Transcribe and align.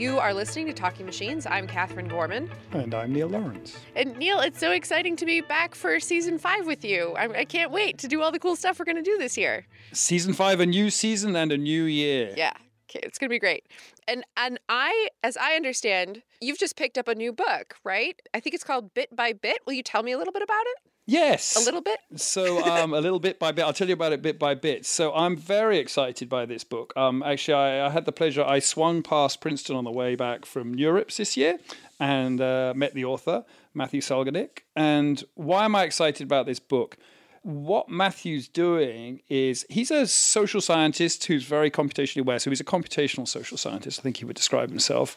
You 0.00 0.18
are 0.18 0.32
listening 0.32 0.64
to 0.64 0.72
Talking 0.72 1.04
Machines. 1.04 1.44
I'm 1.44 1.66
Katherine 1.66 2.08
Gorman. 2.08 2.50
And 2.72 2.94
I'm 2.94 3.12
Neil 3.12 3.28
Lawrence. 3.28 3.76
And 3.94 4.16
Neil, 4.16 4.40
it's 4.40 4.58
so 4.58 4.70
exciting 4.70 5.14
to 5.16 5.26
be 5.26 5.42
back 5.42 5.74
for 5.74 6.00
season 6.00 6.38
five 6.38 6.66
with 6.66 6.86
you. 6.86 7.14
I, 7.18 7.40
I 7.40 7.44
can't 7.44 7.70
wait 7.70 7.98
to 7.98 8.08
do 8.08 8.22
all 8.22 8.32
the 8.32 8.38
cool 8.38 8.56
stuff 8.56 8.78
we're 8.78 8.86
going 8.86 8.96
to 8.96 9.02
do 9.02 9.18
this 9.18 9.36
year. 9.36 9.66
Season 9.92 10.32
five, 10.32 10.58
a 10.58 10.64
new 10.64 10.88
season 10.88 11.36
and 11.36 11.52
a 11.52 11.58
new 11.58 11.84
year. 11.84 12.32
Yeah. 12.34 12.54
Okay, 12.88 13.00
it's 13.02 13.18
going 13.18 13.28
to 13.28 13.34
be 13.34 13.38
great. 13.38 13.66
And 14.08 14.24
and 14.38 14.58
I 14.70 15.08
as 15.22 15.36
I 15.36 15.52
understand, 15.52 16.22
you've 16.40 16.58
just 16.58 16.76
picked 16.76 16.96
up 16.96 17.06
a 17.06 17.14
new 17.14 17.30
book, 17.30 17.76
right? 17.84 18.18
I 18.32 18.40
think 18.40 18.54
it's 18.54 18.64
called 18.64 18.94
Bit 18.94 19.14
by 19.14 19.34
Bit. 19.34 19.58
Will 19.66 19.74
you 19.74 19.82
tell 19.82 20.02
me 20.02 20.12
a 20.12 20.18
little 20.18 20.32
bit 20.32 20.42
about 20.42 20.64
it? 20.64 20.76
Yes. 21.10 21.56
A 21.56 21.64
little 21.64 21.80
bit? 21.80 21.98
So, 22.14 22.64
um, 22.64 22.94
a 22.94 23.00
little 23.00 23.18
bit 23.18 23.40
by 23.40 23.50
bit. 23.50 23.62
I'll 23.64 23.72
tell 23.72 23.88
you 23.88 23.94
about 23.94 24.12
it 24.12 24.22
bit 24.22 24.38
by 24.38 24.54
bit. 24.54 24.86
So, 24.86 25.12
I'm 25.12 25.36
very 25.36 25.78
excited 25.78 26.28
by 26.28 26.46
this 26.46 26.62
book. 26.62 26.92
Um, 26.96 27.24
actually, 27.24 27.54
I, 27.54 27.86
I 27.86 27.90
had 27.90 28.04
the 28.04 28.12
pleasure, 28.12 28.44
I 28.44 28.60
swung 28.60 29.02
past 29.02 29.40
Princeton 29.40 29.74
on 29.74 29.82
the 29.82 29.90
way 29.90 30.14
back 30.14 30.46
from 30.46 30.76
Europe 30.76 31.10
this 31.10 31.36
year 31.36 31.58
and 31.98 32.40
uh, 32.40 32.74
met 32.76 32.94
the 32.94 33.04
author, 33.04 33.44
Matthew 33.74 34.00
Salganik. 34.00 34.60
And 34.76 35.24
why 35.34 35.64
am 35.64 35.74
I 35.74 35.82
excited 35.82 36.22
about 36.22 36.46
this 36.46 36.60
book? 36.60 36.96
What 37.42 37.88
Matthew's 37.88 38.46
doing 38.46 39.22
is 39.28 39.66
he's 39.68 39.90
a 39.90 40.06
social 40.06 40.60
scientist 40.60 41.24
who's 41.24 41.42
very 41.42 41.72
computationally 41.72 42.20
aware. 42.20 42.38
So, 42.38 42.50
he's 42.50 42.60
a 42.60 42.64
computational 42.64 43.26
social 43.26 43.56
scientist, 43.56 43.98
I 43.98 44.02
think 44.02 44.18
he 44.18 44.24
would 44.24 44.36
describe 44.36 44.68
himself 44.68 45.16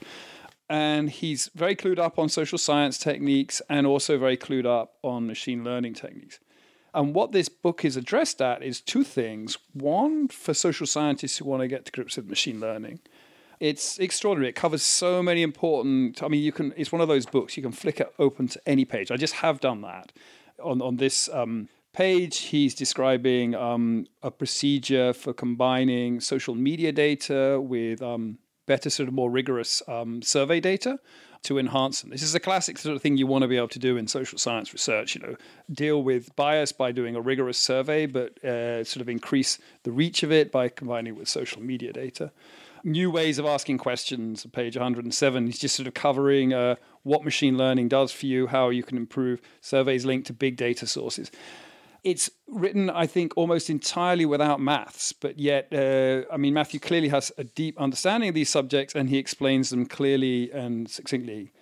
and 0.74 1.12
he's 1.12 1.52
very 1.54 1.76
clued 1.76 2.00
up 2.00 2.18
on 2.18 2.28
social 2.30 2.58
science 2.58 2.98
techniques 2.98 3.62
and 3.70 3.86
also 3.86 4.18
very 4.18 4.36
clued 4.36 4.66
up 4.66 4.96
on 5.04 5.28
machine 5.28 5.64
learning 5.64 5.94
techniques. 5.94 6.40
And 6.96 7.14
what 7.14 7.32
this 7.32 7.48
book 7.48 7.86
is 7.86 7.96
addressed 7.96 8.42
at 8.42 8.64
is 8.64 8.82
two 8.82 9.04
things. 9.04 9.56
One, 9.74 10.28
for 10.30 10.56
social 10.56 10.88
scientists 10.88 11.38
who 11.38 11.46
want 11.46 11.62
to 11.62 11.68
get 11.68 11.86
to 11.86 11.92
grips 11.92 12.18
with 12.18 12.28
machine 12.28 12.60
learning. 12.60 13.02
It's 13.60 14.00
extraordinary. 14.00 14.50
It 14.50 14.56
covers 14.56 14.82
so 14.82 15.22
many 15.22 15.44
important. 15.44 16.24
I 16.24 16.28
mean, 16.28 16.42
you 16.42 16.52
can. 16.52 16.74
It's 16.76 16.92
one 16.92 17.02
of 17.02 17.08
those 17.08 17.28
books 17.28 17.56
you 17.56 17.62
can 17.62 17.72
flick 17.72 18.00
it 18.00 18.12
open 18.18 18.48
to 18.48 18.60
any 18.66 18.84
page. 18.84 19.12
I 19.12 19.16
just 19.16 19.36
have 19.36 19.60
done 19.60 19.82
that. 19.82 20.12
On 20.60 20.82
on 20.82 20.98
this 20.98 21.30
um, 21.32 21.70
page, 21.94 22.38
he's 22.52 22.74
describing 22.74 23.54
um, 23.54 24.08
a 24.24 24.32
procedure 24.32 25.14
for 25.14 25.34
combining 25.34 26.20
social 26.20 26.56
media 26.56 26.92
data 26.92 27.62
with 27.62 28.02
um, 28.02 28.40
better, 28.66 28.90
sort 28.90 29.08
of 29.08 29.14
more 29.14 29.30
rigorous 29.30 29.82
um, 29.88 30.22
survey 30.22 30.60
data 30.60 31.00
to 31.44 31.60
enhance 31.60 32.02
them. 32.02 32.10
This 32.10 32.24
is 32.24 32.34
a 32.34 32.40
classic 32.40 32.78
sort 32.78 32.96
of 32.96 33.02
thing 33.02 33.18
you 33.18 33.28
want 33.28 33.42
to 33.42 33.48
be 33.48 33.58
able 33.58 33.68
to 33.70 33.80
do 33.80 33.98
in 33.98 34.08
social 34.08 34.38
science 34.38 34.72
research. 34.74 35.16
You 35.16 35.22
know, 35.22 35.36
deal 35.72 36.02
with 36.02 36.36
bias 36.36 36.72
by 36.72 36.92
doing 36.92 37.16
a 37.16 37.22
rigorous 37.22 37.60
survey, 37.60 38.06
but 38.06 38.44
uh, 38.44 38.84
sort 38.84 39.02
of 39.02 39.10
increase 39.10 39.60
the 39.84 39.92
reach 39.92 40.24
of 40.24 40.32
it 40.32 40.52
by 40.52 40.70
combining 40.70 41.14
it 41.14 41.20
with 41.20 41.28
social 41.28 41.62
media 41.62 41.92
data. 41.92 42.32
New 42.86 43.12
ways 43.12 43.40
of 43.40 43.46
asking 43.46 43.78
questions. 43.78 44.46
Page 44.52 44.76
107 44.76 45.46
He's 45.46 45.60
just 45.60 45.76
sort 45.76 45.88
of 45.88 45.94
covering 45.94 46.54
uh, 46.54 46.76
what 47.04 47.24
machine 47.24 47.58
learning 47.58 47.90
does 47.90 48.12
for 48.12 48.26
you, 48.26 48.48
how 48.48 48.70
you 48.70 48.84
can 48.84 48.98
improve 48.98 49.42
surveys 49.62 50.06
linked 50.06 50.28
to 50.28 50.34
big 50.34 50.56
data 50.56 50.88
sources 50.88 51.30
it's 52.04 52.30
written, 52.48 52.90
I 52.90 53.08
think, 53.08 53.34
almost 53.38 53.70
entirely 53.70 54.26
without 54.26 54.60
maths, 54.60 55.14
but 55.14 55.40
yet, 55.40 55.68
uh, 55.72 56.24
I 56.32 56.38
mean, 56.38 56.54
Matthew 56.54 56.80
clearly 56.80 57.08
has 57.10 57.32
a 57.38 57.46
deep 57.46 57.80
understanding 57.80 58.30
of 58.30 58.36
these 58.36 58.50
subjects 58.50 58.94
and 58.94 59.10
he 59.10 59.18
explains 59.18 59.70
them 59.70 59.86
clearly 59.86 60.52
and 60.52 60.90
succinctly. 60.90 61.54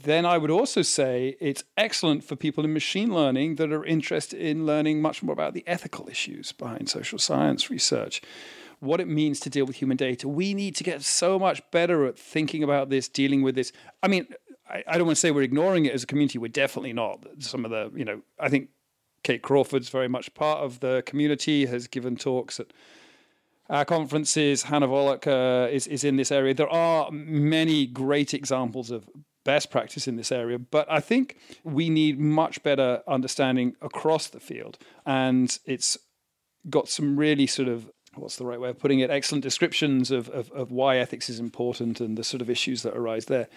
Then 0.00 0.24
I 0.24 0.38
would 0.38 0.50
also 0.50 0.82
say 0.82 1.36
it's 1.40 1.64
excellent 1.76 2.22
for 2.22 2.36
people 2.36 2.64
in 2.64 2.72
machine 2.72 3.12
learning 3.12 3.56
that 3.56 3.72
are 3.72 3.84
interested 3.84 4.40
in 4.40 4.64
learning 4.64 5.02
much 5.02 5.24
more 5.24 5.32
about 5.32 5.54
the 5.54 5.64
ethical 5.66 6.08
issues 6.08 6.52
behind 6.52 6.88
social 6.88 7.18
science 7.18 7.68
research, 7.68 8.22
what 8.78 9.00
it 9.00 9.08
means 9.08 9.40
to 9.40 9.50
deal 9.50 9.66
with 9.66 9.76
human 9.76 9.96
data. 9.96 10.28
We 10.28 10.54
need 10.54 10.76
to 10.76 10.84
get 10.84 11.02
so 11.02 11.36
much 11.40 11.68
better 11.72 12.06
at 12.06 12.16
thinking 12.16 12.62
about 12.62 12.90
this, 12.90 13.08
dealing 13.08 13.42
with 13.42 13.56
this. 13.56 13.72
I 14.00 14.06
mean, 14.06 14.28
I, 14.70 14.84
I 14.86 14.98
don't 14.98 15.06
want 15.08 15.16
to 15.16 15.20
say 15.20 15.32
we're 15.32 15.42
ignoring 15.42 15.86
it 15.86 15.92
as 15.94 16.04
a 16.04 16.06
community. 16.06 16.38
We're 16.38 16.48
definitely 16.48 16.92
not. 16.92 17.26
Some 17.40 17.64
of 17.64 17.72
the, 17.72 17.90
you 17.96 18.04
know, 18.04 18.22
I 18.38 18.48
think 18.48 18.68
Kate 19.22 19.42
Crawford's 19.42 19.88
very 19.88 20.08
much 20.08 20.32
part 20.34 20.60
of 20.60 20.80
the 20.80 21.02
community, 21.06 21.66
has 21.66 21.86
given 21.86 22.16
talks 22.16 22.60
at 22.60 22.68
our 23.68 23.84
conferences. 23.84 24.64
Hannah 24.64 24.88
Wallach 24.88 25.26
uh, 25.26 25.68
is, 25.70 25.86
is 25.86 26.04
in 26.04 26.16
this 26.16 26.32
area. 26.32 26.54
There 26.54 26.72
are 26.72 27.10
many 27.10 27.86
great 27.86 28.32
examples 28.34 28.90
of 28.90 29.08
best 29.44 29.70
practice 29.70 30.08
in 30.08 30.16
this 30.16 30.32
area, 30.32 30.58
but 30.58 30.90
I 30.90 31.00
think 31.00 31.38
we 31.64 31.88
need 31.88 32.18
much 32.18 32.62
better 32.62 33.02
understanding 33.06 33.76
across 33.80 34.28
the 34.28 34.40
field. 34.40 34.78
And 35.06 35.58
it's 35.64 35.96
got 36.68 36.88
some 36.88 37.16
really 37.16 37.46
sort 37.46 37.68
of 37.68 37.90
what's 38.14 38.36
the 38.36 38.44
right 38.44 38.60
way 38.60 38.70
of 38.70 38.78
putting 38.78 39.00
it 39.00 39.10
excellent 39.10 39.42
descriptions 39.42 40.10
of, 40.10 40.28
of, 40.30 40.50
of 40.52 40.72
why 40.72 40.96
ethics 40.96 41.28
is 41.30 41.38
important 41.38 42.00
and 42.00 42.16
the 42.16 42.24
sort 42.24 42.40
of 42.40 42.50
issues 42.50 42.82
that 42.82 42.96
arise 42.96 43.26
there 43.26 43.48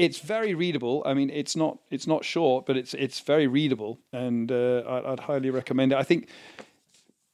it's 0.00 0.18
very 0.18 0.54
readable. 0.54 1.02
I 1.04 1.12
mean, 1.12 1.28
it's 1.28 1.54
not 1.54 1.78
it's 1.90 2.06
not 2.06 2.24
short, 2.24 2.64
but 2.64 2.76
it's 2.76 2.94
it's 2.94 3.20
very 3.20 3.46
readable, 3.46 4.00
and 4.12 4.50
uh, 4.50 4.82
I'd, 4.88 5.04
I'd, 5.04 5.20
highly 5.20 5.50
recommend 5.50 5.92
it. 5.92 5.98
I 5.98 6.02
think 6.04 6.28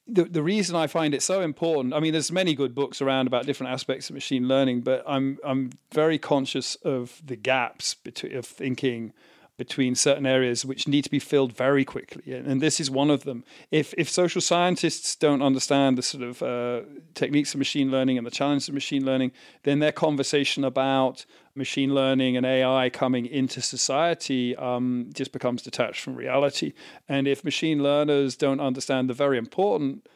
the 0.05 0.25
the 0.25 0.43
reason 0.43 0.75
I 0.75 0.87
find 0.87 1.13
it 1.13 1.21
so 1.21 1.41
important. 1.41 1.93
I 1.93 2.01
mean, 2.01 2.11
there's 2.11 2.31
many 2.31 2.53
good 2.55 2.75
books 2.75 3.01
around 3.01 3.27
about 3.27 3.45
different 3.45 3.71
aspects 3.71 4.09
of 4.09 4.15
machine 4.15 4.49
learning, 4.49 4.81
but 4.81 5.01
I'm 5.07 5.37
I'm 5.45 5.71
very 5.93 6.19
conscious 6.19 6.75
of 6.75 7.21
the 7.25 7.37
gaps 7.37 7.95
between 7.95 8.35
of 8.35 8.45
thinking 8.45 9.13
between 9.57 9.95
certain 9.95 10.25
areas 10.25 10.63
which 10.63 10.87
need 10.87 11.03
to 11.03 11.09
be 11.09 11.19
filled 11.19 11.51
very 11.51 11.83
quickly, 11.83 12.33
and 12.33 12.61
this 12.61 12.79
is 12.79 12.89
one 12.91 13.09
of 13.09 13.23
them. 13.23 13.43
If 13.71 13.93
if 13.97 14.09
social 14.09 14.41
scientists 14.41 15.15
don't 15.15 15.41
understand 15.41 15.97
the 15.97 16.03
sort 16.03 16.23
of 16.23 16.41
uh, 16.43 16.81
techniques 17.13 17.53
of 17.53 17.57
machine 17.57 17.89
learning 17.91 18.17
and 18.17 18.27
the 18.27 18.31
challenges 18.31 18.67
of 18.67 18.73
machine 18.73 19.03
learning, 19.05 19.31
then 19.63 19.79
their 19.79 19.91
conversation 19.91 20.63
about 20.63 21.25
machine 21.55 21.93
learning 21.93 22.37
and 22.37 22.45
AI 22.45 22.89
coming 22.89 23.25
into 23.25 23.61
society 23.61 24.55
um, 24.57 25.09
just 25.13 25.31
becomes 25.31 25.63
detached 25.63 26.01
from 26.01 26.15
reality. 26.15 26.73
And 27.09 27.27
if 27.27 27.43
machine 27.43 27.81
learners 27.81 28.35
don't 28.35 28.59
understand 28.59 29.09
the 29.09 29.13
very 29.13 29.37
important 29.37 30.07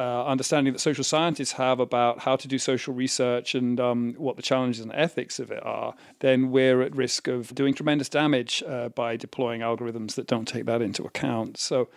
uh, 0.00 0.24
understanding 0.24 0.72
that 0.72 0.78
social 0.78 1.04
scientists 1.04 1.52
have 1.52 1.78
about 1.78 2.20
how 2.20 2.34
to 2.34 2.48
do 2.48 2.58
social 2.58 2.94
research 2.94 3.54
and 3.54 3.78
um, 3.78 4.14
what 4.16 4.36
the 4.36 4.42
challenges 4.42 4.80
and 4.80 4.90
ethics 4.94 5.38
of 5.38 5.50
it 5.50 5.62
are, 5.62 5.94
then 6.20 6.50
we're 6.50 6.80
at 6.80 6.96
risk 6.96 7.28
of 7.28 7.54
doing 7.54 7.74
tremendous 7.74 8.08
damage 8.08 8.62
uh, 8.66 8.88
by 8.88 9.14
deploying 9.14 9.60
algorithms 9.60 10.14
that 10.14 10.26
don't 10.26 10.48
take 10.48 10.64
that 10.64 10.80
into 10.80 11.04
account. 11.04 11.58
So 11.58 11.88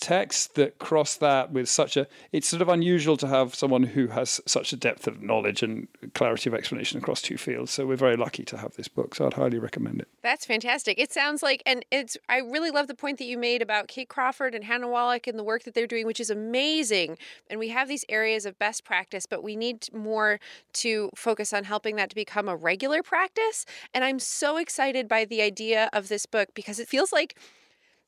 texts 0.00 0.48
that 0.54 0.78
cross 0.78 1.16
that 1.16 1.52
with 1.52 1.68
such 1.68 1.96
a 1.96 2.06
it's 2.32 2.48
sort 2.48 2.62
of 2.62 2.68
unusual 2.68 3.16
to 3.16 3.26
have 3.26 3.54
someone 3.54 3.82
who 3.82 4.08
has 4.08 4.40
such 4.46 4.72
a 4.72 4.76
depth 4.76 5.06
of 5.06 5.22
knowledge 5.22 5.62
and 5.62 5.86
clarity 6.14 6.48
of 6.48 6.54
explanation 6.54 6.98
across 6.98 7.20
two 7.20 7.36
fields. 7.36 7.70
So 7.70 7.86
we're 7.86 7.96
very 7.96 8.16
lucky 8.16 8.44
to 8.44 8.56
have 8.56 8.74
this 8.74 8.88
book 8.88 9.14
so 9.14 9.26
i'd 9.26 9.34
highly 9.34 9.58
recommend 9.58 10.00
it. 10.00 10.08
That's 10.22 10.46
fantastic. 10.46 10.98
It 10.98 11.12
sounds 11.12 11.42
like 11.42 11.62
and 11.66 11.84
it's 11.90 12.16
i 12.28 12.38
really 12.38 12.70
love 12.70 12.86
the 12.86 12.94
point 12.94 13.18
that 13.18 13.26
you 13.26 13.36
made 13.36 13.62
about 13.62 13.88
kate 13.88 14.08
crawford 14.08 14.54
and 14.54 14.64
hannah 14.64 14.88
wallach 14.88 15.26
and 15.26 15.38
the 15.38 15.44
work 15.44 15.64
that 15.64 15.74
they're 15.74 15.86
doing 15.86 16.06
which 16.06 16.20
is 16.20 16.30
amazing. 16.30 17.18
And 17.50 17.60
we 17.60 17.68
have 17.68 17.88
these 17.88 18.04
areas 18.08 18.46
of 18.46 18.58
best 18.58 18.84
practice 18.84 19.26
but 19.26 19.42
we 19.42 19.56
need 19.56 19.92
more 19.92 20.40
to 20.74 21.10
focus 21.14 21.52
on 21.52 21.64
helping 21.64 21.96
that 21.96 22.10
to 22.10 22.16
become 22.16 22.48
a 22.48 22.56
regular 22.56 23.02
practice. 23.02 23.66
And 23.92 24.04
i'm 24.04 24.18
so 24.18 24.56
excited 24.56 25.06
by 25.06 25.24
the 25.24 25.42
idea 25.42 25.90
of 25.92 26.08
this 26.08 26.24
book 26.26 26.48
because 26.54 26.78
it 26.78 26.88
feels 26.88 27.12
like 27.12 27.36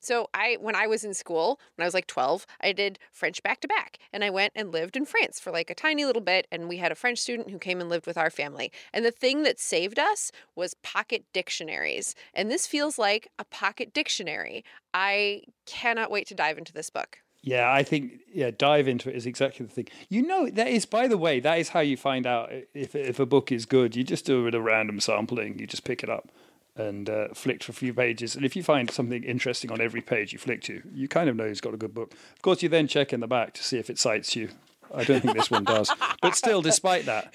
so 0.05 0.29
I 0.35 0.57
when 0.61 0.75
I 0.75 0.87
was 0.87 1.05
in 1.05 1.15
school, 1.15 1.61
when 1.77 1.85
I 1.85 1.87
was 1.87 1.95
like 1.95 2.07
12, 2.07 2.47
I 2.61 2.73
did 2.73 2.99
French 3.13 3.43
back 3.43 3.61
to 3.61 3.69
back 3.69 3.99
and 4.13 4.25
I 4.25 4.31
went 4.31 4.53
and 4.55 4.73
lived 4.73 4.97
in 4.97 5.05
France 5.05 5.41
for 5.41 5.51
like 5.51 5.71
a 5.71 5.75
tiny 5.75 6.05
little 6.05 6.23
bit 6.23 6.47
and 6.51 6.69
we 6.69 6.79
had 6.79 6.93
a 6.93 6.97
French 6.97 7.19
student 7.19 7.51
who 7.51 7.59
came 7.59 7.81
and 7.81 7.89
lived 7.89 8.07
with 8.07 8.19
our 8.19 8.31
family. 8.31 8.73
And 8.93 9.05
the 9.05 9.11
thing 9.11 9.43
that 9.45 9.59
saved 9.59 9.99
us 9.99 10.31
was 10.55 10.75
pocket 10.83 11.25
dictionaries. 11.33 12.15
And 12.33 12.51
this 12.51 12.67
feels 12.67 12.99
like 12.99 13.29
a 13.39 13.45
pocket 13.45 13.93
dictionary. 13.93 14.65
I 14.93 15.43
cannot 15.67 16.11
wait 16.11 16.27
to 16.29 16.35
dive 16.35 16.59
into 16.59 16.73
this 16.73 16.91
book. 16.91 17.19
Yeah, 17.43 17.71
I 17.71 17.83
think 17.83 18.21
yeah, 18.33 18.51
dive 18.57 18.89
into 18.89 19.11
it 19.11 19.17
is 19.17 19.27
exactly 19.27 19.67
the 19.67 19.73
thing. 19.73 19.89
You 20.09 20.23
know, 20.23 20.49
that 20.49 20.69
is 20.69 20.87
by 20.87 21.07
the 21.09 21.19
way, 21.19 21.41
that 21.41 21.59
is 21.59 21.69
how 21.69 21.81
you 21.81 21.97
find 21.97 22.27
out 22.27 22.51
if 22.73 22.95
if 22.95 23.21
a 23.21 23.27
book 23.27 23.53
is 23.53 23.67
good. 23.67 23.95
You 23.95 24.03
just 24.03 24.25
do 24.25 24.49
a 24.49 24.61
random 24.61 24.99
sampling. 24.99 25.59
You 25.59 25.67
just 25.67 25.85
pick 25.85 26.03
it 26.03 26.09
up 26.09 26.31
and 26.77 27.09
uh, 27.09 27.29
flicked 27.35 27.65
for 27.65 27.73
a 27.73 27.75
few 27.75 27.95
pages. 27.95 28.35
And 28.35 28.45
if 28.45 28.57
you 28.57 28.63
find 28.63 28.91
something 28.91 29.23
interesting 29.23 29.71
on 29.71 29.81
every 29.81 30.01
page 30.01 30.33
you 30.33 30.39
flick 30.39 30.63
to, 30.63 30.83
you 30.93 31.09
kind 31.09 31.29
of 31.29 31.37
know 31.37 31.47
he's 31.47 31.61
got 31.61 31.75
a 31.75 31.77
good 31.77 31.95
book. 31.95 32.13
Of 32.13 32.43
course, 32.43 32.63
you 32.63 32.69
then 32.69 32.89
check 32.89 33.13
in 33.13 33.21
the 33.21 33.27
back 33.27 33.55
to 33.55 33.63
see 33.63 33.79
if 33.79 33.91
it 33.91 33.99
cites 33.99 34.35
you. 34.35 34.49
I 34.93 35.05
don't 35.05 35.21
think 35.21 35.37
this 35.37 35.51
one 35.51 35.65
does. 35.65 35.91
But 36.23 36.37
still, 36.37 36.63
despite 36.63 37.05
that, 37.05 37.35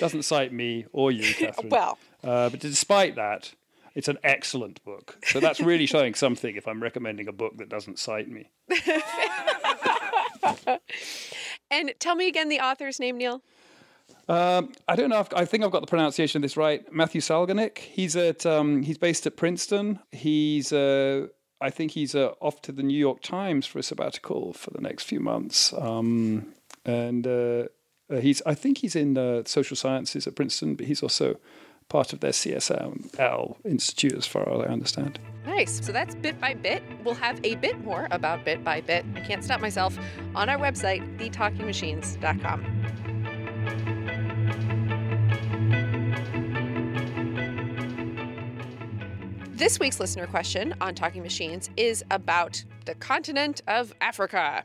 doesn't 0.00 0.24
cite 0.24 0.52
me 0.52 0.86
or 0.92 1.12
you, 1.12 1.32
Katherine. 1.38 1.68
Well. 1.68 1.98
Uh, 2.24 2.50
but 2.50 2.58
despite 2.58 3.14
that, 3.14 3.54
it's 3.94 4.08
an 4.08 4.18
excellent 4.24 4.82
book. 4.84 5.18
So 5.26 5.38
that's 5.38 5.60
really 5.60 5.86
showing 5.86 6.14
something 6.14 6.56
if 6.56 6.66
I'm 6.66 6.82
recommending 6.82 7.28
a 7.28 7.32
book 7.32 7.58
that 7.58 7.68
doesn't 7.68 7.98
cite 7.98 8.28
me. 8.28 8.50
and 11.70 11.92
tell 12.00 12.16
me 12.16 12.26
again 12.26 12.48
the 12.48 12.60
author's 12.60 12.98
name, 12.98 13.18
Neil. 13.18 13.42
Um, 14.28 14.72
I 14.86 14.94
don't 14.94 15.08
know. 15.08 15.20
If, 15.20 15.32
I 15.34 15.44
think 15.44 15.64
I've 15.64 15.70
got 15.70 15.80
the 15.80 15.86
pronunciation 15.86 16.38
of 16.38 16.42
this 16.42 16.56
right. 16.56 16.90
Matthew 16.92 17.20
Salganik. 17.20 17.78
He's 17.78 18.14
at. 18.14 18.44
Um, 18.44 18.82
he's 18.82 18.98
based 18.98 19.26
at 19.26 19.36
Princeton. 19.36 20.00
He's. 20.12 20.72
Uh, 20.72 21.28
I 21.60 21.70
think 21.70 21.92
he's 21.92 22.14
uh, 22.14 22.32
off 22.40 22.62
to 22.62 22.72
the 22.72 22.82
New 22.82 22.98
York 22.98 23.20
Times 23.20 23.66
for 23.66 23.78
a 23.78 23.82
sabbatical 23.82 24.52
for 24.52 24.70
the 24.70 24.80
next 24.80 25.04
few 25.04 25.18
months. 25.18 25.72
Um, 25.72 26.54
and 26.84 27.26
uh, 27.26 27.64
uh 28.10 28.20
he's. 28.20 28.42
I 28.44 28.54
think 28.54 28.78
he's 28.78 28.94
in 28.94 29.16
uh, 29.16 29.42
social 29.46 29.76
sciences 29.76 30.26
at 30.26 30.36
Princeton, 30.36 30.74
but 30.74 30.86
he's 30.86 31.02
also 31.02 31.36
part 31.88 32.12
of 32.12 32.20
their 32.20 32.32
CSL 32.32 33.56
Institute, 33.64 34.12
as 34.12 34.26
far 34.26 34.46
as 34.48 34.66
I 34.66 34.70
understand. 34.70 35.18
Nice. 35.46 35.84
So 35.84 35.90
that's 35.90 36.14
bit 36.14 36.38
by 36.38 36.52
bit. 36.52 36.82
We'll 37.02 37.14
have 37.14 37.40
a 37.42 37.54
bit 37.54 37.82
more 37.82 38.08
about 38.10 38.44
bit 38.44 38.62
by 38.62 38.82
bit. 38.82 39.06
I 39.14 39.20
can't 39.20 39.42
stop 39.42 39.62
myself 39.62 39.98
on 40.34 40.50
our 40.50 40.58
website, 40.58 41.18
thetalkingmachines.com. 41.18 42.77
This 49.58 49.80
week's 49.80 49.98
listener 49.98 50.28
question 50.28 50.72
on 50.80 50.94
Talking 50.94 51.20
Machines 51.20 51.68
is 51.76 52.04
about 52.12 52.62
the 52.84 52.94
continent 52.94 53.60
of 53.66 53.92
Africa. 54.00 54.62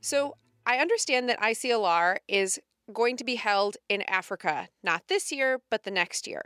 So 0.00 0.38
I 0.64 0.78
understand 0.78 1.28
that 1.28 1.38
ICLR 1.42 2.16
is 2.26 2.58
going 2.90 3.18
to 3.18 3.24
be 3.24 3.34
held 3.34 3.76
in 3.90 4.00
Africa, 4.08 4.68
not 4.82 5.08
this 5.08 5.30
year, 5.30 5.60
but 5.70 5.82
the 5.82 5.90
next 5.90 6.26
year. 6.26 6.40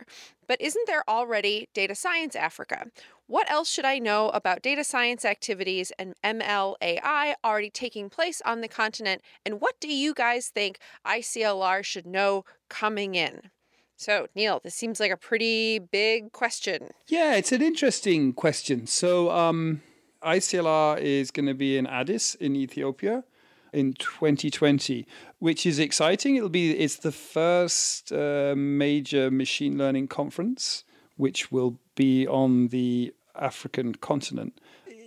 But 0.48 0.60
isn't 0.60 0.88
there 0.88 1.08
already 1.08 1.68
Data 1.72 1.94
Science 1.94 2.34
Africa? 2.34 2.86
What 3.28 3.48
else 3.48 3.70
should 3.70 3.84
I 3.84 4.00
know 4.00 4.30
about 4.30 4.60
data 4.60 4.82
science 4.82 5.24
activities 5.24 5.92
and 6.00 6.14
MLAI 6.24 7.34
already 7.44 7.70
taking 7.70 8.10
place 8.10 8.42
on 8.44 8.60
the 8.60 8.66
continent? 8.66 9.22
And 9.46 9.60
what 9.60 9.78
do 9.78 9.86
you 9.86 10.14
guys 10.14 10.48
think 10.48 10.80
ICLR 11.06 11.84
should 11.84 12.06
know 12.06 12.44
coming 12.68 13.14
in? 13.14 13.50
So, 13.98 14.28
Neil, 14.36 14.60
this 14.62 14.76
seems 14.76 15.00
like 15.00 15.10
a 15.10 15.16
pretty 15.16 15.80
big 15.80 16.30
question. 16.30 16.90
Yeah, 17.08 17.34
it's 17.34 17.50
an 17.50 17.62
interesting 17.62 18.32
question. 18.32 18.86
So, 18.86 19.28
um, 19.32 19.82
ICLR 20.22 21.00
is 21.00 21.32
going 21.32 21.46
to 21.46 21.54
be 21.54 21.76
in 21.76 21.84
Addis 21.84 22.36
in 22.36 22.54
Ethiopia 22.54 23.24
in 23.72 23.94
2020, 23.94 25.04
which 25.40 25.66
is 25.66 25.80
exciting. 25.80 26.36
It'll 26.36 26.48
be 26.48 26.70
it's 26.78 26.94
the 26.94 27.10
first 27.10 28.12
uh, 28.12 28.54
major 28.56 29.32
machine 29.32 29.76
learning 29.76 30.06
conference, 30.06 30.84
which 31.16 31.50
will 31.50 31.80
be 31.96 32.24
on 32.28 32.68
the 32.68 33.12
African 33.34 33.96
continent. 33.96 34.60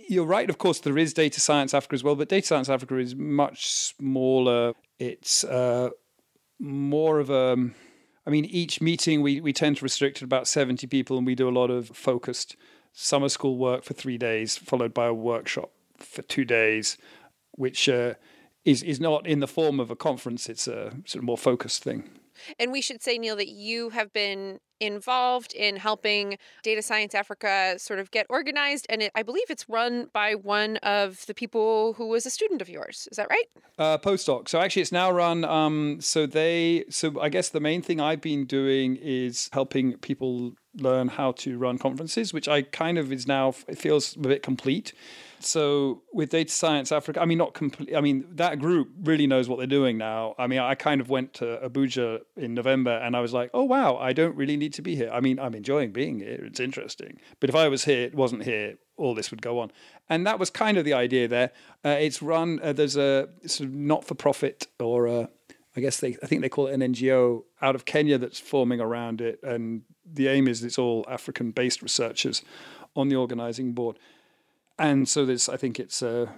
You're 0.06 0.26
right, 0.26 0.50
of 0.50 0.58
course, 0.58 0.80
there 0.80 0.98
is 0.98 1.14
Data 1.14 1.40
Science 1.40 1.72
Africa 1.72 1.94
as 1.94 2.04
well, 2.04 2.14
but 2.14 2.28
Data 2.28 2.46
Science 2.46 2.68
Africa 2.68 2.98
is 2.98 3.14
much 3.14 3.66
smaller. 3.66 4.74
It's 4.98 5.44
uh, 5.44 5.90
more 6.58 7.20
of 7.20 7.30
a 7.30 7.70
I 8.26 8.30
mean, 8.30 8.44
each 8.44 8.80
meeting 8.80 9.22
we, 9.22 9.40
we 9.40 9.52
tend 9.52 9.78
to 9.78 9.84
restrict 9.84 10.18
to 10.18 10.24
about 10.24 10.46
70 10.46 10.86
people, 10.86 11.18
and 11.18 11.26
we 11.26 11.34
do 11.34 11.48
a 11.48 11.50
lot 11.50 11.70
of 11.70 11.88
focused 11.88 12.56
summer 12.92 13.28
school 13.28 13.56
work 13.56 13.84
for 13.84 13.94
three 13.94 14.18
days, 14.18 14.56
followed 14.56 14.94
by 14.94 15.06
a 15.06 15.14
workshop 15.14 15.70
for 15.98 16.22
two 16.22 16.44
days, 16.44 16.96
which 17.52 17.88
uh, 17.88 18.14
is, 18.64 18.82
is 18.82 19.00
not 19.00 19.26
in 19.26 19.40
the 19.40 19.48
form 19.48 19.80
of 19.80 19.90
a 19.90 19.96
conference, 19.96 20.48
it's 20.48 20.68
a 20.68 20.90
sort 21.04 21.16
of 21.16 21.24
more 21.24 21.38
focused 21.38 21.82
thing. 21.82 22.08
And 22.58 22.72
we 22.72 22.80
should 22.80 23.02
say, 23.02 23.18
Neil, 23.18 23.36
that 23.36 23.48
you 23.48 23.90
have 23.90 24.12
been 24.12 24.58
involved 24.82 25.54
in 25.54 25.76
helping 25.76 26.36
Data 26.62 26.82
Science 26.82 27.14
Africa 27.14 27.76
sort 27.78 28.00
of 28.00 28.10
get 28.10 28.26
organized. 28.28 28.86
And 28.90 29.02
it, 29.02 29.12
I 29.14 29.22
believe 29.22 29.44
it's 29.48 29.68
run 29.68 30.08
by 30.12 30.34
one 30.34 30.76
of 30.78 31.24
the 31.26 31.34
people 31.34 31.94
who 31.94 32.08
was 32.08 32.26
a 32.26 32.30
student 32.30 32.60
of 32.60 32.68
yours. 32.68 33.08
Is 33.10 33.16
that 33.16 33.28
right? 33.30 33.44
Uh, 33.78 33.98
postdoc. 33.98 34.48
So 34.48 34.60
actually, 34.60 34.82
it's 34.82 34.92
now 34.92 35.10
run. 35.10 35.44
Um, 35.44 36.00
so 36.00 36.26
they. 36.26 36.84
So 36.90 37.20
I 37.20 37.28
guess 37.28 37.48
the 37.48 37.60
main 37.60 37.80
thing 37.80 38.00
I've 38.00 38.20
been 38.20 38.44
doing 38.44 38.96
is 38.96 39.48
helping 39.52 39.96
people 39.98 40.54
learn 40.74 41.08
how 41.08 41.32
to 41.32 41.58
run 41.58 41.78
conferences, 41.78 42.32
which 42.32 42.48
I 42.48 42.62
kind 42.62 42.98
of 42.98 43.12
is 43.12 43.26
now. 43.26 43.54
It 43.68 43.78
feels 43.78 44.16
a 44.16 44.20
bit 44.20 44.42
complete. 44.42 44.92
So 45.44 46.02
with 46.12 46.30
Data 46.30 46.52
Science 46.52 46.92
Africa, 46.92 47.20
I 47.20 47.24
mean, 47.24 47.38
not 47.38 47.54
complete. 47.54 47.94
I 47.94 48.00
mean, 48.00 48.24
that 48.32 48.58
group 48.58 48.90
really 49.02 49.26
knows 49.26 49.48
what 49.48 49.58
they're 49.58 49.66
doing 49.66 49.98
now. 49.98 50.34
I 50.38 50.46
mean, 50.46 50.58
I 50.58 50.74
kind 50.74 51.00
of 51.00 51.08
went 51.08 51.34
to 51.34 51.60
Abuja 51.64 52.20
in 52.36 52.54
November, 52.54 52.90
and 52.90 53.16
I 53.16 53.20
was 53.20 53.32
like, 53.32 53.50
oh 53.54 53.64
wow, 53.64 53.96
I 53.96 54.12
don't 54.12 54.36
really 54.36 54.56
need 54.56 54.72
to 54.74 54.82
be 54.82 54.96
here. 54.96 55.10
I 55.12 55.20
mean, 55.20 55.38
I'm 55.38 55.54
enjoying 55.54 55.92
being 55.92 56.18
here. 56.20 56.44
It's 56.44 56.60
interesting. 56.60 57.18
But 57.40 57.50
if 57.50 57.56
I 57.56 57.68
was 57.68 57.84
here, 57.84 58.02
it 58.02 58.14
wasn't 58.14 58.44
here, 58.44 58.76
all 58.96 59.14
this 59.14 59.30
would 59.30 59.42
go 59.42 59.58
on. 59.58 59.72
And 60.08 60.26
that 60.26 60.38
was 60.38 60.50
kind 60.50 60.78
of 60.78 60.84
the 60.84 60.92
idea 60.92 61.28
there. 61.28 61.50
Uh, 61.84 61.96
it's 62.00 62.22
run. 62.22 62.60
Uh, 62.62 62.72
there's 62.72 62.96
a 62.96 63.28
sort 63.46 63.68
of 63.68 63.74
not-for-profit 63.74 64.68
or 64.78 65.06
a, 65.06 65.28
I 65.76 65.80
guess 65.80 66.00
they, 66.00 66.16
I 66.22 66.26
think 66.26 66.42
they 66.42 66.48
call 66.48 66.66
it 66.66 66.74
an 66.74 66.92
NGO 66.92 67.44
out 67.60 67.74
of 67.74 67.84
Kenya 67.84 68.18
that's 68.18 68.38
forming 68.40 68.80
around 68.80 69.20
it, 69.20 69.40
and 69.42 69.82
the 70.04 70.28
aim 70.28 70.48
is 70.48 70.62
it's 70.62 70.78
all 70.78 71.04
African-based 71.08 71.82
researchers 71.82 72.42
on 72.94 73.08
the 73.08 73.16
organizing 73.16 73.72
board 73.72 73.98
and 74.82 75.08
so 75.08 75.24
there's 75.24 75.48
I 75.48 75.56
think 75.56 75.78
it's 75.78 76.02
a, 76.02 76.28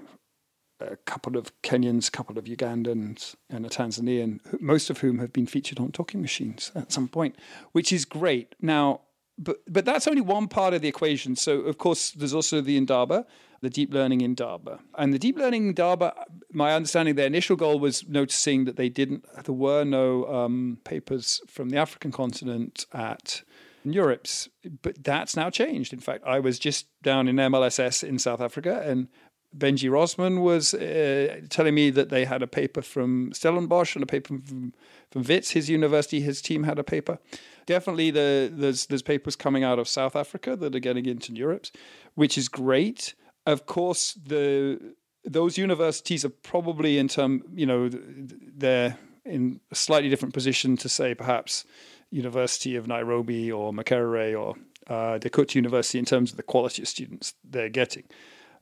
a 0.79 0.97
couple 0.97 1.37
of 1.37 1.51
Kenyans, 1.63 2.09
a 2.09 2.11
couple 2.11 2.39
of 2.39 2.45
Ugandans, 2.45 3.35
and 3.49 3.65
a 3.65 3.69
Tanzanian, 3.69 4.41
most 4.61 4.91
of 4.91 4.99
whom 4.99 5.19
have 5.19 5.33
been 5.33 5.47
featured 5.47 5.81
on 5.81 5.91
Talking 5.91 6.21
Machines 6.21 6.71
at 6.75 6.93
some 6.93 7.09
point, 7.09 7.37
which 7.73 7.93
is 7.93 8.05
great. 8.05 8.55
Now, 8.61 9.01
but 9.39 9.57
but 9.67 9.85
that's 9.85 10.07
only 10.07 10.21
one 10.21 10.47
part 10.47 10.75
of 10.75 10.83
the 10.83 10.89
equation. 10.89 11.37
So 11.37 11.61
of 11.61 11.79
course, 11.79 12.11
there's 12.11 12.35
also 12.35 12.61
the 12.61 12.77
Indaba, 12.77 13.27
the 13.63 13.71
deep 13.71 13.93
learning 13.93 14.21
Indaba, 14.21 14.81
and 14.99 15.13
the 15.15 15.19
deep 15.19 15.39
learning 15.39 15.67
Indaba. 15.69 16.13
My 16.53 16.75
understanding, 16.75 17.15
their 17.15 17.27
initial 17.27 17.57
goal 17.57 17.79
was 17.81 18.07
noticing 18.07 18.67
that 18.67 18.77
they 18.77 18.91
didn't. 18.91 19.25
There 19.45 19.55
were 19.55 19.85
no 19.85 20.27
um, 20.27 20.79
papers 20.85 21.41
from 21.49 21.71
the 21.71 21.79
African 21.79 22.13
continent 22.13 22.85
at 22.93 23.43
NeurIPS. 23.85 24.49
But 24.83 25.03
that's 25.03 25.37
now 25.37 25.51
changed. 25.51 25.93
In 25.93 26.01
fact, 26.01 26.25
I 26.27 26.41
was 26.41 26.59
just 26.59 26.87
down 27.03 27.29
in 27.29 27.37
MLSS 27.37 28.07
in 28.07 28.19
South 28.19 28.41
Africa 28.41 28.83
and 28.85 29.09
Benji 29.57 29.89
Rosman 29.89 30.43
was 30.43 30.75
uh, 30.75 31.41
telling 31.49 31.75
me 31.75 31.91
that 31.91 32.09
they 32.09 32.25
had 32.25 32.43
a 32.43 32.47
paper 32.47 32.83
from 32.83 33.33
Stellenbosch 33.33 33.95
and 33.95 34.03
a 34.03 34.07
paper 34.07 34.39
from, 34.45 34.73
from 35.11 35.25
his 35.25 35.71
university, 35.71 36.21
his 36.21 36.43
team 36.43 36.65
had 36.65 36.79
a 36.79 36.85
paper. 36.85 37.19
Definitely, 37.67 38.11
the, 38.11 38.51
there's 38.53 38.87
there's 38.87 39.03
papers 39.03 39.37
coming 39.37 39.63
out 39.63 39.79
of 39.79 39.89
South 39.89 40.17
Africa 40.17 40.57
that 40.57 40.75
are 40.75 40.81
getting 40.81 41.07
into 41.07 41.33
NeurIPS, 41.33 41.71
which 42.15 42.37
is 42.37 42.49
great. 42.49 43.15
Of 43.47 43.67
course, 43.67 44.15
the 44.15 44.97
those 45.25 45.57
universities 45.57 46.25
are 46.25 46.31
probably 46.31 46.99
in 46.99 47.09
term, 47.09 47.43
you 47.55 47.65
know, 47.65 47.89
they're 47.89 48.99
in 49.25 49.61
a 49.71 49.75
slightly 49.75 50.11
different 50.11 50.35
position 50.35 50.77
to 50.77 50.89
say 50.89 51.15
perhaps 51.15 51.65
University 52.15 52.77
of 52.77 52.87
Nairobi 52.87 53.51
or 53.51 53.73
Makerere 53.73 54.41
or 54.41 54.55
uh, 54.87 55.19
Kut 55.19 55.55
University 55.57 55.99
in 55.99 56.05
terms 56.05 56.31
of 56.31 56.37
the 56.37 56.45
quality 56.45 56.83
of 56.83 56.89
students 56.89 57.35
they're 57.43 57.69
getting. 57.69 58.05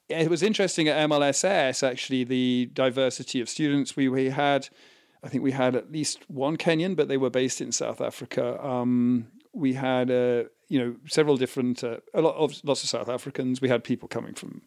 It 0.09 0.31
was 0.31 0.43
interesting 0.43 0.89
at 0.89 1.09
MLSS, 1.09 1.87
actually, 1.87 2.25
the 2.25 2.71
diversity 2.73 3.41
of 3.41 3.49
students. 3.49 3.95
We, 3.95 4.09
we 4.09 4.31
had, 4.31 4.69
I 5.23 5.29
think 5.29 5.45
we 5.45 5.53
had 5.53 5.77
at 5.77 5.93
least 5.93 6.19
one 6.31 6.57
Kenyan, 6.57 6.97
but 6.97 7.09
they 7.09 7.19
were 7.19 7.31
based 7.31 7.61
in 7.61 7.73
South 7.73 8.01
Africa. 8.01 8.63
Um, 8.65 9.29
we 9.53 9.75
had, 9.75 10.11
uh, 10.11 10.45
you 10.69 10.79
know, 10.79 10.97
several 11.07 11.37
different, 11.37 11.85
uh, 11.85 11.99
a 12.15 12.23
lot 12.23 12.37
of 12.37 12.59
lots 12.65 12.83
of 12.83 12.89
South 12.89 13.09
Africans. 13.09 13.61
We 13.61 13.69
had 13.69 13.85
people 13.85 14.09
coming 14.09 14.35
from 14.35 14.63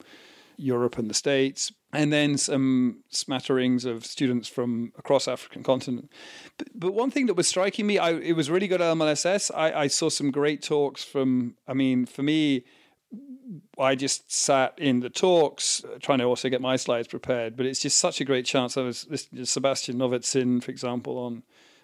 Europe 0.58 0.98
and 0.98 1.10
the 1.10 1.14
States, 1.14 1.72
and 1.94 2.12
then 2.12 2.38
some 2.38 3.04
smatterings 3.10 3.86
of 3.86 4.06
students 4.06 4.48
from 4.48 4.92
across 4.98 5.28
African 5.28 5.64
continent. 5.64 6.12
But, 6.58 6.68
but 6.76 6.94
one 6.94 7.12
thing 7.12 7.26
that 7.28 7.36
was 7.36 7.48
striking 7.48 7.88
me, 7.88 7.98
I, 7.98 8.12
it 8.12 8.34
was 8.34 8.50
really 8.50 8.68
good 8.68 8.82
at 8.82 8.96
MLSS. 8.96 9.52
I, 9.56 9.82
I 9.82 9.88
saw 9.88 10.10
some 10.10 10.32
great 10.32 10.62
talks 10.62 11.04
from, 11.04 11.56
I 11.68 11.74
mean, 11.74 12.06
for 12.06 12.24
me, 12.24 12.66
I 13.80 13.96
just 13.96 14.32
sat 14.32 14.74
in 14.78 15.02
the 15.02 15.10
talks, 15.10 15.84
uh, 15.84 15.98
trying 16.02 16.20
to 16.20 16.26
also 16.26 16.50
get 16.50 16.62
my 16.62 16.76
slides 16.76 17.08
prepared. 17.08 17.56
But 17.56 17.66
it's 17.66 17.80
just 17.80 17.98
such 17.98 18.20
a 18.22 18.26
great 18.26 18.46
chance. 18.46 18.78
I 18.78 18.82
was 18.82 19.08
listening 19.10 19.44
to 19.44 19.46
Sebastian 19.46 19.98
Nowozin, 19.98 20.64
for 20.64 20.72
example, 20.72 21.18
on 21.18 21.44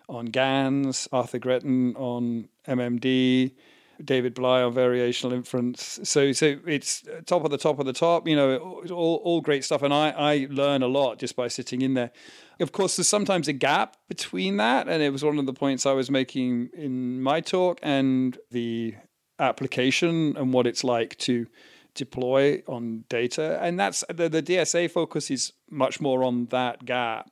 on 0.09 0.25
GANs, 0.25 1.07
Arthur 1.13 1.39
Gretton 1.39 1.95
on 1.95 2.49
MMD, 2.67 3.53
David 4.03 4.35
Blei 4.35 4.65
on 4.65 4.73
variational 4.73 5.33
inference. 5.33 5.99
So 6.03 6.31
so 6.31 6.57
it's 6.65 7.03
top 7.25 7.43
of 7.43 7.51
the 7.51 7.57
top 7.57 7.79
of 7.79 7.85
the 7.85 7.93
top. 7.93 8.27
You 8.27 8.35
know, 8.35 8.57
all 8.91 9.21
all 9.23 9.41
great 9.41 9.63
stuff, 9.63 9.81
and 9.81 9.93
I 9.93 10.09
I 10.11 10.47
learn 10.49 10.83
a 10.83 10.87
lot 10.87 11.19
just 11.19 11.35
by 11.35 11.47
sitting 11.47 11.81
in 11.81 11.93
there. 11.93 12.11
Of 12.59 12.71
course, 12.71 12.95
there's 12.95 13.07
sometimes 13.07 13.47
a 13.47 13.53
gap 13.53 13.97
between 14.07 14.57
that, 14.57 14.87
and 14.87 15.01
it 15.01 15.11
was 15.11 15.23
one 15.23 15.39
of 15.39 15.45
the 15.45 15.53
points 15.53 15.85
I 15.85 15.93
was 15.93 16.11
making 16.11 16.69
in 16.73 17.21
my 17.21 17.41
talk 17.41 17.79
and 17.81 18.37
the 18.51 18.95
application 19.39 20.35
and 20.37 20.53
what 20.53 20.67
it's 20.67 20.83
like 20.83 21.17
to 21.17 21.47
deploy 21.95 22.63
on 22.67 23.03
data. 23.09 23.59
And 23.61 23.79
that's 23.79 24.03
the, 24.07 24.29
the 24.29 24.43
DSA 24.43 24.89
focus 24.91 25.29
is 25.31 25.53
much 25.69 25.99
more 25.99 26.23
on 26.23 26.45
that 26.47 26.85
gap. 26.85 27.31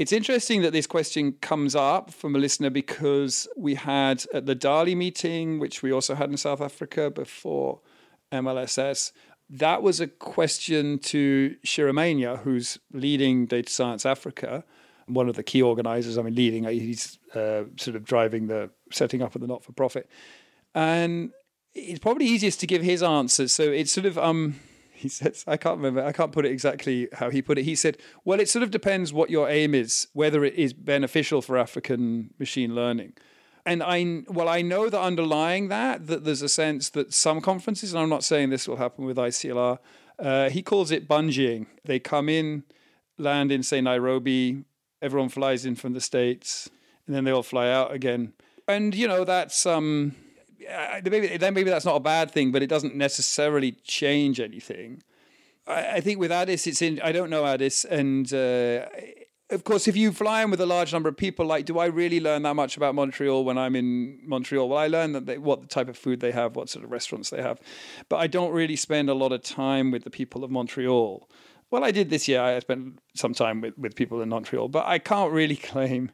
It's 0.00 0.12
interesting 0.12 0.62
that 0.62 0.72
this 0.72 0.86
question 0.86 1.32
comes 1.42 1.76
up 1.76 2.10
from 2.10 2.34
a 2.34 2.38
listener 2.38 2.70
because 2.70 3.46
we 3.54 3.74
had 3.74 4.24
at 4.32 4.46
the 4.46 4.56
DALI 4.56 4.96
meeting, 4.96 5.58
which 5.58 5.82
we 5.82 5.92
also 5.92 6.14
had 6.14 6.30
in 6.30 6.38
South 6.38 6.62
Africa 6.62 7.10
before 7.10 7.80
MLSS, 8.32 9.12
that 9.50 9.82
was 9.82 10.00
a 10.00 10.06
question 10.06 10.98
to 11.00 11.54
Ciira 11.66 11.92
Maina, 11.92 12.38
who's 12.38 12.78
leading 12.94 13.44
Data 13.44 13.70
Science 13.70 14.06
Africa, 14.06 14.64
one 15.04 15.28
of 15.28 15.36
the 15.36 15.42
key 15.42 15.60
organizers. 15.60 16.16
I 16.16 16.22
mean, 16.22 16.34
leading, 16.34 16.64
he's 16.64 17.18
uh, 17.34 17.64
sort 17.76 17.94
of 17.94 18.02
driving 18.02 18.46
the 18.46 18.70
setting 18.90 19.20
up 19.20 19.34
of 19.34 19.42
the 19.42 19.46
not 19.46 19.62
for 19.62 19.72
profit. 19.72 20.08
And 20.74 21.32
it's 21.74 21.98
probably 21.98 22.24
easiest 22.24 22.58
to 22.60 22.66
give 22.66 22.80
his 22.80 23.02
answers. 23.02 23.52
So 23.52 23.64
it's 23.64 23.92
sort 23.92 24.06
of, 24.06 24.16
um, 24.16 24.60
he 25.00 25.08
says, 25.08 25.44
I 25.46 25.56
can't 25.56 25.78
remember, 25.78 26.04
I 26.04 26.12
can't 26.12 26.30
put 26.30 26.44
it 26.44 26.52
exactly 26.52 27.08
how 27.14 27.30
he 27.30 27.40
put 27.40 27.56
it. 27.58 27.64
He 27.64 27.74
said, 27.74 27.96
well, 28.24 28.38
it 28.38 28.50
sort 28.50 28.62
of 28.62 28.70
depends 28.70 29.14
what 29.14 29.30
your 29.30 29.48
aim 29.48 29.74
is, 29.74 30.08
whether 30.12 30.44
it 30.44 30.54
is 30.54 30.74
beneficial 30.74 31.40
for 31.40 31.56
African 31.56 32.34
machine 32.38 32.74
learning. 32.74 33.14
And 33.64 33.82
I, 33.82 34.24
well, 34.28 34.48
I 34.48 34.60
know 34.60 34.90
that 34.90 35.00
underlying 35.00 35.68
that, 35.68 36.06
that 36.08 36.24
there's 36.24 36.42
a 36.42 36.50
sense 36.50 36.90
that 36.90 37.14
some 37.14 37.40
conferences, 37.40 37.94
and 37.94 38.02
I'm 38.02 38.10
not 38.10 38.24
saying 38.24 38.50
this 38.50 38.68
will 38.68 38.76
happen 38.76 39.06
with 39.06 39.16
ICLR, 39.16 39.78
uh, 40.18 40.50
he 40.50 40.62
calls 40.62 40.90
it 40.90 41.08
bungeeing. 41.08 41.66
They 41.84 41.98
come 41.98 42.28
in, 42.28 42.64
land 43.16 43.50
in, 43.50 43.62
say, 43.62 43.80
Nairobi, 43.80 44.64
everyone 45.00 45.30
flies 45.30 45.64
in 45.64 45.76
from 45.76 45.94
the 45.94 46.00
States, 46.00 46.68
and 47.06 47.16
then 47.16 47.24
they 47.24 47.30
all 47.30 47.42
fly 47.42 47.70
out 47.70 47.92
again. 47.92 48.34
And, 48.68 48.94
you 48.94 49.08
know, 49.08 49.24
that's, 49.24 49.64
um, 49.64 50.14
maybe, 51.04 51.36
then 51.36 51.54
maybe 51.54 51.70
that's 51.70 51.84
not 51.84 51.96
a 51.96 52.00
bad 52.00 52.30
thing, 52.30 52.52
but 52.52 52.62
it 52.62 52.68
doesn't 52.68 52.94
necessarily 52.94 53.72
change 53.84 54.40
anything. 54.40 55.02
I, 55.66 55.96
I 55.96 56.00
think 56.00 56.18
with 56.18 56.32
Addis, 56.32 56.66
it's 56.66 56.82
in, 56.82 57.00
I 57.02 57.12
don't 57.12 57.30
know 57.30 57.46
Addis, 57.46 57.84
and, 57.84 58.32
uh, 58.32 58.86
of 59.50 59.64
course, 59.64 59.88
if 59.88 59.96
you 59.96 60.12
fly 60.12 60.42
in 60.42 60.50
with 60.50 60.60
a 60.60 60.66
large 60.66 60.92
number 60.92 61.08
of 61.08 61.16
people, 61.16 61.44
like, 61.44 61.64
do 61.64 61.78
I 61.78 61.86
really 61.86 62.20
learn 62.20 62.42
that 62.42 62.54
much 62.54 62.76
about 62.76 62.94
Montreal 62.94 63.44
when 63.44 63.58
I'm 63.58 63.74
in 63.74 64.20
Montreal? 64.24 64.68
Well, 64.68 64.78
I 64.78 64.86
learn 64.86 65.12
that 65.12 65.26
they, 65.26 65.38
what 65.38 65.68
type 65.68 65.88
of 65.88 65.98
food 65.98 66.20
they 66.20 66.30
have, 66.30 66.54
what 66.54 66.68
sort 66.68 66.84
of 66.84 66.90
restaurants 66.90 67.30
they 67.30 67.42
have, 67.42 67.60
but 68.08 68.16
I 68.16 68.26
don't 68.26 68.52
really 68.52 68.76
spend 68.76 69.10
a 69.10 69.14
lot 69.14 69.32
of 69.32 69.42
time 69.42 69.90
with 69.90 70.04
the 70.04 70.10
people 70.10 70.44
of 70.44 70.50
Montreal. 70.50 71.28
Well, 71.70 71.84
I 71.84 71.90
did 71.90 72.10
this 72.10 72.26
year. 72.28 72.40
I 72.42 72.58
spent 72.58 72.98
some 73.14 73.32
time 73.32 73.60
with, 73.60 73.76
with 73.78 73.94
people 73.94 74.20
in 74.22 74.28
Montreal, 74.28 74.68
but 74.68 74.86
I 74.86 74.98
can't 74.98 75.32
really 75.32 75.56
claim 75.72 76.12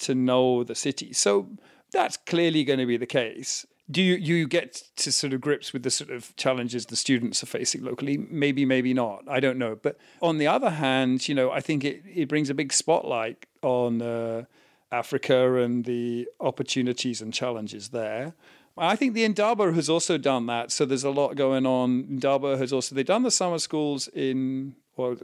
to 0.00 0.14
know 0.14 0.64
the 0.64 0.74
city. 0.74 1.12
So 1.12 1.48
that's 1.92 2.16
clearly 2.16 2.64
going 2.64 2.78
to 2.78 2.86
be 2.86 2.96
the 2.96 3.06
case 3.06 3.66
do 3.92 4.02
you 4.02 4.14
you 4.14 4.48
get 4.48 4.82
to 4.96 5.12
sort 5.12 5.32
of 5.32 5.40
grips 5.40 5.72
with 5.72 5.82
the 5.82 5.90
sort 5.90 6.10
of 6.10 6.34
challenges 6.36 6.86
the 6.86 6.96
students 6.96 7.42
are 7.42 7.46
facing 7.46 7.84
locally 7.84 8.16
maybe 8.30 8.64
maybe 8.64 8.94
not 8.94 9.22
i 9.28 9.38
don't 9.38 9.58
know 9.58 9.76
but 9.76 9.98
on 10.20 10.38
the 10.38 10.46
other 10.46 10.70
hand 10.70 11.28
you 11.28 11.34
know 11.34 11.50
i 11.50 11.60
think 11.60 11.84
it, 11.84 12.02
it 12.06 12.28
brings 12.28 12.50
a 12.50 12.54
big 12.54 12.72
spotlight 12.72 13.46
on 13.62 14.02
uh, 14.02 14.44
africa 14.90 15.56
and 15.56 15.84
the 15.84 16.26
opportunities 16.40 17.20
and 17.20 17.32
challenges 17.32 17.90
there 17.90 18.34
I 18.76 18.96
think 18.96 19.12
the 19.12 19.24
Indaba 19.24 19.72
has 19.74 19.90
also 19.90 20.16
done 20.16 20.46
that. 20.46 20.72
So 20.72 20.86
there's 20.86 21.04
a 21.04 21.10
lot 21.10 21.36
going 21.36 21.66
on. 21.66 22.06
Indaba 22.08 22.56
has 22.56 22.72
also 22.72 22.94
they've 22.94 23.04
done 23.04 23.22
the 23.22 23.30
summer 23.30 23.58
schools 23.58 24.08
in, 24.08 24.74
well, 24.96 25.16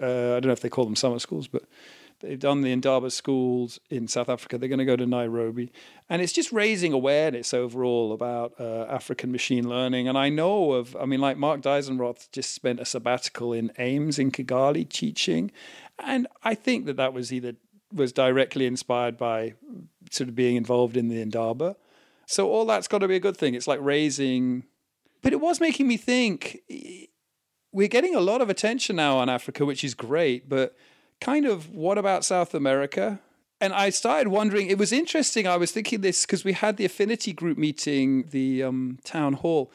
uh, 0.00 0.36
I 0.36 0.40
don't 0.40 0.46
know 0.46 0.52
if 0.52 0.60
they 0.60 0.68
call 0.68 0.84
them 0.84 0.96
summer 0.96 1.20
schools, 1.20 1.46
but 1.46 1.62
They've 2.20 2.38
done 2.38 2.62
the 2.62 2.72
Indaba 2.72 3.10
schools 3.10 3.78
in 3.90 4.08
South 4.08 4.28
Africa. 4.28 4.58
They're 4.58 4.68
going 4.68 4.78
to 4.78 4.84
go 4.84 4.96
to 4.96 5.06
Nairobi. 5.06 5.70
And 6.08 6.22
it's 6.22 6.32
just 6.32 6.52
raising 6.52 6.92
awareness 6.92 7.52
overall 7.52 8.12
about 8.12 8.54
uh, 8.58 8.86
African 8.88 9.30
machine 9.30 9.68
learning. 9.68 10.08
And 10.08 10.16
I 10.16 10.28
know 10.28 10.72
of, 10.72 10.96
I 10.96 11.04
mean, 11.04 11.20
like 11.20 11.36
Marc 11.36 11.60
Deisenroth 11.60 12.30
just 12.32 12.54
spent 12.54 12.80
a 12.80 12.84
sabbatical 12.84 13.52
in 13.52 13.70
AIMS 13.78 14.18
in 14.18 14.30
Kigali 14.30 14.88
teaching. 14.88 15.50
And 15.98 16.26
I 16.42 16.54
think 16.54 16.86
that 16.86 16.96
that 16.96 17.12
was 17.12 17.32
either 17.32 17.54
was 17.92 18.12
directly 18.12 18.66
inspired 18.66 19.16
by 19.16 19.54
sort 20.10 20.28
of 20.28 20.34
being 20.34 20.56
involved 20.56 20.96
in 20.96 21.08
the 21.08 21.20
Indaba. 21.20 21.76
So 22.26 22.50
all 22.50 22.66
that's 22.66 22.88
got 22.88 22.98
to 22.98 23.08
be 23.08 23.16
a 23.16 23.20
good 23.20 23.36
thing. 23.36 23.54
It's 23.54 23.68
like 23.68 23.78
raising, 23.80 24.64
but 25.22 25.32
it 25.32 25.40
was 25.40 25.60
making 25.60 25.86
me 25.86 25.96
think 25.96 26.60
we're 27.72 27.88
getting 27.88 28.14
a 28.14 28.20
lot 28.20 28.40
of 28.40 28.50
attention 28.50 28.96
now 28.96 29.18
on 29.18 29.28
Africa, 29.28 29.64
which 29.64 29.84
is 29.84 29.94
great, 29.94 30.48
but 30.48 30.74
kind 31.20 31.46
of 31.46 31.70
what 31.70 31.98
about 31.98 32.24
South 32.24 32.54
America? 32.54 33.20
And 33.60 33.72
I 33.72 33.90
started 33.90 34.28
wondering, 34.28 34.68
it 34.68 34.78
was 34.78 34.92
interesting. 34.92 35.46
I 35.46 35.56
was 35.56 35.72
thinking 35.72 36.02
this 36.02 36.26
because 36.26 36.44
we 36.44 36.52
had 36.52 36.76
the 36.76 36.84
affinity 36.84 37.32
group 37.32 37.56
meeting, 37.56 38.28
the 38.30 38.62
um, 38.62 38.98
town 39.04 39.34
hall, 39.34 39.72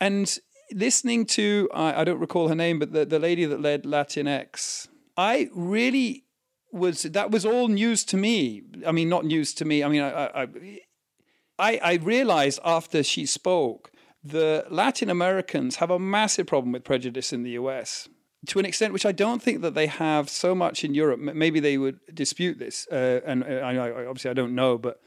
and 0.00 0.36
listening 0.72 1.26
to, 1.26 1.68
I, 1.72 2.00
I 2.00 2.04
don't 2.04 2.18
recall 2.18 2.48
her 2.48 2.54
name, 2.54 2.78
but 2.78 2.92
the, 2.92 3.04
the 3.04 3.18
lady 3.18 3.44
that 3.44 3.60
led 3.60 3.84
Latinx, 3.84 4.88
I 5.16 5.48
really 5.54 6.24
was, 6.72 7.02
that 7.02 7.30
was 7.30 7.46
all 7.46 7.68
news 7.68 8.04
to 8.06 8.16
me. 8.16 8.62
I 8.86 8.92
mean, 8.92 9.08
not 9.08 9.24
news 9.24 9.54
to 9.54 9.64
me. 9.64 9.84
I 9.84 9.88
mean, 9.88 10.02
I, 10.02 10.48
I, 11.58 11.80
I 11.82 11.94
realized 11.94 12.58
after 12.64 13.02
she 13.02 13.26
spoke, 13.26 13.92
the 14.24 14.66
Latin 14.70 15.08
Americans 15.08 15.76
have 15.76 15.90
a 15.90 15.98
massive 15.98 16.46
problem 16.46 16.72
with 16.72 16.84
prejudice 16.84 17.32
in 17.32 17.42
the 17.42 17.52
US 17.52 18.08
to 18.46 18.58
an 18.58 18.64
extent 18.64 18.92
which 18.92 19.06
I 19.06 19.12
don't 19.12 19.42
think 19.42 19.60
that 19.62 19.74
they 19.74 19.86
have 19.86 20.28
so 20.28 20.54
much 20.54 20.84
in 20.84 20.94
Europe. 20.94 21.20
Maybe 21.20 21.60
they 21.60 21.76
would 21.78 22.00
dispute 22.14 22.58
this, 22.58 22.86
uh, 22.90 23.20
and 23.26 23.44
uh, 23.44 23.46
I, 23.46 23.74
I, 23.74 24.06
obviously 24.06 24.30
I 24.30 24.34
don't 24.34 24.54
know, 24.54 24.78
but 24.78 25.00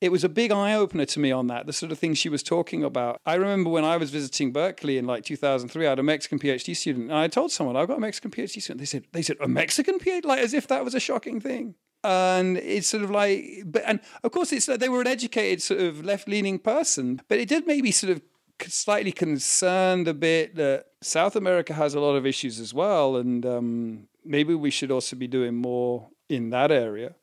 it 0.00 0.12
was 0.12 0.22
a 0.22 0.28
big 0.28 0.52
eye 0.52 0.74
opener 0.74 1.04
to 1.04 1.20
me 1.20 1.32
on 1.32 1.48
that. 1.48 1.66
The 1.66 1.72
sort 1.72 1.92
of 1.92 1.98
thing 1.98 2.14
she 2.14 2.28
was 2.28 2.42
talking 2.42 2.84
about. 2.84 3.20
I 3.26 3.34
remember 3.34 3.70
when 3.70 3.84
I 3.84 3.96
was 3.96 4.10
visiting 4.10 4.52
Berkeley 4.52 4.96
in 4.96 5.06
like 5.06 5.24
2003, 5.24 5.86
I 5.86 5.88
had 5.88 5.98
a 5.98 6.02
Mexican 6.02 6.38
PhD 6.38 6.76
student, 6.76 7.10
and 7.10 7.18
I 7.18 7.28
told 7.28 7.52
someone 7.52 7.76
I've 7.76 7.88
got 7.88 7.98
a 7.98 8.00
Mexican 8.00 8.30
PhD 8.30 8.60
student. 8.62 8.78
They 8.78 8.86
said, 8.86 9.04
"They 9.12 9.22
said 9.22 9.36
a 9.40 9.48
Mexican 9.48 9.98
PhD," 9.98 10.24
like 10.24 10.40
as 10.40 10.54
if 10.54 10.66
that 10.68 10.84
was 10.84 10.94
a 10.94 11.00
shocking 11.00 11.40
thing. 11.40 11.74
And 12.04 12.56
it's 12.58 12.86
sort 12.86 13.02
of 13.02 13.10
like, 13.10 13.44
but 13.66 13.82
and 13.84 14.00
of 14.22 14.30
course 14.30 14.52
it's 14.52 14.68
like 14.68 14.78
they 14.78 14.88
were 14.88 15.00
an 15.00 15.08
educated 15.08 15.60
sort 15.62 15.80
of 15.80 16.04
left 16.04 16.28
leaning 16.28 16.60
person, 16.60 17.20
but 17.28 17.38
it 17.38 17.48
did 17.48 17.66
maybe 17.66 17.90
sort 17.90 18.12
of 18.12 18.22
slightly 18.64 19.12
concerned 19.12 20.08
a 20.08 20.14
bit 20.14 20.56
that 20.56 20.86
South 21.00 21.36
America 21.36 21.74
has 21.74 21.94
a 21.94 22.00
lot 22.00 22.16
of 22.16 22.26
issues 22.26 22.58
as 22.60 22.74
well, 22.74 23.16
and 23.16 23.44
um, 23.46 24.08
maybe 24.24 24.54
we 24.54 24.70
should 24.70 24.90
also 24.90 25.16
be 25.16 25.26
doing 25.26 25.54
more 25.54 26.08
in 26.28 26.50
that 26.50 26.70
area. 26.70 27.14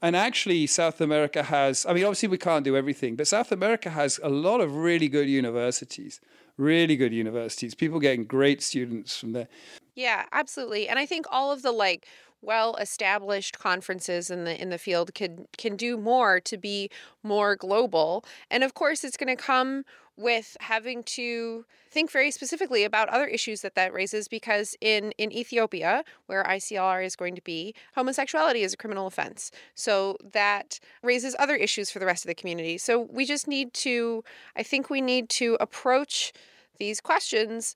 And 0.00 0.16
actually, 0.16 0.66
South 0.66 1.00
America 1.00 1.44
has, 1.44 1.86
I 1.86 1.92
mean, 1.92 2.04
obviously, 2.04 2.28
we 2.28 2.38
can't 2.38 2.64
do 2.64 2.76
everything, 2.76 3.14
but 3.14 3.28
South 3.28 3.52
America 3.52 3.90
has 3.90 4.18
a 4.22 4.28
lot 4.28 4.60
of 4.60 4.74
really 4.74 5.08
good 5.08 5.28
universities, 5.28 6.20
really 6.56 6.96
good 6.96 7.12
universities, 7.12 7.74
people 7.74 8.00
getting 8.00 8.24
great 8.24 8.62
students 8.62 9.16
from 9.16 9.32
there. 9.32 9.48
Yeah, 9.94 10.24
absolutely. 10.32 10.88
And 10.88 10.98
I 10.98 11.06
think 11.06 11.26
all 11.30 11.52
of 11.52 11.62
the 11.62 11.70
like 11.70 12.08
well 12.42 12.74
established 12.76 13.58
conferences 13.58 14.28
in 14.28 14.44
the 14.44 14.60
in 14.60 14.70
the 14.70 14.78
field 14.78 15.14
can 15.14 15.46
can 15.56 15.76
do 15.76 15.96
more 15.96 16.40
to 16.40 16.58
be 16.58 16.90
more 17.22 17.54
global 17.54 18.24
and 18.50 18.64
of 18.64 18.74
course 18.74 19.04
it's 19.04 19.16
going 19.16 19.34
to 19.34 19.40
come 19.40 19.84
with 20.16 20.56
having 20.60 21.02
to 21.02 21.64
think 21.90 22.10
very 22.10 22.30
specifically 22.30 22.84
about 22.84 23.08
other 23.08 23.26
issues 23.26 23.62
that 23.62 23.74
that 23.74 23.92
raises 23.92 24.28
because 24.28 24.76
in 24.80 25.12
in 25.12 25.32
Ethiopia 25.32 26.04
where 26.26 26.44
ICLR 26.44 27.04
is 27.04 27.16
going 27.16 27.34
to 27.34 27.42
be 27.42 27.74
homosexuality 27.94 28.62
is 28.62 28.74
a 28.74 28.76
criminal 28.76 29.06
offense 29.06 29.50
so 29.74 30.16
that 30.32 30.78
raises 31.02 31.34
other 31.38 31.56
issues 31.56 31.90
for 31.90 31.98
the 31.98 32.06
rest 32.06 32.24
of 32.24 32.28
the 32.28 32.34
community 32.34 32.76
so 32.76 33.00
we 33.10 33.24
just 33.24 33.48
need 33.48 33.72
to 33.72 34.22
I 34.54 34.62
think 34.62 34.90
we 34.90 35.00
need 35.00 35.28
to 35.30 35.56
approach 35.60 36.32
these 36.78 37.00
questions 37.00 37.74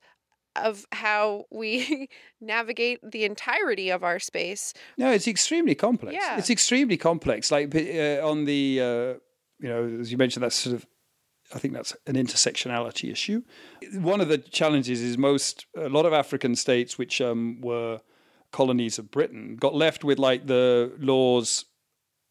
of 0.57 0.87
how 0.93 1.45
we 1.51 2.09
navigate 2.41 2.99
the 3.03 3.25
entirety 3.25 3.91
of 3.91 4.03
our 4.03 4.19
space. 4.19 4.73
No, 4.97 5.11
it's 5.11 5.29
extremely 5.29 5.75
complex. 5.75 6.15
Yeah. 6.15 6.39
It's 6.39 6.51
extremely 6.51 6.97
complex. 6.97 7.51
Like 7.51 7.75
uh, 7.75 8.27
on 8.27 8.47
the, 8.47 8.81
uh, 8.81 9.15
you 9.61 9.69
know, 9.69 9.99
as 10.01 10.11
you 10.11 10.19
mentioned, 10.19 10.43
that's 10.43 10.57
sort 10.57 10.77
of, 10.77 10.87
I 11.55 11.59
think 11.59 11.75
that's 11.75 11.97
an 12.07 12.17
intersectionality 12.17 13.11
issue. 13.11 13.43
One 13.93 14.21
of 14.21 14.29
the 14.29 14.39
challenges 14.39 15.01
is 15.01 15.17
most, 15.17 15.67
a 15.77 15.89
lot 15.89 16.07
of 16.07 16.13
African 16.13 16.57
states 16.57 16.99
which 16.99 17.21
um, 17.21 17.61
were 17.61 18.01
colonies 18.53 18.99
of 18.99 19.11
Britain 19.11 19.57
got 19.57 19.75
left 19.75 20.05
with 20.05 20.19
like 20.19 20.47
the 20.47 20.93
laws 20.99 21.67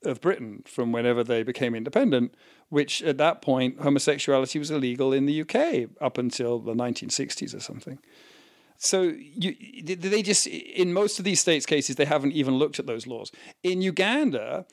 of 0.04 0.22
Britain 0.22 0.64
from 0.66 0.92
whenever 0.92 1.24
they 1.24 1.44
became 1.44 1.76
independent, 1.76 2.36
which 2.70 3.02
at 3.04 3.18
that 3.18 3.42
point 3.42 3.82
homosexuality 3.82 4.60
was 4.60 4.72
illegal 4.72 5.14
in 5.14 5.26
the 5.26 5.42
UK 5.42 5.90
up 6.02 6.18
until 6.18 6.60
the 6.60 6.74
1960s 6.74 7.56
or 7.56 7.60
something. 7.60 8.00
So 8.78 9.14
you, 9.18 9.56
they 9.84 10.22
just 10.22 10.48
in 10.48 10.92
most 10.94 11.18
of 11.18 11.26
these 11.26 11.40
states' 11.40 11.66
cases 11.66 11.96
they 11.96 12.06
haven't 12.06 12.34
even 12.34 12.56
looked 12.56 12.80
at 12.80 12.86
those 12.86 13.08
laws. 13.08 13.32
In 13.64 13.82
Uganda, 13.82 14.66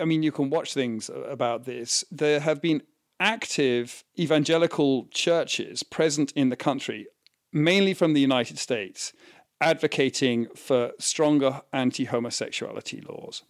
I 0.00 0.04
mean, 0.04 0.22
you 0.22 0.32
can 0.32 0.50
watch 0.50 0.74
things 0.74 1.10
about 1.10 1.64
this. 1.64 2.04
There 2.10 2.40
have 2.40 2.60
been 2.60 2.82
active 3.20 4.04
evangelical 4.18 5.06
churches 5.10 5.82
present 5.82 6.32
in 6.32 6.48
the 6.48 6.56
country, 6.56 7.06
mainly 7.52 7.94
from 7.94 8.12
the 8.12 8.20
United 8.20 8.58
States, 8.58 9.12
advocating 9.60 10.48
for 10.54 10.92
stronger 10.98 11.62
anti 11.72 12.04
homosexuality 12.04 13.00
laws. 13.08 13.42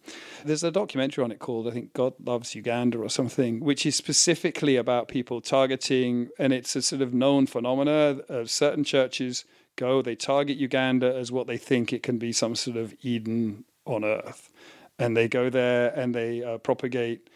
There's 0.43 0.63
a 0.63 0.71
documentary 0.71 1.23
on 1.23 1.31
it 1.31 1.39
called, 1.39 1.67
I 1.67 1.71
think, 1.71 1.93
God 1.93 2.13
Loves 2.23 2.55
Uganda 2.55 2.99
or 2.99 3.09
something, 3.09 3.59
which 3.59 3.85
is 3.85 3.95
specifically 3.95 4.75
about 4.75 5.07
people 5.07 5.41
targeting, 5.41 6.29
and 6.39 6.53
it's 6.53 6.75
a 6.75 6.81
sort 6.81 7.01
of 7.01 7.13
known 7.13 7.47
phenomena 7.47 8.19
of 8.29 8.49
certain 8.49 8.83
churches 8.83 9.45
go, 9.75 10.01
they 10.01 10.15
target 10.15 10.57
Uganda 10.57 11.13
as 11.13 11.31
what 11.31 11.47
they 11.47 11.57
think 11.57 11.91
it 11.91 12.03
can 12.03 12.17
be 12.17 12.31
some 12.31 12.55
sort 12.55 12.77
of 12.77 12.93
Eden 13.01 13.65
on 13.85 14.03
earth. 14.03 14.49
And 14.97 15.15
they 15.15 15.27
go 15.27 15.49
there 15.49 15.91
and 15.95 16.15
they 16.15 16.43
uh, 16.43 16.57
propagate 16.59 17.29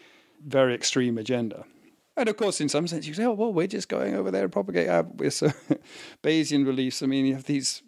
very 0.46 0.74
extreme 0.74 1.18
agenda. 1.18 1.64
And 2.20 2.28
of 2.28 2.36
course, 2.36 2.60
in 2.60 2.68
some 2.68 2.86
sense, 2.86 3.06
you 3.06 3.14
say, 3.14 3.24
oh, 3.24 3.32
well, 3.32 3.52
we're 3.52 3.66
just 3.66 3.88
going 3.88 4.14
over 4.14 4.30
there 4.30 4.44
and 4.44 4.52
propagate 4.52 4.88
our 4.88 5.04
Bayesian 6.22 6.64
beliefs. 6.64 7.02
I 7.02 7.06
mean, 7.06 7.26
you 7.26 7.34
have 7.34 7.44
these 7.44 7.82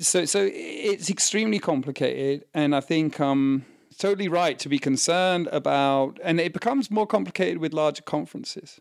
so 0.00 0.24
so 0.24 0.48
it's 0.52 1.10
extremely 1.10 1.58
complicated, 1.58 2.44
and 2.54 2.74
I 2.74 2.80
think 2.80 3.20
um, 3.20 3.64
totally 3.98 4.28
right 4.28 4.58
to 4.58 4.68
be 4.68 4.78
concerned 4.78 5.48
about, 5.52 6.18
and 6.22 6.40
it 6.40 6.52
becomes 6.52 6.90
more 6.90 7.06
complicated 7.06 7.58
with 7.58 7.72
larger 7.72 8.02
conferences. 8.02 8.80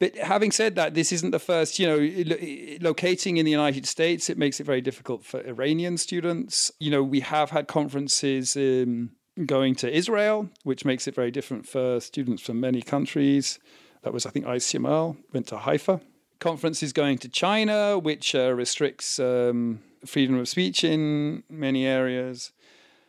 But 0.00 0.16
having 0.16 0.50
said 0.50 0.74
that, 0.74 0.94
this 0.94 1.12
isn't 1.12 1.30
the 1.30 1.38
first. 1.38 1.78
You 1.78 1.86
know, 1.86 2.78
locating 2.80 3.36
in 3.36 3.44
the 3.44 3.50
United 3.50 3.86
States, 3.86 4.28
it 4.28 4.38
makes 4.38 4.60
it 4.60 4.64
very 4.64 4.80
difficult 4.80 5.24
for 5.24 5.40
Iranian 5.46 5.98
students. 5.98 6.70
You 6.78 6.90
know, 6.90 7.02
we 7.02 7.20
have 7.20 7.50
had 7.50 7.68
conferences. 7.68 8.56
Um, 8.56 9.10
going 9.46 9.74
to 9.74 9.92
Israel, 9.92 10.48
which 10.62 10.84
makes 10.84 11.08
it 11.08 11.14
very 11.16 11.32
different 11.32 11.66
for 11.66 11.98
students 11.98 12.40
from 12.40 12.60
many 12.60 12.80
countries. 12.80 13.58
That 14.04 14.12
was, 14.12 14.26
I 14.26 14.30
think, 14.30 14.44
ICML, 14.44 15.16
went 15.32 15.46
to 15.48 15.56
Haifa. 15.56 16.00
Conference 16.38 16.82
is 16.82 16.92
going 16.92 17.16
to 17.18 17.28
China, 17.28 17.98
which 17.98 18.34
uh, 18.34 18.52
restricts 18.52 19.18
um, 19.18 19.80
freedom 20.04 20.38
of 20.38 20.46
speech 20.46 20.84
in 20.84 21.42
many 21.48 21.86
areas. 21.86 22.52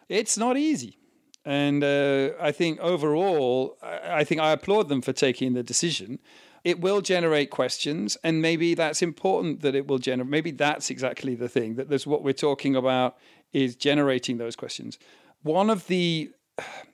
It's 0.07 0.37
not 0.37 0.55
easy. 0.55 0.97
And 1.43 1.83
uh, 1.83 2.29
I 2.39 2.53
think 2.53 2.79
overall, 2.79 3.77
I 3.83 4.23
think 4.23 4.39
I 4.39 4.51
applaud 4.51 4.87
them 4.87 5.01
for 5.01 5.11
taking 5.11 5.53
the 5.53 5.63
decision. 5.63 6.19
It 6.63 6.79
will 6.79 7.01
generate 7.01 7.51
questions, 7.51 8.17
and 8.23 8.41
maybe 8.41 8.73
that's 8.73 9.01
important 9.01 9.61
that 9.61 9.75
it 9.75 9.87
will 9.87 9.99
generate. 9.99 10.29
Maybe 10.29 10.51
that's 10.51 10.89
exactly 10.89 11.35
the 11.35 11.49
thing 11.49 11.75
that 11.75 11.89
there's 11.89 12.07
what 12.07 12.23
we're 12.23 12.33
talking 12.33 12.75
about 12.75 13.17
is 13.53 13.75
generating 13.75 14.37
those 14.37 14.55
questions. 14.55 14.97
One 15.43 15.69
of 15.69 15.85
the, 15.87 16.31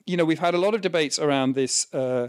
you 0.06 0.16
know, 0.16 0.24
we've 0.24 0.40
had 0.40 0.54
a 0.54 0.58
lot 0.58 0.74
of 0.74 0.80
debates 0.80 1.18
around 1.18 1.54
this 1.54 1.92
uh, 1.94 2.28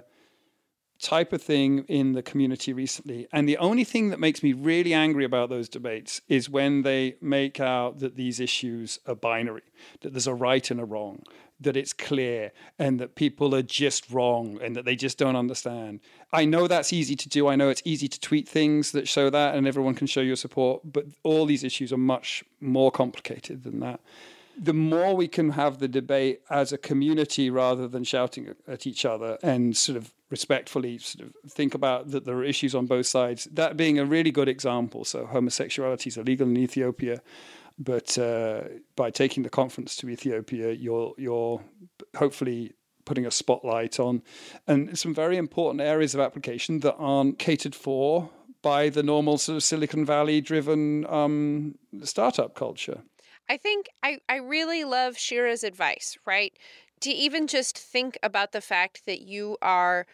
type 1.04 1.34
of 1.34 1.42
thing 1.42 1.84
in 1.88 2.14
the 2.14 2.24
community 2.24 2.74
recently, 2.74 3.28
and 3.32 3.48
the 3.48 3.58
only 3.58 3.84
thing 3.84 4.10
that 4.10 4.20
makes 4.20 4.42
me 4.42 4.54
really 4.54 4.94
angry 4.94 5.26
about 5.26 5.50
those 5.50 5.70
debates 5.70 6.22
is 6.28 6.50
when 6.50 6.82
they 6.84 7.16
make 7.22 7.60
out 7.60 8.00
that 8.00 8.16
these 8.16 8.40
issues 8.40 9.00
are 9.06 9.16
binary, 9.16 9.64
that 10.02 10.14
there's 10.14 10.28
a 10.28 10.34
right 10.34 10.72
and 10.72 10.80
a 10.80 10.86
wrong, 10.86 11.22
that 11.60 11.78
it's 11.78 11.94
clear 11.94 12.52
and 12.80 13.00
that 13.00 13.16
people 13.16 13.54
are 13.54 13.62
just 13.62 14.10
wrong 14.12 14.60
and 14.62 14.76
that 14.76 14.86
they 14.86 14.96
just 14.96 15.18
don't 15.18 15.36
understand. 15.36 16.00
I 16.32 16.46
know 16.46 16.68
that's 16.68 16.94
easy 16.94 17.16
to 17.16 17.30
do. 17.30 17.48
I 17.48 17.56
know 17.56 17.70
it's 17.70 17.84
easy 17.86 18.08
to 18.08 18.20
tweet 18.20 18.48
things 18.48 18.92
that 18.92 19.08
show 19.08 19.30
that 19.30 19.56
and 19.56 19.68
everyone 19.68 19.96
can 19.96 20.08
show 20.08 20.22
your 20.22 20.36
support, 20.36 20.82
but 20.84 21.06
all 21.24 21.46
these 21.46 21.64
issues 21.64 21.92
are 21.94 21.98
much 21.98 22.44
more 22.60 22.92
complicated 22.92 23.64
than 23.64 23.80
that. 23.82 24.00
The 24.58 24.74
more 24.74 25.16
we 25.16 25.28
can 25.28 25.52
have 25.52 25.80
the 25.80 25.88
debate 25.88 26.42
as 26.50 26.72
a 26.72 26.78
community 26.78 27.50
rather 27.50 27.88
than 27.88 28.04
shouting 28.04 28.54
at 28.68 28.86
each 28.86 29.06
other 29.06 29.38
and 29.42 29.76
sort 29.76 29.98
of 29.98 30.14
respectfully 30.30 30.98
sort 30.98 31.28
of 31.28 31.52
think 31.52 31.74
about 31.74 32.12
that 32.12 32.26
there 32.26 32.36
are 32.36 32.44
issues 32.44 32.74
on 32.74 32.86
both 32.86 33.06
sides, 33.06 33.48
that 33.52 33.78
being 33.78 34.00
a 34.00 34.06
really 34.06 34.32
good 34.32 34.48
example. 34.48 35.06
So 35.06 35.26
homosexuality 35.26 36.10
is 36.10 36.18
illegal 36.18 36.48
in 36.48 36.58
Ethiopia 36.58 37.22
but 37.78 38.18
uh, 38.18 38.64
by 38.96 39.10
taking 39.10 39.44
the 39.44 39.50
conference 39.50 39.96
to 39.98 40.10
Ethiopia, 40.10 40.72
you're 40.72 41.14
you're 41.18 41.62
hopefully 42.16 42.74
putting 43.06 43.26
a 43.26 43.32
spotlight 43.32 44.00
on 44.00 44.22
and 44.66 44.98
some 44.98 45.14
very 45.14 45.36
important 45.36 45.82
areas 45.82 46.16
of 46.16 46.22
application 46.22 46.80
that 46.80 46.96
aren't 46.96 47.38
catered 47.38 47.76
for 47.76 48.30
by 48.62 48.88
the 48.88 49.04
normal 49.04 49.38
sort 49.38 49.58
of 49.58 49.64
Silicon 49.64 50.06
Valley 50.06 50.40
driven 50.40 51.06
um, 51.08 51.76
startup 52.04 52.56
culture. 52.56 53.02
I 53.50 53.58
think 53.58 53.88
I, 54.02 54.20
I 54.30 54.38
really 54.38 54.84
love 54.84 55.16
Ciira's 55.16 55.64
advice, 55.64 56.18
right? 56.26 56.58
To 57.02 57.10
even 57.10 57.48
just 57.48 57.78
think 57.78 58.18
about 58.24 58.52
the 58.52 58.62
fact 58.62 59.06
that 59.06 59.22
you 59.22 59.58
are 59.62 60.06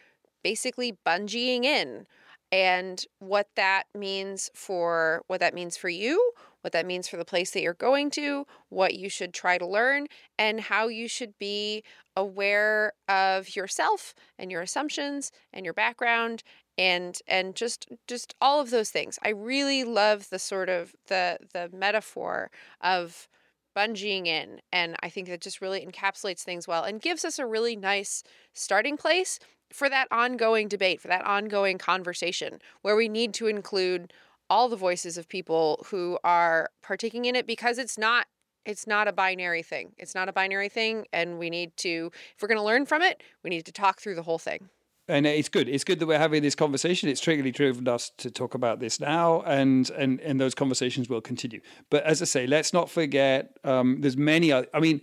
basically 0.43 0.97
bungeeing 1.05 1.63
in 1.63 2.07
and 2.51 3.05
what 3.19 3.47
that 3.55 3.83
means 3.93 4.49
for 4.55 5.21
what 5.27 5.39
that 5.39 5.53
means 5.53 5.77
for 5.77 5.89
you, 5.89 6.31
what 6.61 6.73
that 6.73 6.85
means 6.85 7.07
for 7.07 7.17
the 7.17 7.25
place 7.25 7.51
that 7.51 7.61
you're 7.61 7.73
going 7.75 8.09
to, 8.11 8.45
what 8.69 8.95
you 8.95 9.07
should 9.09 9.33
try 9.33 9.57
to 9.57 9.65
learn, 9.65 10.07
and 10.37 10.61
how 10.61 10.87
you 10.87 11.07
should 11.07 11.37
be 11.37 11.83
aware 12.15 12.93
of 13.07 13.55
yourself 13.55 14.15
and 14.39 14.51
your 14.51 14.61
assumptions 14.61 15.31
and 15.53 15.63
your 15.63 15.73
background 15.73 16.41
and 16.79 17.19
and 17.27 17.55
just 17.55 17.87
just 18.07 18.33
all 18.39 18.61
of 18.61 18.69
those 18.71 18.89
things. 18.89 19.19
I 19.21 19.29
really 19.29 19.83
love 19.83 20.29
the 20.29 20.39
sort 20.39 20.69
of 20.69 20.95
the 21.07 21.37
the 21.53 21.69
metaphor 21.73 22.49
of 22.79 23.27
bungeeing 23.75 24.25
in 24.25 24.61
and 24.71 24.95
I 25.03 25.09
think 25.09 25.27
that 25.27 25.41
just 25.41 25.61
really 25.61 25.85
encapsulates 25.85 26.41
things 26.41 26.67
well 26.67 26.83
and 26.83 27.01
gives 27.01 27.23
us 27.23 27.37
a 27.37 27.45
really 27.45 27.75
nice 27.75 28.23
starting 28.53 28.97
place 28.97 29.39
for 29.71 29.89
that 29.89 30.07
ongoing 30.09 30.67
debate, 30.67 30.99
for 31.01 31.09
that 31.09 31.25
ongoing 31.25 31.77
conversation 31.77 32.59
where 32.81 32.95
we 32.95 33.09
need 33.09 33.33
to 33.35 33.47
include 33.47 34.11
all 34.49 34.69
the 34.69 34.75
voices 34.75 35.17
of 35.17 35.29
people 35.29 35.85
who 35.91 36.17
are 36.23 36.71
partaking 36.81 37.25
in 37.25 37.35
it 37.35 37.45
because 37.45 37.77
it's 37.77 37.97
not 37.97 38.25
it's 38.65 38.87
not 38.87 39.07
a 39.07 39.11
binary 39.11 39.63
thing. 39.63 39.93
It's 39.97 40.15
not 40.15 40.29
a 40.29 40.33
binary 40.33 40.69
thing 40.69 41.07
and 41.11 41.37
we 41.39 41.49
need 41.49 41.75
to 41.77 42.09
if 42.35 42.41
we're 42.41 42.47
going 42.47 42.57
to 42.57 42.63
learn 42.63 42.85
from 42.85 43.01
it, 43.01 43.21
we 43.43 43.49
need 43.49 43.65
to 43.65 43.73
talk 43.73 43.99
through 43.99 44.15
the 44.15 44.23
whole 44.23 44.39
thing. 44.39 44.69
And 45.09 45.25
it's 45.25 45.49
good. 45.49 45.67
It's 45.67 45.83
good 45.83 45.99
that 45.99 46.05
we're 46.05 46.19
having 46.19 46.43
this 46.43 46.55
conversation. 46.55 47.09
It's 47.09 47.19
triggerly 47.19 47.53
driven 47.53 47.87
us 47.87 48.11
to 48.17 48.29
talk 48.29 48.53
about 48.53 48.79
this 48.79 48.99
now, 48.99 49.41
and 49.41 49.89
and 49.91 50.19
and 50.21 50.39
those 50.39 50.55
conversations 50.55 51.09
will 51.09 51.21
continue. 51.21 51.61
But 51.89 52.03
as 52.03 52.21
I 52.21 52.25
say, 52.25 52.47
let's 52.47 52.73
not 52.73 52.89
forget. 52.89 53.57
Um, 53.63 54.01
there's 54.01 54.17
many. 54.17 54.51
Other, 54.51 54.67
I 54.73 54.79
mean, 54.79 55.01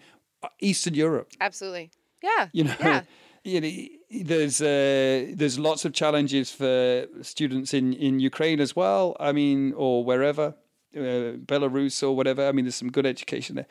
Eastern 0.61 0.95
Europe. 0.95 1.33
Absolutely. 1.41 1.91
Yeah. 2.23 2.49
You 2.53 2.65
know. 2.65 2.77
Yeah 2.81 3.03
you 3.47 3.61
know, 3.61 4.25
there's 4.25 4.61
uh, 4.61 5.33
there's 5.35 5.59
lots 5.59 5.85
of 5.85 5.93
challenges 5.93 6.51
for 6.51 7.07
students 7.23 7.73
in, 7.73 7.93
in 7.93 8.19
Ukraine 8.19 8.61
as 8.61 8.75
well. 8.75 9.17
I 9.21 9.33
mean, 9.33 9.73
or 9.75 10.05
wherever, 10.05 10.55
uh, 10.97 11.39
Belarus 11.51 12.03
or 12.03 12.15
whatever. 12.17 12.47
I 12.47 12.53
mean, 12.53 12.65
there's 12.65 12.75
some 12.75 12.91
good 12.91 13.07
education 13.07 13.57
there. 13.57 13.67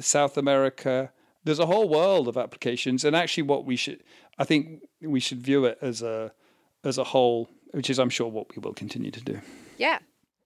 South 0.00 0.38
America. 0.38 1.12
There's 1.44 1.58
a 1.58 1.66
whole 1.66 1.88
world 1.88 2.26
of 2.28 2.36
applications, 2.36 3.04
and 3.04 3.14
actually, 3.14 3.44
what 3.44 3.64
we 3.64 3.76
should, 3.76 4.02
I 4.38 4.44
think, 4.44 4.82
we 5.00 5.20
should 5.20 5.40
view 5.40 5.64
it 5.64 5.78
as 5.80 6.02
a 6.02 6.32
as 6.84 6.98
a 6.98 7.04
whole, 7.04 7.48
which 7.72 7.90
is, 7.90 7.98
I'm 7.98 8.10
sure, 8.10 8.28
what 8.28 8.54
we 8.54 8.60
will 8.60 8.74
continue 8.74 9.10
to 9.10 9.20
do. 9.20 9.40
Yeah, 9.78 9.98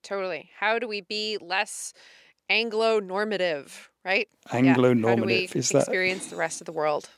totally. 0.03 0.51
How 0.59 0.79
do 0.79 0.89
we 0.89 1.03
be 1.03 1.39
less 1.41 1.93
Anglo 2.49 3.01
normative, 3.01 3.91
right? 4.05 4.29
Anglo 4.51 4.93
normative. 4.93 5.01
Yeah. 5.03 5.09
How 5.09 5.17
do 5.17 5.25
we 5.25 5.59
is 5.59 5.71
experience 5.71 6.25
that, 6.25 6.31
the 6.31 6.37
rest 6.37 6.61
of 6.61 6.67
the 6.67 6.73
world? 6.73 7.09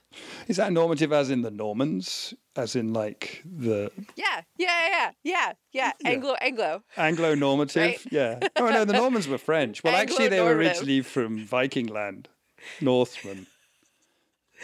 Is 0.48 0.56
that 0.56 0.72
normative 0.72 1.12
as 1.12 1.30
in 1.30 1.42
the 1.42 1.50
Normans? 1.50 2.34
As 2.56 2.76
in 2.76 2.92
like 2.92 3.42
the 3.44 3.90
Yeah, 4.14 4.42
yeah, 4.56 4.88
yeah, 4.88 5.10
yeah, 5.24 5.52
yeah. 5.72 5.92
Anglo 6.04 6.34
Anglo. 6.40 6.84
Anglo 6.96 7.34
normative. 7.34 7.82
Right? 7.82 8.12
Yeah. 8.12 8.38
Oh 8.56 8.68
no, 8.68 8.84
the 8.84 8.92
Normans 9.04 9.26
were 9.26 9.38
French. 9.38 9.82
Well 9.82 9.96
actually 9.96 10.28
they 10.28 10.40
were 10.40 10.54
originally 10.54 11.00
from 11.02 11.44
Viking 11.44 11.86
land. 11.86 12.28
Northmen. 12.80 13.46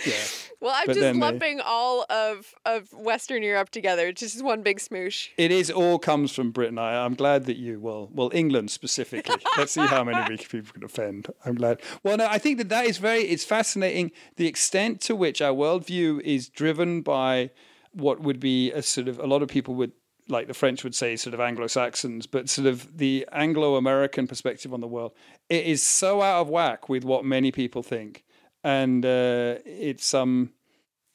Yeah. 0.07 0.15
Well, 0.61 0.75
I'm 0.77 0.87
but 0.87 0.97
just 0.97 1.19
lumping 1.19 1.57
they... 1.57 1.63
all 1.63 2.05
of, 2.11 2.55
of 2.67 2.93
Western 2.93 3.43
Europe 3.43 3.71
together. 3.71 4.09
It's 4.09 4.21
just 4.21 4.45
one 4.45 4.63
big 4.63 4.79
smoosh. 4.79 5.29
It 5.39 5.51
is 5.51 5.71
all 5.71 5.99
comes 5.99 6.33
from 6.33 6.51
Britain. 6.51 6.79
I, 6.79 7.05
I'm 7.05 7.15
glad 7.15 7.47
that 7.47 7.57
you, 7.57 7.81
well, 7.81 8.11
well, 8.13 8.31
England 8.35 8.71
specifically. 8.71 9.37
Let's 9.59 9.73
see 9.73 9.87
how 9.87 10.05
many 10.05 10.37
people 10.37 10.73
can 10.73 10.85
offend. 10.85 11.29
I'm 11.47 11.55
glad. 11.55 11.81
Well, 12.03 12.19
no, 12.19 12.27
I 12.27 12.39
think 12.39 12.59
that 12.59 12.69
that 12.69 12.85
is 12.85 12.99
very, 12.99 13.23
it's 13.23 13.45
fascinating 13.45 14.13
the 14.37 14.47
extent 14.47 15.01
to 15.03 15.17
which 15.17 15.41
our 15.41 15.55
worldview 15.55 16.21
is 16.21 16.49
driven 16.49 17.01
by 17.01 17.51
what 17.93 18.21
would 18.21 18.39
be 18.39 18.71
a 18.73 18.83
sort 18.83 19.09
of, 19.09 19.19
a 19.19 19.27
lot 19.27 19.43
of 19.43 19.49
people 19.49 19.75
would 19.77 19.93
like 20.29 20.47
the 20.47 20.55
French 20.55 20.85
would 20.85 20.95
say, 20.95 21.17
sort 21.17 21.35
of 21.35 21.41
Anglo 21.41 21.67
Saxons, 21.67 22.27
but 22.27 22.49
sort 22.49 22.67
of 22.67 22.99
the 22.99 23.27
Anglo 23.33 23.77
American 23.77 24.27
perspective 24.27 24.73
on 24.73 24.81
the 24.81 24.87
world. 24.87 25.13
It 25.49 25.67
is 25.67 25.83
so 25.83 26.23
out 26.23 26.43
of 26.43 26.49
whack 26.49 26.89
with 26.89 27.05
what 27.05 27.25
many 27.25 27.51
people 27.51 27.83
think 27.83 28.25
and 28.65 29.05
uh, 29.05 29.57
it's 29.65 30.15
um, 30.15 30.51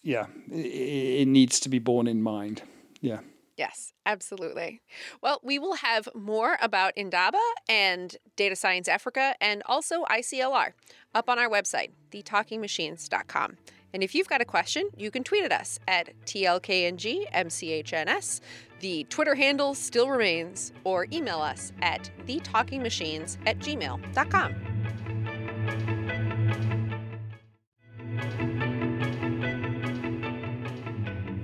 yeah, 0.03 0.27
it, 0.51 1.21
it 1.21 1.27
needs 1.27 1.59
to 1.61 1.69
be 1.69 1.79
borne 1.79 2.07
in 2.07 2.21
mind. 2.21 2.61
Yeah. 3.01 3.21
Yes, 3.57 3.93
absolutely. 4.05 4.81
Well, 5.21 5.39
we 5.41 5.57
will 5.59 5.75
have 5.75 6.09
more 6.13 6.57
about 6.61 6.91
Indaba 6.97 7.39
and 7.69 8.13
Data 8.35 8.53
Science 8.55 8.89
Africa 8.89 9.33
and 9.39 9.63
also 9.65 10.03
ICLR 10.05 10.73
up 11.13 11.29
on 11.29 11.39
our 11.39 11.49
website, 11.49 11.91
thetalkingmachines.com. 12.11 13.55
And 13.93 14.03
if 14.03 14.13
you've 14.13 14.27
got 14.27 14.41
a 14.41 14.45
question, 14.45 14.89
you 14.97 15.09
can 15.09 15.23
tweet 15.23 15.45
at 15.45 15.53
us 15.53 15.79
at 15.87 16.09
TLKNGMCHNS. 16.25 18.41
The 18.81 19.05
Twitter 19.05 19.35
handle 19.35 19.73
still 19.73 20.09
remains, 20.09 20.73
or 20.83 21.07
email 21.13 21.39
us 21.39 21.71
at 21.81 22.11
thetalkingmachines 22.27 23.37
at 23.45 23.57
gmail.com. 23.59 24.74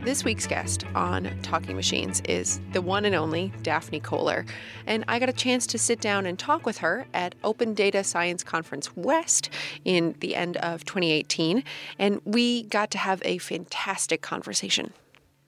This 0.04 0.24
week's 0.24 0.48
guest 0.48 0.84
on 0.96 1.30
Talking 1.44 1.76
Machines 1.76 2.22
is 2.22 2.60
the 2.74 2.82
one 2.82 3.06
and 3.06 3.14
only 3.14 3.54
Daphne 3.62 4.00
Koller, 4.00 4.48
and 4.88 5.06
I 5.08 5.20
got 5.20 5.30
a 5.30 5.34
chance 5.34 5.68
to 5.68 5.78
sit 5.78 6.02
down 6.02 6.26
and 6.26 6.40
talk 6.40 6.66
with 6.66 6.80
her 6.80 7.06
at 7.14 7.36
Open 7.44 7.76
Data 7.76 8.04
Science 8.04 8.44
Conference 8.44 8.98
West 8.98 9.52
in 9.86 10.16
the 10.20 10.36
end 10.36 10.58
of 10.58 10.86
2018, 10.86 11.64
and 12.00 12.20
we 12.26 12.64
got 12.64 12.90
to 12.92 12.98
have 12.98 13.22
a 13.24 13.38
fantastic 13.38 14.24
conversation. 14.24 14.92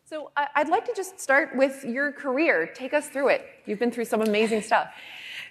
So, 0.05 0.29
I'd 0.37 0.69
like 0.69 0.85
to 0.85 0.93
just 0.95 1.19
start 1.19 1.55
with 1.55 1.83
your 1.83 2.11
career. 2.11 2.71
Take 2.75 2.93
us 2.93 3.09
through 3.09 3.29
it. 3.29 3.47
You've 3.65 3.79
been 3.79 3.89
through 3.89 4.05
some 4.05 4.21
amazing 4.21 4.61
stuff. 4.61 4.93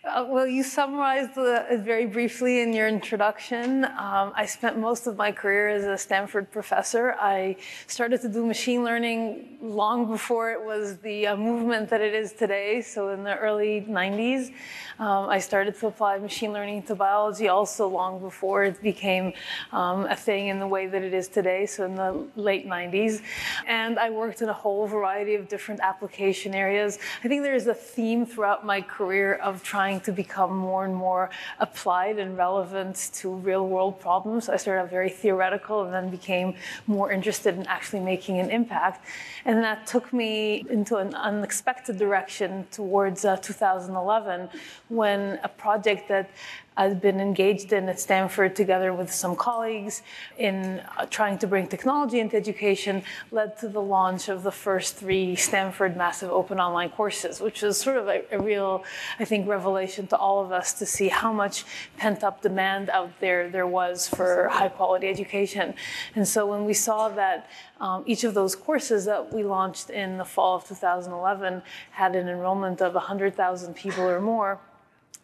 Uh, 0.05 0.27
well, 0.29 0.45
you 0.45 0.65
summarized 0.65 1.31
it 1.37 1.79
very 1.79 2.07
briefly 2.07 2.61
in 2.61 2.73
your 2.73 2.89
introduction. 2.89 3.85
Um, 3.85 4.33
I 4.35 4.47
spent 4.47 4.77
most 4.77 5.07
of 5.07 5.17
my 5.17 5.31
career 5.31 5.69
as 5.69 5.85
a 5.85 5.97
Stanford 5.97 6.51
professor. 6.51 7.15
I 7.21 7.55
started 7.87 8.21
to 8.23 8.29
do 8.29 8.45
machine 8.45 8.83
learning 8.83 9.59
long 9.63 10.09
before 10.09 10.51
it 10.51 10.61
was 10.61 10.97
the 10.99 11.29
uh, 11.29 11.37
movement 11.37 11.89
that 11.91 12.01
it 12.01 12.15
is 12.15 12.33
today. 12.33 12.81
So 12.83 13.11
in 13.11 13.23
the 13.23 13.37
early 13.37 13.87
90s, 13.89 14.53
um, 14.99 15.29
I 15.29 15.39
started 15.39 15.79
to 15.79 15.87
apply 15.87 16.19
machine 16.19 16.53
learning 16.53 16.83
to 16.85 16.97
biology 16.97 17.47
also 17.47 17.87
long 17.87 18.21
before 18.21 18.65
it 18.65 18.83
became 18.83 19.33
um, 19.71 20.07
a 20.07 20.17
thing 20.17 20.49
in 20.49 20.59
the 20.59 20.67
way 20.67 20.89
that 20.89 21.03
it 21.03 21.15
is 21.15 21.29
today. 21.29 21.65
So 21.65 21.85
in 21.85 21.95
the 21.95 22.27
late 22.35 22.67
90s. 22.67 23.23
And 23.69 24.01
I 24.01 24.11
worked 24.11 24.43
in 24.43 24.49
a 24.49 24.53
whole 24.53 24.89
variety 24.89 25.37
of 25.37 25.47
different 25.47 25.81
application 25.81 26.57
areas. 26.57 26.99
I 27.23 27.29
think 27.29 27.45
there's 27.45 27.69
a 27.69 27.75
theme 27.75 28.27
throughout 28.27 28.67
my 28.67 28.81
career 28.81 29.35
of 29.35 29.63
trying 29.63 29.92
to 30.01 30.13
become 30.13 30.57
more 30.57 30.85
and 30.85 30.95
more 30.95 31.31
applied 31.61 32.19
and 32.19 32.37
relevant 32.37 33.11
to 33.15 33.31
real 33.31 33.67
world 33.67 34.01
problems. 34.01 34.49
I 34.49 34.57
started 34.57 34.83
out 34.83 34.91
very 34.91 35.11
theoretical 35.11 35.85
and 35.85 35.93
then 35.93 36.11
became 36.11 36.55
more 36.87 37.13
interested 37.13 37.57
in 37.57 37.67
actually 37.67 38.01
making 38.01 38.39
an 38.39 38.51
impact. 38.51 39.05
And 39.45 39.63
that 39.63 39.87
took 39.87 40.13
me 40.13 40.65
into 40.71 40.97
an 40.97 41.15
unexpected 41.15 41.99
direction 41.99 42.67
towards 42.71 43.25
uh, 43.25 43.37
2011 43.37 44.49
when 44.89 45.39
a 45.43 45.49
project 45.49 46.09
that 46.09 46.31
I've 46.75 47.03
been 47.03 47.21
engaged 47.21 47.73
in 47.73 47.89
at 47.91 48.01
Stanford 48.01 48.57
together 48.57 48.95
with 48.95 49.13
some 49.13 49.37
colleagues 49.37 50.03
in 50.39 50.81
uh, 50.97 51.05
trying 51.07 51.37
to 51.39 51.47
bring 51.47 51.67
technology 51.67 52.19
into 52.19 52.37
education 52.37 53.03
led 53.31 53.59
to 53.59 53.69
the 53.69 53.83
launch 53.83 54.31
of 54.31 54.43
the 54.43 54.51
first 54.51 54.97
three 54.97 55.37
Stanford 55.37 55.97
massive 55.97 56.31
open 56.31 56.59
online 56.59 56.89
courses, 56.89 57.41
which 57.41 57.61
was 57.61 57.79
sort 57.79 57.99
of 57.99 58.09
a, 58.09 58.23
a 58.33 58.41
real, 58.41 58.85
I 59.19 59.27
think, 59.27 59.47
revelation 59.47 60.07
to 60.09 60.17
all 60.17 60.43
of 60.43 60.51
us 60.51 60.73
to 60.75 60.87
see 60.87 61.09
how 61.09 61.33
much 61.33 61.65
pent 61.99 62.25
up 62.25 62.41
demand 62.41 62.89
out 62.89 63.11
there 63.21 63.51
there 63.51 63.67
was 63.67 64.09
for 64.09 64.49
high 64.49 64.71
quality 64.71 65.09
education. 65.09 65.75
And 66.15 66.27
so 66.27 66.47
when 66.47 66.65
we 66.65 66.75
saw 66.75 67.11
that 67.11 67.51
um, 67.81 68.03
each 68.07 68.25
of 68.25 68.33
those 68.33 68.57
courses 68.57 69.05
that 69.05 69.33
we 69.33 69.45
launched 69.45 69.91
in 69.91 70.17
the 70.17 70.25
fall 70.25 70.57
of 70.57 70.67
2011 70.67 71.63
had 71.91 72.17
an 72.17 72.29
enrollment 72.29 72.81
of 72.81 72.95
100,000 72.95 73.75
people 73.75 74.05
or 74.05 74.21
more, 74.21 74.59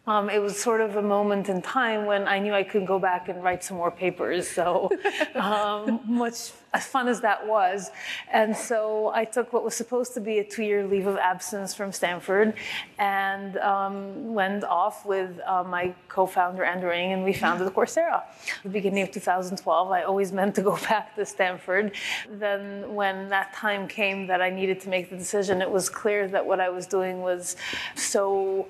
um, 0.08 0.30
it 0.30 0.40
was 0.40 0.58
sort 0.58 0.80
of 0.80 0.96
a 0.96 1.02
moment 1.02 1.50
in 1.50 1.60
time 1.60 2.06
when 2.06 2.26
I 2.26 2.38
knew 2.38 2.54
I 2.54 2.62
could 2.62 2.86
go 2.86 2.98
back 2.98 3.28
and 3.28 3.44
write 3.44 3.62
some 3.62 3.76
more 3.76 3.90
papers. 3.90 4.48
So, 4.48 4.90
um, 5.34 6.00
much 6.06 6.52
as 6.72 6.86
fun 6.86 7.08
as 7.08 7.20
that 7.20 7.46
was. 7.46 7.90
And 8.32 8.56
so 8.56 9.10
I 9.14 9.24
took 9.24 9.52
what 9.52 9.64
was 9.64 9.74
supposed 9.74 10.14
to 10.14 10.20
be 10.20 10.38
a 10.38 10.44
two 10.44 10.64
year 10.64 10.86
leave 10.86 11.06
of 11.06 11.16
absence 11.16 11.74
from 11.74 11.92
Stanford 11.92 12.54
and 12.98 13.58
um, 13.58 14.32
went 14.32 14.64
off 14.64 15.04
with 15.04 15.40
uh, 15.46 15.62
my 15.64 15.94
co 16.08 16.24
founder, 16.26 16.64
Andrew 16.64 16.90
Ng, 16.90 17.12
and 17.12 17.24
we 17.24 17.34
founded 17.34 17.68
Coursera. 17.68 18.22
At 18.22 18.62
the 18.62 18.70
beginning 18.70 19.02
of 19.02 19.10
2012, 19.10 19.90
I 19.90 20.02
always 20.04 20.32
meant 20.32 20.54
to 20.54 20.62
go 20.62 20.76
back 20.88 21.16
to 21.16 21.26
Stanford. 21.26 21.92
Then, 22.30 22.94
when 22.94 23.28
that 23.28 23.52
time 23.52 23.88
came 23.88 24.26
that 24.28 24.40
I 24.40 24.48
needed 24.48 24.80
to 24.80 24.88
make 24.88 25.10
the 25.10 25.16
decision, 25.16 25.60
it 25.60 25.70
was 25.70 25.90
clear 25.90 26.28
that 26.28 26.46
what 26.46 26.60
I 26.60 26.70
was 26.70 26.86
doing 26.86 27.20
was 27.20 27.56
so 27.94 28.68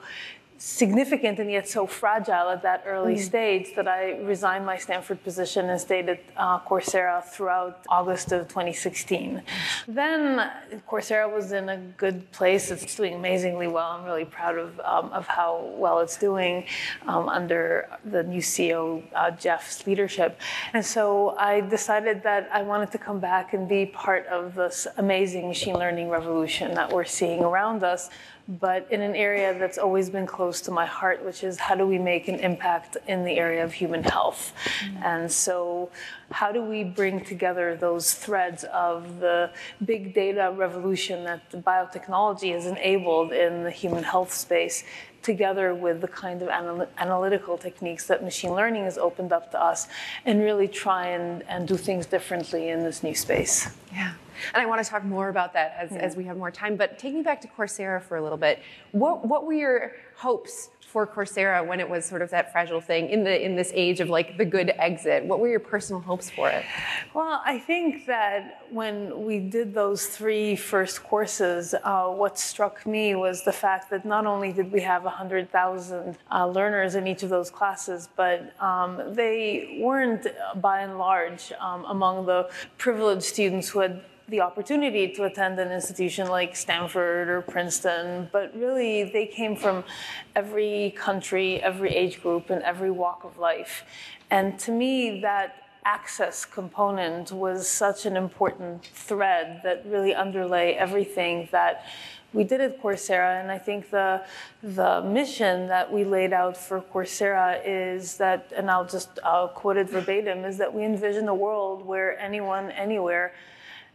significant 0.59 1.39
and 1.39 1.51
yet 1.51 1.69
so 1.69 1.87
fragile 1.87 2.51
at 2.51 2.63
that 2.63 2.83
early 2.85 3.15
mm. 3.15 3.21
stage 3.21 3.77
that 3.77 3.87
I 3.87 4.19
resigned 4.19 4.67
my 4.67 4.77
Stanford 4.77 5.23
position 5.23 5.71
and 5.71 5.81
stayed 5.81 6.09
at 6.09 6.21
uh, 6.37 6.59
Coursera 6.59 7.23
throughout 7.25 7.85
August 7.89 8.33
of 8.33 8.49
2016. 8.49 9.41
Then 9.87 10.51
Coursera 10.89 11.33
was 11.33 11.53
in 11.53 11.69
a 11.69 11.77
good 11.77 12.31
place. 12.33 12.73
It's 12.73 12.97
doing 12.97 13.15
amazingly 13.15 13.69
well. 13.69 13.93
I'm 13.93 14.05
really 14.05 14.25
proud 14.25 14.59
of, 14.59 14.81
um, 14.81 15.13
of 15.13 15.29
how 15.29 15.73
well 15.77 16.01
it's 16.01 16.17
doing 16.17 16.65
um, 17.07 17.29
under 17.29 17.89
the 18.05 18.25
new 18.25 18.41
CEO, 18.41 19.05
uh, 19.15 19.31
Jeff's 19.31 19.87
leadership. 19.87 20.41
And 20.73 20.85
so 20.85 21.37
I 21.39 21.61
decided 21.61 22.25
that 22.25 22.51
I 22.53 22.63
wanted 22.63 22.91
to 22.93 22.99
come 22.99 23.21
back 23.21 23.55
and 23.55 23.69
be 23.69 23.87
part 23.87 24.27
of 24.27 24.57
this 24.57 24.89
amazing 24.97 25.47
machine 25.47 25.77
learning 25.77 26.09
revolution 26.09 26.75
that 26.75 26.93
we're 26.93 27.05
seeing 27.05 27.45
around 27.45 27.85
us 27.85 28.11
but 28.49 28.91
in 28.91 29.03
an 29.03 29.15
area 29.15 29.57
that's 29.59 29.77
always 29.77 30.09
been 30.09 30.27
close 30.27 30.63
to 30.63 30.71
my 30.71 30.87
heart, 30.87 31.23
which 31.23 31.45
is 31.45 31.59
how 31.59 31.75
do 31.75 31.87
we 31.87 31.99
make 31.99 32.29
an 32.29 32.37
impact 32.37 32.97
in 33.07 33.25
the 33.25 33.39
area 33.39 33.63
of 33.63 33.75
human 33.75 34.03
health? 34.03 34.55
Mm-hmm. 34.81 35.03
And 35.03 35.31
so, 35.31 35.91
how 36.31 36.51
do 36.51 36.63
we 36.63 36.83
bring 36.83 37.23
together 37.23 37.77
those 37.77 38.15
threads 38.15 38.65
of 38.65 39.21
the 39.21 39.51
big 39.85 40.15
data 40.15 40.55
revolution 40.57 41.25
that 41.25 41.51
biotechnology 41.53 42.53
has 42.53 42.67
enabled 42.67 43.33
in 43.33 43.65
the 43.65 43.71
human 43.71 44.03
health 44.03 44.33
space? 44.33 44.83
Together 45.23 45.75
with 45.75 46.01
the 46.01 46.09
kind 46.09 46.43
of 46.43 46.49
anal- 46.49 46.89
analytical 46.97 47.59
techniques 47.59 48.07
that 48.07 48.23
machine 48.23 48.53
learning 48.53 48.85
has 48.85 48.97
opened 48.97 49.33
up 49.33 49.51
to 49.51 49.63
us, 49.63 49.89
and 50.25 50.41
really 50.41 50.69
try 50.69 51.09
and, 51.09 51.43
and 51.49 51.69
do 51.69 51.77
things 51.77 52.07
differently 52.07 52.69
in 52.69 52.83
this 52.83 53.03
new 53.03 53.15
space. 53.15 53.69
Yeah. 53.93 54.13
And 54.55 54.63
I 54.63 54.67
want 54.67 54.83
to 54.83 54.89
talk 54.89 55.05
more 55.05 55.29
about 55.29 55.53
that 55.55 55.75
as, 55.79 55.93
as 55.93 56.17
we 56.17 56.25
have 56.25 56.37
more 56.37 56.51
time. 56.51 56.77
But 56.77 56.99
take 56.99 57.13
me 57.13 57.23
back 57.23 57.41
to 57.41 57.49
Coursera 57.49 58.01
for 58.01 58.17
a 58.17 58.23
little 58.23 58.39
bit. 58.39 58.61
What, 58.93 59.27
what 59.27 59.45
were 59.45 59.53
your 59.53 59.93
hopes 60.17 60.71
for 60.89 61.07
Coursera 61.07 61.67
when 61.67 61.81
it 61.81 61.89
was 61.89 62.07
sort 62.07 62.23
of 62.23 62.31
that 62.31 62.51
fragile 62.51 62.81
thing 62.81 63.11
in 63.11 63.23
the 63.23 63.45
in 63.45 63.55
this 63.57 63.71
age 63.75 64.01
of 64.01 64.09
like 64.09 64.39
the 64.39 64.45
good 64.45 64.73
exit? 64.79 65.23
What 65.25 65.39
were 65.39 65.49
your 65.49 65.61
personal 65.61 66.01
hopes 66.01 66.31
for 66.31 66.49
it? 66.49 66.65
Well, 67.13 67.43
I 67.45 67.59
think 67.59 68.07
that 68.07 68.63
when 68.71 69.25
we 69.25 69.39
did 69.39 69.75
those 69.75 70.07
three 70.07 70.57
first 70.57 71.03
courses, 71.03 71.75
uh, 71.85 72.09
what 72.09 72.39
struck 72.39 72.87
me 72.87 73.15
was 73.15 73.45
the 73.45 73.53
fact 73.53 73.91
that 73.91 74.07
not 74.07 74.25
only 74.25 74.51
did 74.51 74.73
we 74.73 74.81
have 74.81 75.05
100,000 75.05 76.17
uh, 76.31 76.47
learners 76.47 76.95
in 76.95 77.07
each 77.07 77.23
of 77.23 77.29
those 77.29 77.51
classes, 77.51 78.09
but 78.17 78.59
um, 78.61 79.15
they 79.15 79.79
weren't, 79.83 80.27
by 80.57 80.81
and 80.81 80.99
large, 80.99 81.53
um, 81.61 81.85
among 81.85 82.25
the 82.25 82.49
privileged 82.79 83.25
students 83.25 83.69
who 83.69 83.81
had 83.81 84.03
the 84.29 84.41
opportunity 84.43 85.09
to 85.09 85.25
attend 85.25 85.59
an 85.59 85.73
institution 85.73 86.29
like 86.29 86.55
Stanford 86.55 87.29
or 87.29 87.41
Princeton, 87.41 88.29
but 88.31 88.55
really 88.55 89.05
they 89.05 89.27
came 89.27 89.57
from 89.57 89.85
every 90.37 90.95
country, 90.97 91.63
every 91.63 91.91
age 91.95 92.23
group, 92.23 92.51
and 92.51 92.63
every 92.63 92.91
walk 92.91 93.25
of 93.25 93.39
life. 93.39 93.85
And 94.31 94.59
to 94.61 94.71
me, 94.71 95.21
that 95.23 95.57
access 95.85 96.45
component 96.45 97.33
was 97.33 97.67
such 97.67 98.05
an 98.05 98.17
important 98.17 98.85
thread 98.85 99.63
that 99.65 99.83
really 99.87 100.15
underlay 100.15 100.75
everything 100.75 101.49
that 101.51 101.87
we 102.35 102.45
did 102.45 102.61
at 102.61 102.83
Coursera, 102.83 103.41
and 103.41 103.51
I 103.51 103.57
think 103.57 103.89
the 103.89 104.23
the 104.63 105.01
mission 105.01 105.67
that 105.69 105.91
we 105.91 106.05
laid 106.05 106.35
out 106.35 106.59
for 106.59 106.83
Coursera 106.83 107.59
is 107.65 108.19
that, 108.19 108.53
and 108.55 108.71
I'll 108.71 108.85
just 108.85 109.19
I'll 109.25 109.49
quote 109.49 109.79
it 109.79 109.89
verbatim, 109.89 110.45
is 110.45 110.59
that 110.59 110.75
we 110.75 110.85
envision 110.85 111.27
a 111.29 111.35
world 111.35 111.87
where 111.87 112.19
anyone, 112.19 112.71
anywhere 112.73 113.33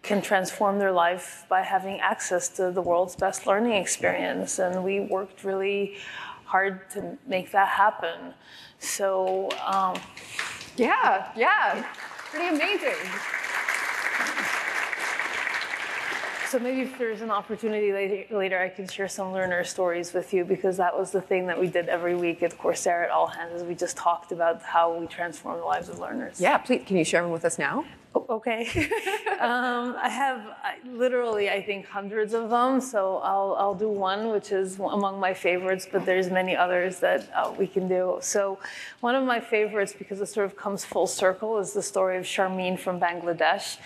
can 0.03 0.21
transform 0.21 0.77
their 0.77 0.91
life 0.91 1.45
by 1.49 1.61
having 1.61 1.99
access 2.01 2.49
to 2.49 2.71
the 2.71 2.81
world's 2.81 3.15
best 3.15 3.47
learning 3.47 3.73
experience. 3.73 4.59
And 4.59 4.83
we 4.83 4.99
worked 4.99 5.43
really 5.45 5.95
hard 6.45 6.89
to 6.91 7.17
make 7.25 7.51
that 7.51 7.69
happen. 7.69 8.33
So, 8.79 9.49
um, 9.65 9.95
yeah, 10.75 11.31
yeah, 11.35 11.87
pretty 12.31 12.53
amazing. 12.53 12.97
So 16.49 16.59
maybe 16.59 16.81
if 16.81 16.99
there's 16.99 17.21
an 17.21 17.31
opportunity 17.31 17.91
later, 17.91 18.35
later, 18.35 18.59
I 18.59 18.69
can 18.69 18.87
share 18.87 19.07
some 19.07 19.33
learner 19.33 19.63
stories 19.63 20.13
with 20.13 20.33
you 20.35 20.45
because 20.45 20.77
that 20.77 20.95
was 20.95 21.09
the 21.09 21.21
thing 21.21 21.47
that 21.47 21.59
we 21.59 21.67
did 21.67 21.89
every 21.89 22.15
week 22.15 22.43
at 22.43 22.55
Coursera 22.59 23.05
at 23.05 23.09
All 23.09 23.25
Hands. 23.25 23.63
We 23.63 23.73
just 23.73 23.97
talked 23.97 24.31
about 24.31 24.61
how 24.61 24.95
we 24.95 25.07
transform 25.07 25.57
the 25.57 25.65
lives 25.65 25.89
of 25.89 25.97
learners. 25.97 26.39
Yeah, 26.39 26.59
please, 26.59 26.83
can 26.85 26.97
you 26.97 27.05
share 27.05 27.23
them 27.23 27.31
with 27.31 27.43
us 27.43 27.57
now? 27.57 27.85
Okay. 28.15 28.67
um, 29.39 29.95
I 30.01 30.09
have 30.09 30.39
I, 30.63 30.75
literally, 30.87 31.49
I 31.49 31.61
think, 31.61 31.85
hundreds 31.85 32.33
of 32.33 32.49
them. 32.49 32.81
So 32.81 33.17
I'll, 33.17 33.55
I'll 33.57 33.75
do 33.75 33.89
one, 33.89 34.29
which 34.29 34.51
is 34.51 34.79
among 34.79 35.19
my 35.19 35.33
favorites, 35.33 35.87
but 35.91 36.05
there's 36.05 36.29
many 36.29 36.55
others 36.55 36.99
that 36.99 37.29
uh, 37.35 37.53
we 37.57 37.67
can 37.67 37.87
do. 37.87 38.17
So 38.21 38.59
one 39.01 39.15
of 39.15 39.25
my 39.25 39.39
favorites, 39.39 39.93
because 39.97 40.21
it 40.21 40.27
sort 40.27 40.45
of 40.45 40.55
comes 40.55 40.85
full 40.85 41.07
circle, 41.07 41.57
is 41.57 41.73
the 41.73 41.81
story 41.81 42.17
of 42.17 42.23
Sharmeen 42.23 42.77
from 42.77 42.99
Bangladesh. 42.99 43.77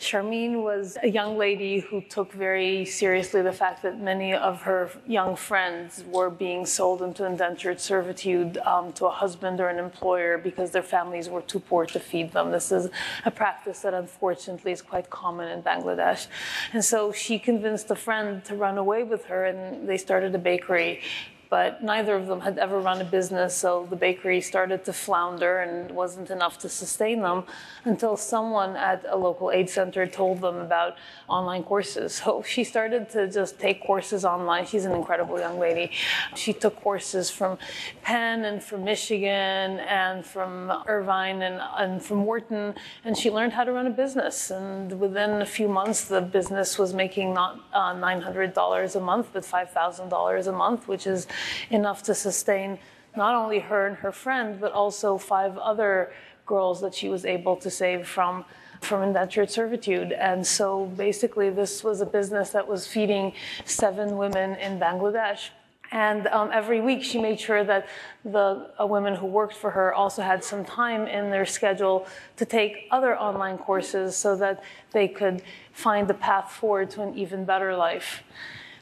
Sharmeen 0.00 0.62
was 0.62 0.96
a 1.02 1.08
young 1.08 1.36
lady 1.38 1.80
who 1.80 2.00
took 2.00 2.32
very 2.32 2.84
seriously 2.84 3.42
the 3.42 3.52
fact 3.52 3.82
that 3.82 4.00
many 4.00 4.34
of 4.34 4.62
her 4.62 4.90
young 5.06 5.36
friends 5.36 6.04
were 6.10 6.30
being 6.30 6.66
sold 6.66 7.02
into 7.02 7.24
indentured 7.24 7.80
servitude 7.80 8.58
um, 8.58 8.92
to 8.94 9.06
a 9.06 9.10
husband 9.10 9.60
or 9.60 9.68
an 9.68 9.78
employer 9.78 10.38
because 10.38 10.70
their 10.70 10.82
families 10.82 11.28
were 11.28 11.42
too 11.42 11.60
poor 11.60 11.86
to 11.86 12.00
feed 12.00 12.32
them. 12.32 12.50
This 12.50 12.72
is 12.72 12.88
a 13.24 13.30
practice 13.30 13.75
practice 13.76 13.82
that 13.82 13.94
unfortunately 13.94 14.72
is 14.72 14.82
quite 14.82 15.10
common 15.10 15.48
in 15.48 15.62
Bangladesh. 15.62 16.28
And 16.72 16.84
so 16.84 17.12
she 17.12 17.38
convinced 17.38 17.90
a 17.90 17.94
friend 17.94 18.44
to 18.44 18.54
run 18.54 18.78
away 18.78 19.04
with 19.04 19.26
her, 19.26 19.44
and 19.44 19.88
they 19.88 19.98
started 19.98 20.34
a 20.34 20.38
bakery 20.38 21.00
but 21.48 21.82
neither 21.82 22.14
of 22.14 22.26
them 22.26 22.40
had 22.40 22.58
ever 22.58 22.78
run 22.78 23.00
a 23.00 23.04
business, 23.04 23.54
so 23.54 23.86
the 23.88 23.96
bakery 23.96 24.40
started 24.40 24.84
to 24.84 24.92
flounder 24.92 25.58
and 25.58 25.90
wasn't 25.90 26.30
enough 26.30 26.58
to 26.58 26.68
sustain 26.68 27.22
them 27.22 27.44
until 27.84 28.16
someone 28.16 28.76
at 28.76 29.04
a 29.08 29.16
local 29.16 29.50
aid 29.50 29.70
center 29.70 30.06
told 30.06 30.40
them 30.40 30.56
about 30.56 30.96
online 31.28 31.62
courses. 31.62 32.22
So 32.26 32.42
she 32.42 32.64
started 32.64 33.08
to 33.10 33.30
just 33.30 33.60
take 33.60 33.84
courses 33.84 34.24
online. 34.24 34.66
She's 34.66 34.84
an 34.84 34.92
incredible 34.92 35.38
young 35.38 35.60
lady. 35.60 35.92
She 36.34 36.52
took 36.52 36.74
courses 36.80 37.30
from 37.30 37.58
Penn 38.02 38.44
and 38.44 38.60
from 38.62 38.82
Michigan 38.82 39.78
and 39.80 40.24
from 40.24 40.72
Irvine 40.86 41.42
and, 41.42 41.60
and 41.76 42.02
from 42.02 42.24
Wharton, 42.24 42.74
and 43.04 43.16
she 43.16 43.30
learned 43.30 43.52
how 43.52 43.64
to 43.64 43.72
run 43.72 43.86
a 43.86 43.90
business. 43.90 44.50
And 44.50 44.98
within 44.98 45.42
a 45.42 45.46
few 45.46 45.68
months, 45.68 46.04
the 46.06 46.20
business 46.20 46.78
was 46.78 46.92
making 46.94 47.32
not 47.34 47.60
uh, 47.72 47.94
$900 47.94 48.96
a 48.96 49.00
month, 49.00 49.28
but 49.32 49.44
$5,000 49.44 50.46
a 50.46 50.52
month, 50.52 50.88
which 50.88 51.06
is 51.06 51.26
enough 51.70 52.02
to 52.04 52.14
sustain 52.14 52.78
not 53.16 53.34
only 53.34 53.60
her 53.60 53.86
and 53.86 53.96
her 53.96 54.12
friend, 54.12 54.60
but 54.60 54.72
also 54.72 55.16
five 55.18 55.56
other 55.58 56.12
girls 56.44 56.80
that 56.80 56.94
she 56.94 57.08
was 57.08 57.24
able 57.24 57.56
to 57.56 57.70
save 57.70 58.06
from 58.06 58.44
from 58.82 59.02
indentured 59.02 59.50
servitude. 59.50 60.12
And 60.12 60.46
so 60.46 60.86
basically, 60.96 61.50
this 61.50 61.82
was 61.82 62.02
a 62.02 62.06
business 62.06 62.50
that 62.50 62.68
was 62.68 62.86
feeding 62.86 63.32
seven 63.64 64.16
women 64.16 64.54
in 64.56 64.78
Bangladesh. 64.78 65.48
And 65.92 66.26
um, 66.28 66.50
every 66.52 66.80
week, 66.80 67.02
she 67.02 67.20
made 67.20 67.38
sure 67.38 67.62
that 67.62 67.86
the 68.24 68.70
uh, 68.80 68.86
women 68.86 69.14
who 69.14 69.26
worked 69.26 69.54
for 69.54 69.70
her 69.70 69.94
also 69.94 70.20
had 70.20 70.42
some 70.42 70.64
time 70.64 71.06
in 71.06 71.30
their 71.30 71.46
schedule 71.46 72.06
to 72.36 72.44
take 72.44 72.88
other 72.90 73.16
online 73.16 73.56
courses 73.56 74.16
so 74.16 74.36
that 74.36 74.64
they 74.90 75.06
could 75.06 75.42
find 75.72 76.08
the 76.08 76.14
path 76.14 76.50
forward 76.50 76.90
to 76.90 77.02
an 77.02 77.16
even 77.16 77.44
better 77.44 77.76
life. 77.76 78.24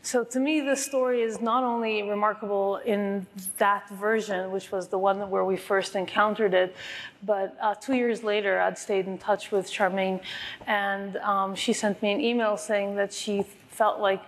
So 0.04 0.22
to 0.22 0.38
me, 0.38 0.60
this 0.60 0.84
story 0.84 1.22
is 1.22 1.40
not 1.40 1.64
only 1.64 2.02
remarkable 2.02 2.76
in 2.84 3.26
that 3.56 3.88
version, 3.88 4.50
which 4.50 4.70
was 4.70 4.88
the 4.88 4.98
one 4.98 5.30
where 5.30 5.46
we 5.46 5.56
first 5.56 5.96
encountered 5.96 6.52
it, 6.52 6.76
but 7.22 7.56
uh, 7.58 7.74
two 7.76 7.94
years 7.94 8.22
later, 8.22 8.60
I'd 8.60 8.76
stayed 8.76 9.06
in 9.06 9.16
touch 9.16 9.50
with 9.50 9.66
Sharmeen, 9.66 10.20
and 10.66 11.16
um, 11.16 11.54
she 11.54 11.72
sent 11.72 12.02
me 12.02 12.12
an 12.12 12.20
email 12.20 12.58
saying 12.58 12.96
that 12.96 13.14
she 13.14 13.46
felt 13.70 13.98
like 13.98 14.22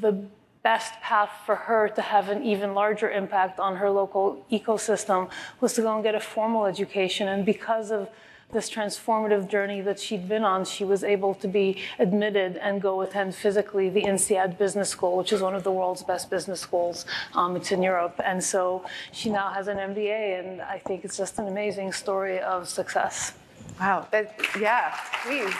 the 0.00 0.24
best 0.64 0.94
path 1.00 1.30
for 1.46 1.54
her 1.54 1.88
to 1.90 2.02
have 2.02 2.28
an 2.28 2.42
even 2.42 2.74
larger 2.74 3.08
impact 3.08 3.60
on 3.60 3.76
her 3.76 3.90
local 3.90 4.44
ecosystem 4.50 5.30
was 5.60 5.72
to 5.74 5.82
go 5.82 5.94
and 5.94 6.02
get 6.02 6.16
a 6.16 6.20
formal 6.20 6.66
education. 6.66 7.28
And 7.28 7.46
because 7.46 7.92
of 7.92 8.08
this 8.52 8.70
transformative 8.70 9.48
journey 9.48 9.80
that 9.80 9.98
she'd 9.98 10.28
been 10.28 10.44
on, 10.44 10.64
she 10.64 10.84
was 10.84 11.02
able 11.02 11.34
to 11.34 11.48
be 11.48 11.78
admitted 11.98 12.56
and 12.58 12.80
go 12.80 13.00
attend 13.00 13.34
physically 13.34 13.88
the 13.88 14.02
INSEAD 14.02 14.58
Business 14.58 14.90
School, 14.90 15.16
which 15.16 15.32
is 15.32 15.40
one 15.40 15.54
of 15.54 15.64
the 15.64 15.72
world's 15.72 16.02
best 16.02 16.30
business 16.30 16.60
schools. 16.60 17.06
Um, 17.34 17.56
it's 17.56 17.72
in 17.72 17.82
Europe. 17.82 18.20
And 18.24 18.42
so 18.42 18.84
she 19.10 19.30
now 19.30 19.48
has 19.50 19.68
an 19.68 19.78
MBA, 19.78 20.40
and 20.40 20.60
I 20.60 20.78
think 20.78 21.04
it's 21.04 21.16
just 21.16 21.38
an 21.38 21.48
amazing 21.48 21.92
story 21.92 22.40
of 22.40 22.68
success. 22.68 23.32
Wow. 23.80 24.06
That, 24.10 24.34
yeah, 24.60 24.94
please. 25.24 25.54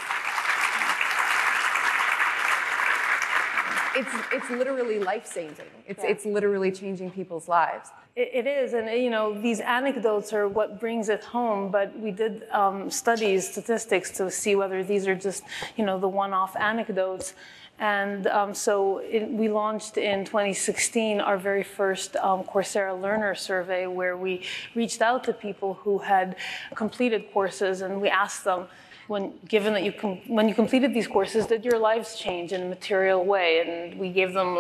It's, 3.94 4.10
it's 4.32 4.50
literally 4.50 4.98
life 4.98 5.26
saving. 5.26 5.66
It's, 5.86 6.02
yeah. 6.02 6.10
it's 6.10 6.24
literally 6.24 6.72
changing 6.72 7.10
people's 7.10 7.48
lives. 7.48 7.90
It 8.14 8.46
is, 8.46 8.74
and 8.74 8.90
you 8.90 9.08
know, 9.08 9.40
these 9.40 9.60
anecdotes 9.60 10.34
are 10.34 10.46
what 10.46 10.78
brings 10.78 11.08
it 11.08 11.24
home. 11.24 11.70
But 11.70 11.98
we 11.98 12.10
did 12.10 12.42
um, 12.50 12.90
studies, 12.90 13.50
statistics 13.50 14.10
to 14.18 14.30
see 14.30 14.54
whether 14.54 14.84
these 14.84 15.06
are 15.06 15.14
just, 15.14 15.44
you 15.76 15.86
know, 15.86 15.98
the 15.98 16.08
one-off 16.08 16.54
anecdotes. 16.56 17.32
And 17.78 18.26
um, 18.26 18.54
so 18.54 18.98
it, 18.98 19.30
we 19.30 19.48
launched 19.48 19.96
in 19.96 20.26
2016 20.26 21.20
our 21.20 21.38
very 21.38 21.62
first 21.62 22.16
um, 22.16 22.44
Coursera 22.44 23.00
Learner 23.00 23.34
Survey, 23.34 23.86
where 23.86 24.16
we 24.16 24.42
reached 24.74 25.00
out 25.00 25.24
to 25.24 25.32
people 25.32 25.74
who 25.74 25.98
had 25.98 26.36
completed 26.74 27.32
courses, 27.32 27.80
and 27.80 28.00
we 28.00 28.08
asked 28.08 28.44
them, 28.44 28.66
when 29.12 29.24
given 29.46 29.72
that 29.76 29.84
you 29.88 29.92
com- 29.92 30.22
when 30.36 30.48
you 30.48 30.54
completed 30.62 30.90
these 30.98 31.08
courses, 31.16 31.46
did 31.46 31.62
your 31.64 31.78
lives 31.90 32.10
change 32.24 32.48
in 32.52 32.60
a 32.62 32.68
material 32.76 33.24
way? 33.34 33.48
And 33.62 33.98
we 34.02 34.08
gave 34.20 34.30
them 34.38 34.50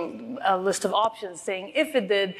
a, 0.46 0.54
a 0.54 0.56
list 0.68 0.84
of 0.84 0.92
options, 1.06 1.40
saying 1.40 1.72
if 1.74 1.88
it 2.00 2.06
did 2.16 2.34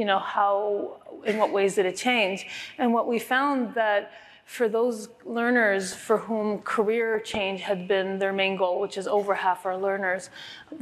you 0.00 0.06
know, 0.06 0.18
how, 0.18 0.96
in 1.26 1.36
what 1.36 1.52
ways 1.52 1.74
did 1.74 1.84
it 1.84 1.94
change? 1.94 2.46
And 2.78 2.94
what 2.94 3.06
we 3.06 3.18
found 3.18 3.74
that 3.74 4.12
for 4.46 4.66
those 4.66 5.10
learners 5.24 5.94
for 5.94 6.16
whom 6.16 6.58
career 6.60 7.20
change 7.20 7.60
had 7.60 7.86
been 7.86 8.18
their 8.18 8.32
main 8.32 8.56
goal, 8.56 8.80
which 8.80 8.96
is 8.96 9.06
over 9.06 9.34
half 9.34 9.64
our 9.64 9.76
learners, 9.76 10.30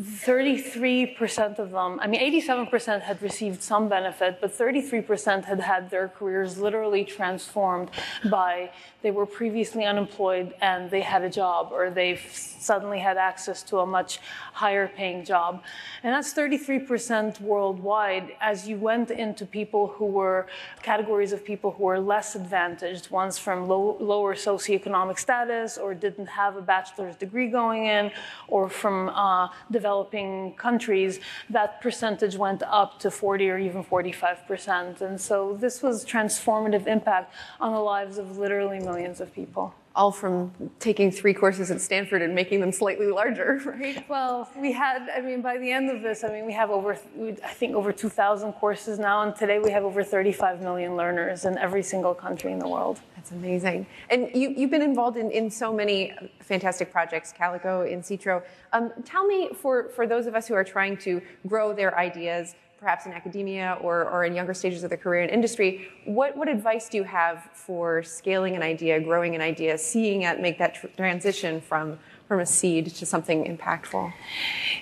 33% 0.01 1.59
of 1.59 1.71
them, 1.73 1.99
I 2.01 2.07
mean, 2.07 2.21
87% 2.21 3.03
had 3.03 3.21
received 3.21 3.61
some 3.61 3.89
benefit, 3.89 4.39
but 4.41 4.57
33% 4.57 5.45
had 5.45 5.61
had 5.61 5.91
their 5.91 6.09
careers 6.09 6.59
literally 6.59 7.05
transformed 7.05 7.91
by 8.31 8.71
they 9.01 9.11
were 9.13 9.27
previously 9.27 9.85
unemployed 9.85 10.55
and 10.61 10.91
they 10.91 11.01
had 11.01 11.23
a 11.23 11.31
job, 11.31 11.71
or 11.73 11.89
they 11.89 12.17
suddenly 12.17 12.99
had 12.99 13.17
access 13.17 13.63
to 13.63 13.79
a 13.79 13.87
much 13.87 14.19
higher 14.53 14.89
paying 14.89 15.25
job. 15.25 15.63
And 16.03 16.13
that's 16.13 16.35
33% 16.35 17.41
worldwide 17.41 18.33
as 18.41 18.67
you 18.67 18.77
went 18.77 19.11
into 19.11 19.47
people 19.47 19.87
who 19.87 20.07
were 20.07 20.49
categories 20.83 21.33
of 21.33 21.45
people 21.45 21.71
who 21.71 21.85
were 21.85 22.01
less 22.01 22.35
advantaged, 22.35 23.11
ones 23.11 23.39
from 23.39 23.69
low, 23.69 23.97
lower 24.01 24.35
socioeconomic 24.35 25.19
status 25.19 25.79
or 25.79 25.95
didn't 25.95 26.27
have 26.27 26.57
a 26.57 26.63
bachelor's 26.63 27.15
degree 27.17 27.49
going 27.49 27.87
in, 27.87 28.11
or 28.49 28.69
from 28.69 29.11
uh, 29.11 29.49
developing 29.71 30.55
countries, 30.55 31.21
that 31.51 31.81
percentage 31.81 32.37
went 32.37 32.63
up 32.65 32.99
to 32.99 33.11
40 33.11 33.51
or 33.51 33.59
even 33.59 33.85
45%. 33.85 35.01
And 35.01 35.21
so 35.21 35.57
this 35.61 35.83
was 35.83 36.05
transformative 36.05 36.87
impact 36.87 37.33
on 37.61 37.73
the 37.73 37.81
lives 37.81 38.19
of 38.19 38.39
literally 38.39 38.81
millions 38.89 39.21
of 39.21 39.29
people 39.35 39.75
all 39.99 40.13
from 40.13 40.53
taking 40.79 41.11
three 41.11 41.35
courses 41.35 41.73
at 41.73 41.81
Stanford 41.81 42.23
and 42.23 42.33
making 42.33 42.61
them 42.61 42.71
slightly 42.71 43.09
larger, 43.09 43.61
right? 43.67 44.09
Well, 44.09 44.49
we 44.57 44.71
had, 44.71 45.09
I 45.15 45.21
mean, 45.21 45.43
by 45.43 45.59
the 45.59 45.73
end 45.73 45.91
of 45.91 46.03
this, 46.03 46.23
I 46.23 46.29
mean, 46.29 46.47
we 46.47 46.53
have 46.53 46.71
over, 46.71 46.97
I 47.45 47.53
think, 47.53 47.75
over 47.75 47.93
2,000 47.93 48.53
courses 48.53 49.01
now, 49.01 49.23
and 49.23 49.35
today 49.35 49.59
we 49.59 49.73
have 49.73 49.83
over 49.83 50.05
35 50.05 50.61
million 50.61 50.97
learners 50.97 51.45
in 51.45 51.59
every 51.59 51.83
single 51.83 52.15
country 52.15 52.53
in 52.53 52.61
the 52.61 52.69
world. 52.69 53.01
That's 53.17 53.33
amazing. 53.33 53.87
And 54.09 54.31
you, 54.33 54.51
you've 54.57 54.71
been 54.71 54.83
involved 54.83 55.17
in, 55.17 55.33
in 55.33 55.51
so 55.51 55.73
many 55.73 56.15
fantastic 56.39 56.93
projects, 56.93 57.33
Calico, 57.33 57.85
Insitro. 57.85 58.45
Um, 58.73 58.93
tell 59.05 59.27
me, 59.27 59.51
for, 59.53 59.89
for 59.89 60.07
those 60.07 60.29
of 60.29 60.37
us 60.37 60.47
who 60.47 60.55
are 60.55 60.65
trying 60.65 60.97
to 60.99 61.21
grow 61.49 61.73
their 61.73 61.99
ideas, 61.99 62.55
perhaps 62.79 63.07
in 63.07 63.13
academia 63.13 63.77
or, 63.81 64.09
or 64.09 64.25
in 64.25 64.35
younger 64.35 64.55
stages 64.55 64.85
of 64.85 64.91
their 64.91 64.99
career 64.99 65.23
in 65.23 65.31
industry, 65.31 65.89
what, 66.05 66.37
what 66.37 66.49
advice 66.49 66.89
do 66.89 66.97
you 66.97 67.05
have 67.05 67.49
for 67.53 68.03
scaling 68.03 68.55
an 68.55 68.63
idea, 68.63 69.01
growing 69.01 69.35
an 69.35 69.41
idea, 69.41 69.77
seeing 69.77 70.23
it 70.23 70.41
make 70.41 70.59
that 70.59 70.77
tr- 70.77 70.87
transition 70.97 71.61
from, 71.61 71.99
from 72.29 72.39
a 72.41 72.47
seed 72.47 72.87
to 72.87 73.05
something 73.05 73.45
impactful? 73.45 74.13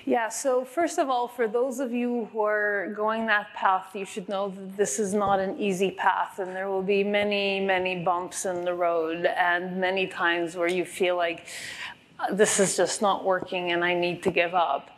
Yeah, 0.05 0.29
so 0.29 0.63
first 0.63 0.99
of 0.99 1.09
all, 1.09 1.27
for 1.27 1.47
those 1.47 1.79
of 1.79 1.91
you 1.91 2.29
who 2.31 2.43
are 2.43 2.93
going 2.95 3.25
that 3.27 3.53
path, 3.55 3.95
you 3.95 4.05
should 4.05 4.29
know 4.29 4.49
that 4.49 4.77
this 4.77 4.99
is 4.99 5.13
not 5.15 5.39
an 5.39 5.59
easy 5.59 5.89
path, 5.89 6.37
and 6.37 6.55
there 6.55 6.69
will 6.69 6.83
be 6.83 7.03
many, 7.03 7.59
many 7.59 8.03
bumps 8.03 8.45
in 8.45 8.63
the 8.63 8.73
road, 8.73 9.25
and 9.25 9.81
many 9.81 10.05
times 10.05 10.55
where 10.55 10.69
you 10.69 10.85
feel 10.85 11.17
like 11.17 11.47
this 12.31 12.59
is 12.59 12.75
just 12.75 13.01
not 13.01 13.23
working 13.23 13.71
and 13.71 13.83
I 13.83 13.93
need 13.93 14.23
to 14.23 14.31
give 14.31 14.55
up. 14.55 14.89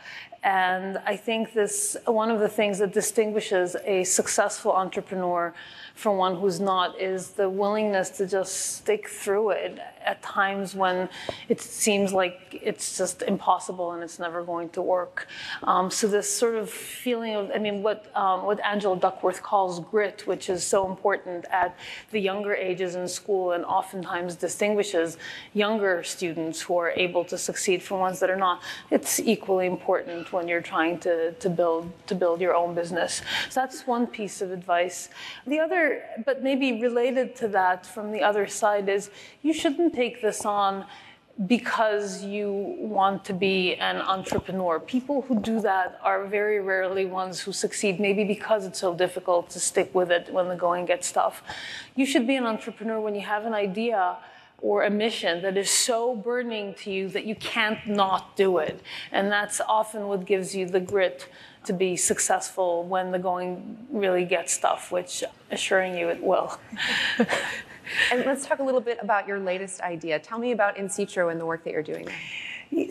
And 0.44 0.98
I 1.06 1.18
think 1.18 1.54
this 1.54 1.98
one 2.06 2.32
of 2.32 2.40
the 2.40 2.48
things 2.48 2.80
that 2.80 2.94
distinguishes 2.94 3.76
a 3.84 4.06
successful 4.06 4.72
entrepreneur 4.72 5.54
from 5.96 6.16
one 6.16 6.36
who's 6.36 6.62
not 6.62 7.00
is 7.00 7.32
the 7.32 7.50
willingness 7.50 8.10
to 8.12 8.26
just 8.26 8.78
stick 8.78 9.10
through 9.10 9.50
it 9.52 9.80
at 10.10 10.22
times 10.24 10.68
when 10.74 11.08
it 11.54 11.62
seems 11.62 12.12
like 12.22 12.38
it's 12.70 12.98
just 12.98 13.22
impossible 13.22 13.88
and 13.94 14.02
it's 14.04 14.18
never 14.18 14.40
going 14.44 14.70
to 14.70 14.82
work. 14.82 15.28
Um, 15.64 15.86
so 15.92 16.08
this 16.08 16.28
sort 16.44 16.56
of 16.56 16.68
feeling 16.70 17.36
of, 17.36 17.52
I 17.54 17.60
mean, 17.60 17.84
what 17.84 18.00
um, 18.16 18.38
what 18.50 18.60
Angela 18.74 18.98
Duckworth 19.06 19.42
calls 19.50 19.76
grit, 19.92 20.18
which 20.32 20.46
is 20.50 20.62
so 20.66 20.80
important 20.94 21.46
at 21.64 21.76
the 22.14 22.20
younger 22.20 22.54
ages 22.70 22.96
in 22.96 23.08
school 23.08 23.52
and 23.56 23.64
oftentimes 23.80 24.36
distinguishes 24.36 25.18
younger 25.54 26.04
students 26.16 26.58
who 26.66 26.74
are 26.84 26.92
able 27.08 27.24
to 27.26 27.38
succeed 27.38 27.80
from 27.84 28.00
ones 28.00 28.20
that 28.22 28.30
are 28.30 28.44
not. 28.48 28.58
It's 28.90 29.20
equally 29.20 29.68
important 29.68 30.34
when 30.34 30.48
you're 30.48 30.68
trying 30.76 30.96
to, 31.06 31.34
to 31.34 31.50
build 31.50 31.84
to 32.08 32.16
build 32.16 32.42
your 32.42 32.56
own 32.56 32.74
business. 32.74 33.22
So 33.52 33.62
that's 33.62 33.86
one 33.86 34.06
piece 34.08 34.42
of 34.42 34.52
advice. 34.52 35.10
The 35.46 35.60
other 35.60 35.84
but 36.26 36.42
maybe 36.42 36.82
related 36.82 37.36
to 37.42 37.48
that 37.60 37.86
from 37.86 38.12
the 38.12 38.22
other 38.30 38.48
side 38.48 38.90
is 38.90 39.12
you 39.44 39.54
shouldn't 39.54 39.94
take 40.00 40.22
this 40.22 40.46
on 40.46 40.86
because 41.48 42.24
you 42.24 42.76
want 42.98 43.24
to 43.26 43.34
be 43.34 43.76
an 43.76 43.98
entrepreneur. 43.98 44.80
People 44.80 45.22
who 45.24 45.36
do 45.40 45.60
that 45.62 46.00
are 46.10 46.26
very 46.26 46.60
rarely 46.60 47.06
ones 47.06 47.42
who 47.42 47.52
succeed, 47.52 48.00
maybe 48.00 48.24
because 48.24 48.66
it's 48.66 48.80
so 48.80 48.94
difficult 48.94 49.50
to 49.50 49.60
stick 49.60 49.90
with 49.94 50.10
it 50.12 50.34
when 50.34 50.48
the 50.48 50.56
going 50.56 50.86
gets 50.86 51.12
tough. 51.12 51.42
You 51.96 52.06
should 52.06 52.26
be 52.28 52.36
an 52.36 52.46
entrepreneur 52.46 53.00
when 53.00 53.16
you 53.16 53.26
have 53.36 53.46
an 53.46 53.54
idea 53.54 54.18
or 54.62 54.84
a 54.84 54.90
mission 54.90 55.42
that 55.42 55.56
is 55.56 55.70
so 55.70 56.16
burning 56.16 56.74
to 56.82 56.92
you 56.92 57.08
that 57.16 57.26
you 57.26 57.36
can't 57.36 57.84
not 57.88 58.36
do 58.36 58.58
it. 58.58 58.82
And 59.12 59.32
that's 59.32 59.62
often 59.62 60.08
what 60.08 60.26
gives 60.26 60.54
you 60.54 60.66
the 60.66 60.82
grit 60.82 61.30
to 61.66 61.74
be 61.74 61.96
successful 61.96 62.84
when 62.84 63.12
the 63.12 63.20
going 63.20 63.78
really 63.92 64.26
gets 64.26 64.58
tough, 64.58 64.92
which 64.92 65.24
assuring 65.52 65.98
you 65.98 66.10
it 66.10 66.22
will. 66.22 66.58
and 68.12 68.26
let's 68.26 68.46
talk 68.46 68.60
a 68.60 68.64
little 68.64 68.82
bit 68.82 68.98
about 69.02 69.28
your 69.28 69.40
latest 69.40 69.82
idea. 69.82 70.20
Tell 70.20 70.40
me 70.40 70.52
about 70.52 70.76
Insitro 70.78 71.32
and 71.32 71.40
the 71.40 71.46
work 71.46 71.64
that 71.64 71.74
you're 71.74 71.84
doing. 71.84 72.08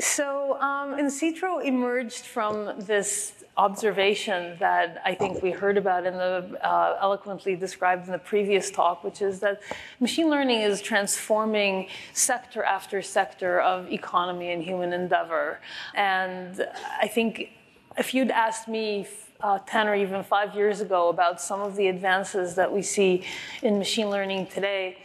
So, 0.00 0.61
um, 0.61 0.96
Insitro 0.98 1.64
emerged 1.64 2.24
from 2.26 2.74
this 2.78 3.44
observation 3.56 4.56
that 4.58 5.02
I 5.04 5.14
think 5.14 5.42
we 5.42 5.50
heard 5.50 5.76
about 5.76 6.06
in 6.06 6.14
the 6.14 6.58
uh, 6.62 6.98
eloquently 7.00 7.56
described 7.56 8.06
in 8.06 8.12
the 8.12 8.18
previous 8.18 8.70
talk, 8.70 9.02
which 9.02 9.20
is 9.20 9.40
that 9.40 9.61
machine 10.00 10.30
learning 10.30 10.61
is 10.61 10.80
transforming 10.80 11.88
sector 12.12 12.62
after 12.62 13.02
sector 13.02 13.61
of 13.61 13.92
economy 13.92 14.52
and 14.52 14.62
human 14.62 14.92
endeavor. 14.92 15.61
And 15.94 16.66
I 17.00 17.08
think 17.08 17.50
if 17.96 18.14
you'd 18.14 18.30
asked 18.30 18.68
me 18.68 19.06
uh, 19.40 19.59
10 19.59 19.88
or 19.88 19.94
even 19.94 20.22
five 20.22 20.55
years 20.55 20.81
ago 20.81 21.09
about 21.09 21.40
some 21.40 21.61
of 21.61 21.77
the 21.77 21.88
advances 21.88 22.55
that 22.57 22.72
we 22.72 22.83
see 22.83 23.24
in 23.62 23.79
machine 23.79 24.11
learning 24.11 24.46
today, 24.46 24.98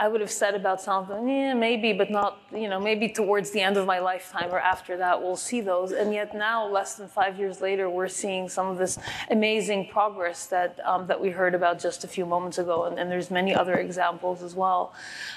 I 0.00 0.06
would 0.06 0.20
have 0.20 0.30
said 0.30 0.54
about 0.54 0.80
something, 0.80 1.28
yeah, 1.28 1.54
maybe, 1.54 1.92
but 1.92 2.08
not, 2.08 2.38
you 2.54 2.68
know, 2.68 2.78
maybe 2.78 3.08
towards 3.08 3.50
the 3.50 3.60
end 3.60 3.76
of 3.76 3.84
my 3.84 3.98
lifetime 3.98 4.50
or 4.52 4.60
after 4.60 4.96
that, 4.98 5.20
we'll 5.20 5.36
see 5.36 5.60
those. 5.60 5.90
And 5.90 6.12
yet 6.14 6.36
now, 6.36 6.68
less 6.68 6.94
than 6.94 7.08
five 7.08 7.36
years 7.36 7.60
later, 7.60 7.90
we're 7.90 8.06
seeing 8.06 8.48
some 8.48 8.68
of 8.68 8.78
this 8.78 8.96
amazing 9.28 9.88
progress 9.88 10.46
that, 10.46 10.78
um, 10.84 11.08
that 11.08 11.20
we 11.20 11.30
heard 11.30 11.52
about 11.52 11.80
just 11.80 12.04
a 12.04 12.08
few 12.08 12.24
moments 12.26 12.58
ago. 12.58 12.84
And, 12.84 12.96
and 12.96 13.10
there's 13.10 13.28
many 13.28 13.52
other 13.52 13.74
examples 13.74 14.40
as 14.40 14.54
well. 14.54 14.94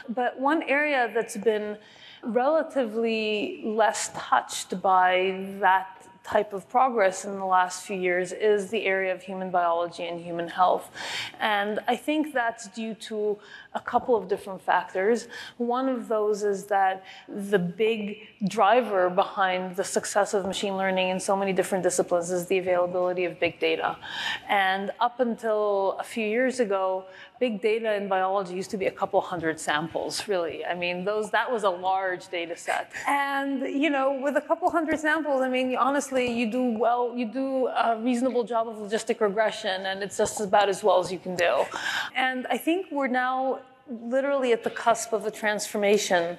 But 0.07 0.39
one 0.39 0.61
area 0.63 1.09
that's 1.11 1.37
been 1.37 1.77
relatively 2.21 3.63
less 3.65 4.11
touched 4.13 4.79
by 4.79 5.57
that 5.59 6.00
type 6.23 6.53
of 6.53 6.69
progress 6.69 7.25
in 7.25 7.37
the 7.37 7.45
last 7.45 7.83
few 7.83 7.97
years 7.97 8.31
is 8.31 8.69
the 8.69 8.85
area 8.85 9.13
of 9.13 9.21
human 9.21 9.49
biology 9.49 10.03
and 10.03 10.21
human 10.21 10.47
health. 10.47 10.91
And 11.39 11.79
I 11.87 11.95
think 11.95 12.33
that's 12.33 12.67
due 12.67 12.93
to 12.95 13.39
a 13.73 13.79
couple 13.79 14.15
of 14.15 14.27
different 14.27 14.61
factors. 14.61 15.27
One 15.57 15.87
of 15.87 16.07
those 16.07 16.43
is 16.43 16.65
that 16.65 17.03
the 17.27 17.59
big 17.59 18.27
driver 18.47 19.09
behind 19.09 19.75
the 19.75 19.83
success 19.83 20.33
of 20.33 20.45
machine 20.45 20.75
learning 20.75 21.09
in 21.09 21.19
so 21.19 21.35
many 21.35 21.53
different 21.53 21.83
disciplines 21.83 22.31
is 22.31 22.47
the 22.47 22.57
availability 22.57 23.25
of 23.25 23.39
big 23.39 23.59
data. 23.59 23.97
And 24.49 24.91
up 24.99 25.19
until 25.19 25.95
a 25.99 26.03
few 26.03 26.27
years 26.27 26.59
ago, 26.59 27.05
big 27.39 27.61
data 27.61 27.95
in 27.95 28.07
biology 28.07 28.53
used 28.53 28.69
to 28.71 28.77
be 28.77 28.85
a 28.85 28.91
couple 28.91 29.19
hundred 29.21 29.59
samples, 29.59 30.27
really. 30.27 30.63
I 30.65 30.75
mean, 30.75 31.05
those 31.05 31.31
that 31.31 31.51
was 31.51 31.63
a 31.63 31.69
large 31.69 32.27
data 32.27 32.55
set. 32.57 32.91
And, 33.07 33.61
you 33.61 33.89
know, 33.89 34.19
with 34.21 34.35
a 34.35 34.41
couple 34.41 34.69
hundred 34.69 34.99
samples, 34.99 35.41
I 35.41 35.49
mean, 35.49 35.75
honestly, 35.75 36.31
you 36.31 36.51
do 36.51 36.77
well, 36.77 37.13
you 37.15 37.25
do 37.25 37.67
a 37.67 37.97
reasonable 37.99 38.43
job 38.43 38.67
of 38.67 38.75
logistic 38.77 39.21
regression, 39.21 39.85
and 39.85 40.03
it's 40.03 40.17
just 40.17 40.39
about 40.41 40.69
as 40.69 40.83
well 40.83 40.99
as 40.99 41.11
you 41.11 41.17
can 41.17 41.35
do. 41.35 41.63
And 42.15 42.45
I 42.47 42.57
think 42.57 42.87
we're 42.91 43.07
now 43.07 43.60
literally 43.87 44.51
at 44.51 44.63
the 44.63 44.69
cusp 44.69 45.13
of 45.13 45.25
a 45.25 45.31
transformation 45.31 46.37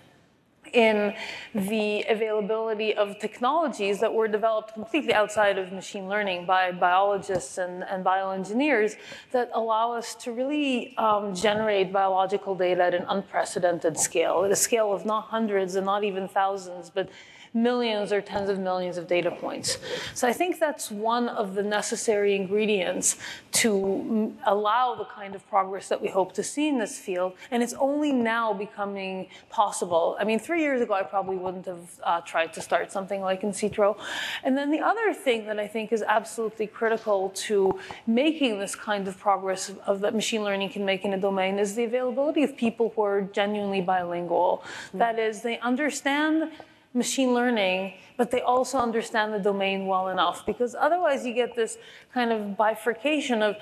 in 0.72 1.14
the 1.54 2.04
availability 2.08 2.94
of 2.94 3.18
technologies 3.18 4.00
that 4.00 4.12
were 4.12 4.28
developed 4.28 4.72
completely 4.72 5.12
outside 5.12 5.58
of 5.58 5.72
machine 5.72 6.08
learning 6.08 6.46
by 6.46 6.72
biologists 6.72 7.58
and, 7.58 7.84
and 7.84 8.04
bioengineers 8.04 8.96
that 9.32 9.50
allow 9.54 9.92
us 9.92 10.14
to 10.14 10.32
really 10.32 10.96
um, 10.96 11.34
generate 11.34 11.92
biological 11.92 12.54
data 12.54 12.84
at 12.84 12.94
an 12.94 13.04
unprecedented 13.08 13.98
scale, 13.98 14.44
at 14.44 14.50
a 14.50 14.56
scale 14.56 14.92
of 14.92 15.04
not 15.04 15.24
hundreds 15.24 15.74
and 15.74 15.84
not 15.84 16.04
even 16.04 16.26
thousands, 16.26 16.90
but 16.90 17.08
millions 17.54 18.12
or 18.12 18.20
tens 18.20 18.48
of 18.48 18.58
millions 18.58 18.96
of 18.96 19.06
data 19.06 19.30
points. 19.30 19.78
So 20.14 20.26
I 20.26 20.32
think 20.32 20.58
that's 20.58 20.90
one 20.90 21.28
of 21.28 21.54
the 21.54 21.62
necessary 21.62 22.34
ingredients 22.34 23.16
to 23.52 24.34
allow 24.46 24.94
the 24.94 25.04
kind 25.04 25.34
of 25.34 25.46
progress 25.48 25.88
that 25.88 26.00
we 26.00 26.08
hope 26.08 26.32
to 26.34 26.42
see 26.42 26.68
in 26.68 26.78
this 26.78 26.98
field. 26.98 27.34
And 27.50 27.62
it's 27.62 27.74
only 27.74 28.12
now 28.12 28.54
becoming 28.54 29.28
possible. 29.50 30.16
I 30.18 30.24
mean, 30.24 30.38
three 30.38 30.62
years 30.62 30.80
ago, 30.80 30.94
I 30.94 31.02
probably 31.02 31.36
wouldn't 31.36 31.66
have 31.66 32.00
uh, 32.02 32.20
tried 32.22 32.52
to 32.54 32.60
start 32.60 32.90
something 32.90 33.20
like 33.20 33.42
Insitro. 33.42 33.98
And 34.44 34.56
then 34.56 34.70
the 34.70 34.80
other 34.80 35.12
thing 35.12 35.46
that 35.46 35.58
I 35.58 35.68
think 35.68 35.92
is 35.92 36.02
absolutely 36.02 36.66
critical 36.66 37.30
to 37.30 37.78
making 38.06 38.58
this 38.58 38.74
kind 38.74 39.06
of 39.06 39.18
progress 39.18 39.68
of, 39.68 39.78
of 39.80 40.00
that 40.00 40.14
machine 40.14 40.42
learning 40.42 40.70
can 40.70 40.84
make 40.84 41.04
in 41.04 41.12
a 41.12 41.20
domain 41.20 41.58
is 41.58 41.74
the 41.74 41.84
availability 41.84 42.42
of 42.42 42.56
people 42.56 42.92
who 42.96 43.02
are 43.02 43.22
genuinely 43.22 43.82
bilingual. 43.82 44.62
Mm-hmm. 44.64 44.98
That 44.98 45.18
is, 45.18 45.42
they 45.42 45.58
understand 45.58 46.50
machine 46.94 47.32
learning, 47.34 47.94
but 48.16 48.30
they 48.30 48.40
also 48.40 48.78
understand 48.78 49.32
the 49.32 49.38
domain 49.38 49.86
well 49.86 50.08
enough 50.08 50.44
because 50.44 50.74
otherwise 50.78 51.24
you 51.24 51.32
get 51.32 51.56
this 51.56 51.78
kind 52.12 52.32
of 52.32 52.56
bifurcation 52.56 53.42
of 53.42 53.56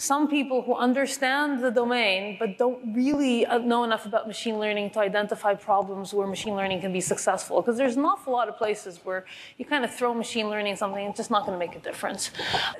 some 0.00 0.28
people 0.28 0.62
who 0.62 0.74
understand 0.74 1.62
the 1.62 1.70
domain 1.70 2.36
but 2.38 2.56
don't 2.56 2.94
really 2.94 3.44
uh, 3.44 3.58
know 3.58 3.84
enough 3.84 4.06
about 4.06 4.26
machine 4.26 4.58
learning 4.58 4.88
to 4.88 4.98
identify 4.98 5.52
problems 5.52 6.14
where 6.14 6.26
machine 6.26 6.54
learning 6.54 6.80
can 6.80 6.90
be 6.90 7.02
successful. 7.02 7.60
Because 7.60 7.76
there's 7.76 7.96
an 7.96 8.06
awful 8.06 8.32
lot 8.32 8.48
of 8.48 8.56
places 8.56 9.00
where 9.04 9.26
you 9.58 9.66
kind 9.66 9.84
of 9.84 9.94
throw 9.94 10.14
machine 10.14 10.48
learning 10.48 10.74
something, 10.76 11.04
it's 11.04 11.18
just 11.18 11.30
not 11.30 11.44
going 11.44 11.52
to 11.52 11.58
make 11.58 11.76
a 11.76 11.80
difference. 11.80 12.30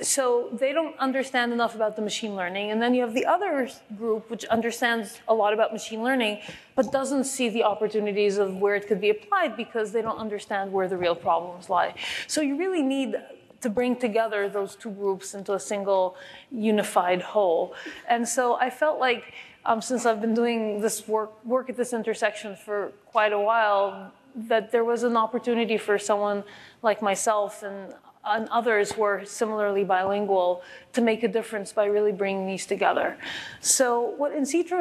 So 0.00 0.48
they 0.58 0.72
don't 0.72 0.98
understand 0.98 1.52
enough 1.52 1.74
about 1.74 1.94
the 1.94 2.00
machine 2.00 2.34
learning. 2.34 2.70
And 2.70 2.80
then 2.80 2.94
you 2.94 3.02
have 3.02 3.12
the 3.12 3.26
other 3.26 3.68
group, 3.98 4.30
which 4.30 4.46
understands 4.46 5.20
a 5.28 5.34
lot 5.34 5.52
about 5.52 5.74
machine 5.74 6.02
learning, 6.02 6.40
but 6.74 6.90
doesn't 6.90 7.24
see 7.24 7.50
the 7.50 7.64
opportunities 7.64 8.38
of 8.38 8.56
where 8.56 8.74
it 8.76 8.88
could 8.88 8.98
be 8.98 9.10
applied 9.10 9.58
because 9.58 9.92
they 9.92 10.00
don't 10.00 10.18
understand 10.18 10.72
where 10.72 10.88
the 10.88 10.96
real 10.96 11.14
problems 11.14 11.68
lie. 11.68 11.92
So 12.28 12.40
you 12.40 12.56
really 12.56 12.80
need 12.80 13.16
to 13.60 13.70
bring 13.70 13.96
together 13.96 14.48
those 14.48 14.74
two 14.74 14.90
groups 14.90 15.34
into 15.34 15.52
a 15.54 15.60
single 15.60 16.16
unified 16.50 17.22
whole. 17.22 17.74
And 18.08 18.26
so 18.26 18.54
I 18.54 18.70
felt 18.70 18.98
like 18.98 19.34
um, 19.64 19.82
since 19.82 20.06
I've 20.06 20.20
been 20.20 20.34
doing 20.34 20.80
this 20.80 21.06
work, 21.06 21.44
work 21.44 21.68
at 21.68 21.76
this 21.76 21.92
intersection 21.92 22.56
for 22.56 22.92
quite 23.06 23.32
a 23.32 23.38
while, 23.38 24.12
that 24.34 24.70
there 24.70 24.84
was 24.84 25.02
an 25.02 25.16
opportunity 25.16 25.76
for 25.76 25.98
someone 25.98 26.44
like 26.82 27.02
myself 27.02 27.62
and, 27.62 27.92
and 28.24 28.48
others 28.48 28.92
who 28.92 29.02
are 29.02 29.24
similarly 29.24 29.84
bilingual 29.84 30.62
to 30.92 31.00
make 31.00 31.22
a 31.22 31.28
difference 31.28 31.72
by 31.72 31.84
really 31.84 32.12
bringing 32.12 32.46
these 32.46 32.64
together. 32.64 33.18
So 33.60 34.14
what 34.16 34.32
Insitro, 34.32 34.80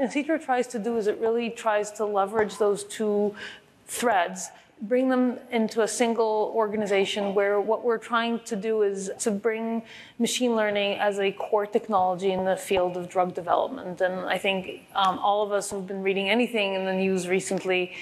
Insitro 0.00 0.42
tries 0.42 0.66
to 0.68 0.78
do 0.78 0.96
is 0.96 1.06
it 1.06 1.18
really 1.18 1.50
tries 1.50 1.90
to 1.92 2.06
leverage 2.06 2.56
those 2.56 2.84
two 2.84 3.34
threads 3.86 4.50
bring 4.82 5.08
them 5.08 5.38
into 5.50 5.82
a 5.82 5.88
single 5.88 6.52
organization 6.54 7.34
where 7.34 7.60
what 7.60 7.84
we're 7.84 7.98
trying 7.98 8.40
to 8.40 8.56
do 8.56 8.82
is 8.82 9.10
to 9.18 9.30
bring 9.30 9.82
machine 10.18 10.56
learning 10.56 10.98
as 10.98 11.18
a 11.18 11.32
core 11.32 11.66
technology 11.66 12.32
in 12.32 12.44
the 12.44 12.56
field 12.56 12.96
of 12.96 13.08
drug 13.08 13.34
development. 13.34 14.00
And 14.00 14.14
I 14.26 14.38
think 14.38 14.86
um, 14.94 15.18
all 15.18 15.42
of 15.42 15.52
us 15.52 15.70
who've 15.70 15.86
been 15.86 16.02
reading 16.02 16.28
anything 16.28 16.74
in 16.74 16.84
the 16.84 16.92
news 16.92 17.28
recently 17.28 17.92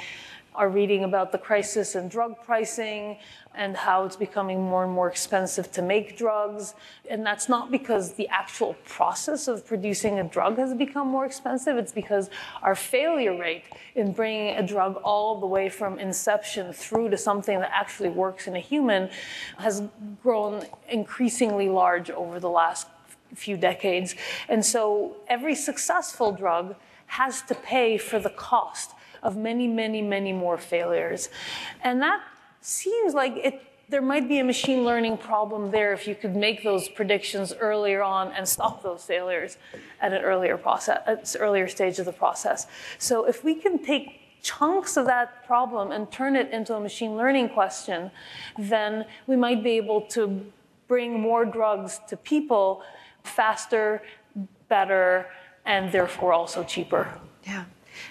are 0.55 0.69
reading 0.69 1.05
about 1.05 1.33
the 1.33 1.39
crisis 1.39 1.95
in 1.95 2.09
drug 2.09 2.37
pricing 2.45 3.17
and 3.55 3.77
how 3.77 4.05
it's 4.05 4.17
becoming 4.17 4.63
more 4.63 4.85
and 4.85 4.93
more 4.93 5.09
expensive 5.09 5.71
to 5.73 5.83
make 5.83 6.17
drugs. 6.17 6.75
And 7.09 7.25
that's 7.25 7.49
not 7.49 7.71
because 7.71 8.13
the 8.15 8.29
actual 8.29 8.75
process 8.85 9.49
of 9.49 9.67
producing 9.67 10.19
a 10.19 10.25
drug 10.25 10.59
has 10.59 10.75
become 10.75 11.09
more 11.09 11.27
expensive, 11.27 11.77
it's 11.77 11.93
because 11.93 12.31
our 12.63 12.75
failure 12.75 13.37
rate 13.37 13.65
in 13.95 14.13
bringing 14.13 14.57
a 14.57 14.67
drug 14.67 14.97
all 14.97 15.41
the 15.41 15.47
way 15.47 15.69
from 15.69 15.99
inception 15.99 16.73
through 16.73 17.11
to 17.11 17.17
something 17.17 17.61
that 17.61 17.71
actually 17.73 18.11
works 18.11 18.47
in 18.47 18.57
a 18.57 18.61
human 18.61 19.11
has 19.59 19.83
grown 20.23 20.65
increasingly 20.89 21.69
large 21.69 22.11
over 22.11 22.41
the 22.41 22.51
last 22.51 22.87
few 23.35 23.57
decades. 23.57 24.15
And 24.49 24.65
so 24.65 25.17
every 25.29 25.55
successful 25.55 26.33
drug 26.33 26.75
has 27.07 27.43
to 27.43 27.55
pay 27.55 27.99
for 27.99 28.19
the 28.19 28.31
cost 28.31 28.93
of 29.23 29.37
many, 29.37 29.67
many, 29.67 30.03
many 30.03 30.33
more 30.33 30.59
failures. 30.59 31.29
And 31.83 32.03
that 32.03 32.21
seems 32.61 33.15
like 33.15 33.37
it 33.37 33.63
there 33.93 34.03
might 34.03 34.27
be 34.27 34.39
a 34.39 34.45
machine 34.45 34.85
learning 34.85 35.19
problem 35.19 35.71
there 35.71 35.93
if 35.93 36.09
you 36.09 36.15
could 36.15 36.35
make 36.35 36.65
those 36.65 36.89
predictions 36.89 37.53
earlier 37.61 38.03
on 38.03 38.33
and 38.33 38.49
stop 38.49 38.83
those 38.83 39.05
failures 39.05 39.59
at 40.01 40.15
an 40.15 40.23
earlier 40.23 40.57
process, 40.57 41.03
at 41.07 41.37
earlier 41.39 41.69
stage 41.69 41.99
of 41.99 42.07
the 42.07 42.13
process. 42.13 42.67
So 42.97 43.27
if 43.27 43.45
we 43.45 43.55
can 43.55 43.85
take 43.85 44.41
chunks 44.43 44.97
of 44.97 45.05
that 45.07 45.45
problem 45.47 45.93
and 45.93 46.11
turn 46.11 46.37
it 46.37 46.51
into 46.51 46.75
a 46.75 46.81
machine 46.81 47.17
learning 47.17 47.51
question, 47.51 48.11
then 48.59 49.05
we 49.27 49.37
might 49.37 49.63
be 49.63 49.73
able 49.73 50.01
to 50.01 50.41
bring 50.89 51.21
more 51.21 51.45
drugs 51.45 52.01
to 52.09 52.17
people 52.17 52.83
faster, 53.25 54.03
better, 54.69 55.27
and 55.67 55.93
therefore 55.93 56.33
also 56.33 56.65
cheaper. 56.65 57.13
Yeah. 57.45 57.65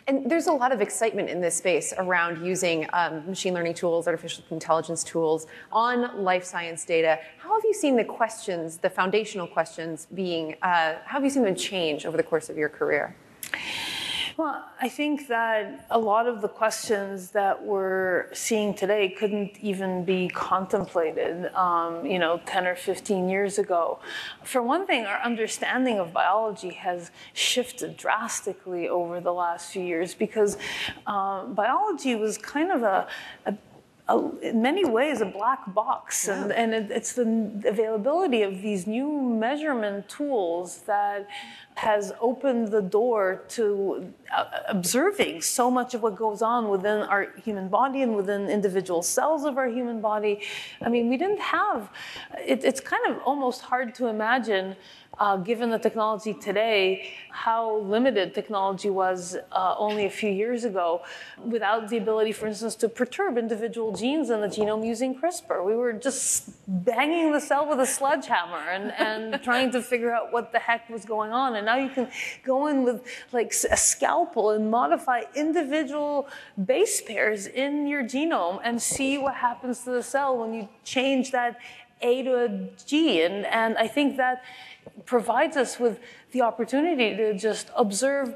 And 0.08 0.30
there's 0.30 0.48
a 0.48 0.52
lot 0.54 0.72
of 0.72 0.82
excitement 0.82 1.30
in 1.30 1.42
this 1.42 1.56
space 1.56 1.94
around 1.98 2.46
using 2.46 2.88
um, 2.94 3.26
machine 3.28 3.54
learning 3.54 3.74
tools, 3.74 4.08
artificial 4.08 4.44
intelligence 4.52 5.04
tools 5.04 5.48
on 5.72 6.24
life 6.24 6.44
science 6.44 6.86
data. 6.86 7.20
How 7.40 7.54
have 7.54 7.64
you 7.64 7.74
seen 7.74 7.96
the 7.96 8.06
questions, 8.06 8.78
the 8.78 8.90
foundational 8.90 9.48
questions 9.48 10.08
being, 10.14 10.56
uh, 10.62 10.96
how 11.06 11.18
have 11.18 11.24
you 11.24 11.30
seen 11.30 11.44
them 11.44 11.56
change 11.56 12.06
over 12.06 12.18
the 12.18 12.24
course 12.24 12.50
of 12.50 12.58
your 12.58 12.70
career? 12.70 13.16
Well, 14.38 14.66
I 14.80 14.88
think 14.88 15.28
that 15.28 15.86
a 15.90 16.00
lot 16.00 16.28
of 16.28 16.42
the 16.42 16.48
questions 16.48 17.32
that 17.32 17.64
we're 17.64 18.34
seeing 18.34 18.74
today 18.74 19.10
couldn't 19.10 19.58
even 19.62 20.06
be 20.06 20.30
contemplated, 20.30 21.54
um, 21.54 22.06
you 22.06 22.18
know, 22.18 22.40
10 22.46 22.66
or 22.66 22.76
15 22.76 23.28
years 23.30 23.60
ago. 23.60 24.00
For 24.44 24.62
one 24.62 24.88
thing, 24.88 25.06
our 25.06 25.22
understanding 25.22 26.00
of 26.00 26.14
biology 26.14 26.70
has 26.72 27.12
shifted 27.34 27.98
drastically 27.98 28.88
over 28.88 29.20
the 29.20 29.34
last 29.34 29.72
few 29.72 29.84
years 29.84 30.14
because 30.14 30.58
um, 31.08 31.54
biology 31.54 32.16
was 32.16 32.38
kind 32.38 32.72
of 32.72 32.84
a, 32.84 33.08
a 33.46 33.56
in 34.42 34.62
many 34.62 34.84
ways 34.84 35.22
a 35.22 35.26
black 35.26 35.74
box 35.74 36.28
yeah. 36.28 36.44
and, 36.44 36.52
and 36.52 36.74
it, 36.74 36.92
it's 36.92 37.14
the 37.14 37.62
availability 37.66 38.42
of 38.42 38.62
these 38.62 38.88
new 38.88 39.22
measurement 39.22 40.08
tools 40.10 40.80
that 40.82 41.28
has 41.76 42.14
opened 42.20 42.68
the 42.68 42.82
door 42.82 43.44
to 43.48 44.14
uh, 44.36 44.46
observing 44.68 45.42
so 45.42 45.72
much 45.72 45.94
of 45.94 46.04
what 46.04 46.16
goes 46.16 46.42
on 46.42 46.70
within 46.70 47.02
our 47.04 47.32
human 47.44 47.68
body 47.70 48.02
and 48.02 48.16
within 48.16 48.50
individual 48.50 49.02
cells 49.02 49.46
of 49.46 49.58
our 49.58 49.68
human 49.68 50.02
body 50.02 50.42
i 50.82 50.90
mean 50.90 51.10
we 51.10 51.18
didn't 51.18 51.40
have 51.40 51.90
it, 52.46 52.64
it's 52.64 52.80
kind 52.80 53.06
of 53.08 53.22
almost 53.24 53.62
hard 53.62 53.96
to 53.96 54.08
imagine 54.08 54.76
uh, 55.20 55.38
given 55.38 55.70
the 55.70 55.78
technology 55.78 56.34
today, 56.34 57.14
how 57.30 57.78
limited 57.78 58.34
technology 58.34 58.90
was 58.90 59.38
uh, 59.52 59.76
only 59.78 60.06
a 60.06 60.10
few 60.10 60.32
years 60.32 60.64
ago, 60.64 61.04
without 61.46 61.90
the 61.90 61.98
ability, 61.98 62.32
for 62.32 62.48
instance, 62.48 62.76
to 62.76 62.90
perturb 62.90 63.38
individual 63.38 63.96
genes 63.96 64.30
in 64.30 64.42
the 64.42 64.48
genome 64.48 64.86
using 64.86 65.14
CRISPR. 65.14 65.64
We 65.66 65.76
were 65.76 65.94
just 65.94 66.50
banging 66.68 67.34
the 67.34 67.40
cell 67.40 67.68
with 67.68 67.80
a 67.80 67.86
sledgehammer 67.86 68.70
and, 68.70 68.92
and 68.94 69.44
trying 69.44 69.72
to 69.72 69.82
figure 69.82 70.12
out 70.12 70.32
what 70.32 70.52
the 70.52 70.60
heck 70.60 70.90
was 70.90 71.06
going 71.06 71.32
on. 71.32 71.56
And 71.62 71.68
now 71.68 71.78
you 71.78 71.90
can 71.90 72.10
go 72.44 72.66
in 72.68 72.84
with 72.84 73.06
like 73.32 73.54
a 73.70 73.78
scalpel 73.78 74.50
and 74.50 74.72
modify 74.72 75.22
individual 75.36 76.28
base 76.66 77.02
pairs 77.02 77.46
in 77.46 77.86
your 77.86 78.04
genome 78.04 78.60
and 78.64 78.82
see 78.82 79.20
what 79.20 79.36
happens 79.36 79.84
to 79.84 79.92
the 79.92 80.02
cell 80.02 80.38
when 80.40 80.56
you 80.56 80.68
change 80.84 81.30
that 81.32 81.60
A 82.02 82.24
to 82.24 82.46
a 82.46 82.50
G. 82.84 83.22
And, 83.22 83.46
and 83.46 83.78
I 83.78 83.88
think 83.88 84.18
that 84.18 84.44
provides 85.06 85.56
us 85.56 85.80
with 85.80 86.00
the 86.32 86.42
opportunity 86.42 87.16
to 87.16 87.38
just 87.38 87.70
observe 87.76 88.34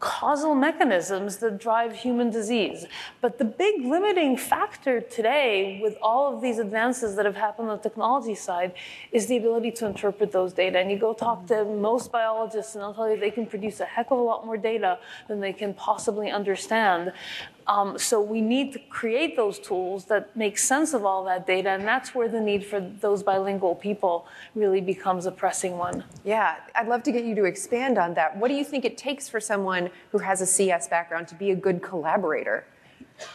causal 0.00 0.54
mechanisms 0.54 1.38
that 1.38 1.58
drive 1.58 1.94
human 1.94 2.30
disease. 2.30 2.86
But 3.20 3.38
the 3.38 3.44
big 3.44 3.84
limiting 3.84 4.36
factor 4.36 5.00
today, 5.00 5.80
with 5.82 5.96
all 6.00 6.32
of 6.32 6.40
these 6.40 6.58
advances 6.58 7.16
that 7.16 7.26
have 7.26 7.36
happened 7.36 7.68
on 7.68 7.78
the 7.78 7.82
technology 7.82 8.34
side, 8.34 8.74
is 9.12 9.26
the 9.26 9.36
ability 9.36 9.72
to 9.72 9.86
interpret 9.86 10.30
those 10.30 10.52
data. 10.52 10.78
And 10.78 10.90
you 10.90 10.98
go 10.98 11.14
talk 11.14 11.46
to 11.48 11.64
most 11.64 12.12
biologists, 12.12 12.74
and 12.74 12.82
they'll 12.82 12.94
tell 12.94 13.10
you 13.10 13.18
they 13.18 13.30
can 13.30 13.46
produce 13.46 13.80
a 13.80 13.84
heck 13.84 14.10
of 14.10 14.18
a 14.18 14.22
lot 14.22 14.46
more 14.46 14.56
data 14.56 14.98
than 15.26 15.40
they 15.40 15.52
can 15.52 15.74
possibly 15.74 16.30
understand. 16.30 17.12
Um, 17.68 17.98
so 17.98 18.18
we 18.18 18.40
need 18.40 18.72
to 18.72 18.78
create 18.78 19.36
those 19.36 19.58
tools 19.58 20.06
that 20.06 20.34
make 20.34 20.56
sense 20.56 20.94
of 20.94 21.04
all 21.04 21.22
that 21.24 21.46
data, 21.46 21.68
and 21.68 21.86
that's 21.86 22.14
where 22.14 22.26
the 22.26 22.40
need 22.40 22.64
for 22.64 22.80
those 22.80 23.22
bilingual 23.22 23.74
people 23.74 24.26
really 24.54 24.80
becomes 24.80 25.26
a 25.26 25.30
pressing 25.30 25.76
one. 25.76 26.02
Yeah, 26.24 26.56
I'd 26.74 26.88
love 26.88 27.02
to 27.02 27.12
get 27.12 27.24
you 27.24 27.34
to 27.34 27.44
expand 27.44 27.98
on 27.98 28.14
that. 28.14 28.34
What 28.38 28.48
do 28.48 28.54
you 28.54 28.64
think 28.64 28.86
it 28.86 28.96
takes 28.96 29.28
for 29.28 29.38
someone 29.38 29.90
who 30.12 30.18
has 30.18 30.40
a 30.40 30.46
CS 30.46 30.88
background 30.88 31.28
to 31.28 31.34
be 31.34 31.50
a 31.50 31.56
good 31.56 31.82
collaborator? 31.82 32.64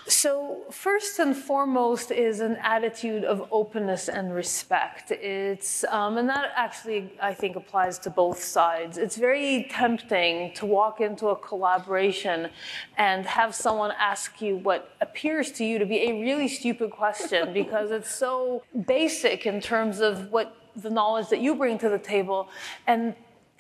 So, 0.08 0.62
first 0.72 1.20
and 1.20 1.36
foremost 1.36 2.12
is 2.12 2.40
an 2.40 2.58
attitude 2.62 3.24
of 3.24 3.48
openness 3.52 4.08
and 4.08 4.34
respect. 4.34 5.12
It's, 5.12 5.84
um, 5.86 6.18
and 6.18 6.30
that 6.30 6.52
actually, 6.56 7.12
I 7.22 7.34
think, 7.34 7.56
applies 7.56 8.00
to 8.00 8.10
both 8.10 8.42
sides. 8.42 8.98
It's 8.98 9.18
very 9.18 9.68
tempting 9.70 10.54
to 10.56 10.66
walk 10.66 11.02
into 11.02 11.28
a 11.28 11.36
collaboration 11.36 12.50
and 12.98 13.26
have 13.26 13.54
someone 13.56 13.92
ask 14.00 14.42
you 14.42 14.58
what 14.58 14.96
appears 15.02 15.52
to 15.54 15.66
you 15.66 15.80
to 15.80 15.86
be 15.86 16.10
a 16.10 16.22
really 16.22 16.48
stupid 16.48 16.92
question 16.92 17.54
because 17.62 17.92
it's 17.92 18.14
so 18.14 18.64
basic 18.88 19.46
in 19.46 19.60
terms 19.60 20.00
of 20.00 20.32
what 20.32 20.56
the 20.76 20.90
knowledge 20.90 21.30
that 21.30 21.40
you 21.40 21.56
bring 21.56 21.78
to 21.80 21.90
the 21.90 22.00
table. 22.00 22.50
And 22.88 23.16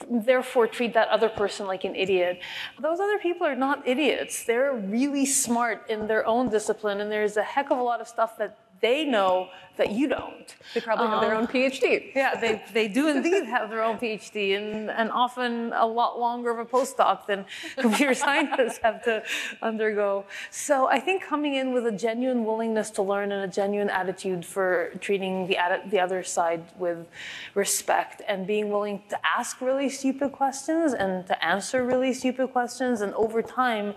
therefore 0.09 0.67
treat 0.67 0.93
that 0.93 1.07
other 1.09 1.29
person 1.29 1.67
like 1.67 1.83
an 1.83 1.95
idiot. 1.95 2.39
Those 2.79 2.99
other 2.99 3.17
people 3.19 3.45
are 3.47 3.55
not 3.55 3.87
idiots. 3.87 4.43
They're 4.43 4.73
really 4.73 5.25
smart 5.25 5.89
in 5.89 6.07
their 6.07 6.25
own 6.25 6.49
discipline, 6.49 7.01
and 7.01 7.11
there's 7.11 7.37
a 7.37 7.43
heck 7.43 7.71
of 7.71 7.77
a 7.77 7.83
lot 7.83 8.01
of 8.01 8.07
stuff 8.07 8.37
that 8.37 8.57
they 8.83 9.05
know 9.05 9.49
that 9.77 9.91
you 9.91 10.07
don't. 10.07 10.55
They 10.75 10.81
probably 10.81 11.07
have 11.07 11.21
their 11.21 11.33
own 11.33 11.43
um, 11.43 11.47
PhD. 11.47 12.11
Yeah, 12.15 12.39
they, 12.39 12.61
they 12.73 12.87
do 12.87 13.07
indeed 13.07 13.45
have 13.45 13.71
their 13.71 13.81
own 13.81 13.97
PhD, 13.97 14.55
and, 14.55 14.91
and 14.91 15.09
often 15.09 15.73
a 15.73 15.85
lot 15.85 16.19
longer 16.19 16.51
of 16.51 16.59
a 16.59 16.65
postdoc 16.65 17.25
than 17.25 17.45
computer 17.77 18.13
scientists 18.13 18.77
have 18.83 19.03
to 19.05 19.23
undergo. 19.63 20.25
So 20.51 20.87
I 20.87 20.99
think 20.99 21.23
coming 21.23 21.55
in 21.55 21.73
with 21.73 21.87
a 21.87 21.91
genuine 21.91 22.45
willingness 22.45 22.91
to 22.91 23.01
learn 23.01 23.31
and 23.31 23.43
a 23.43 23.47
genuine 23.47 23.89
attitude 23.89 24.45
for 24.45 24.91
treating 24.99 25.47
the, 25.47 25.57
the 25.89 25.99
other 25.99 26.21
side 26.21 26.63
with 26.77 27.07
respect 27.55 28.21
and 28.27 28.45
being 28.45 28.69
willing 28.69 29.01
to 29.09 29.17
ask 29.25 29.59
really 29.59 29.89
stupid 29.89 30.33
questions 30.33 30.93
and 30.93 31.25
to 31.25 31.43
answer 31.43 31.83
really 31.83 32.13
stupid 32.13 32.51
questions, 32.51 33.01
and 33.01 33.13
over 33.15 33.41
time, 33.41 33.95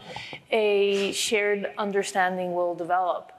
a 0.51 1.13
shared 1.13 1.71
understanding 1.77 2.55
will 2.55 2.75
develop. 2.75 3.33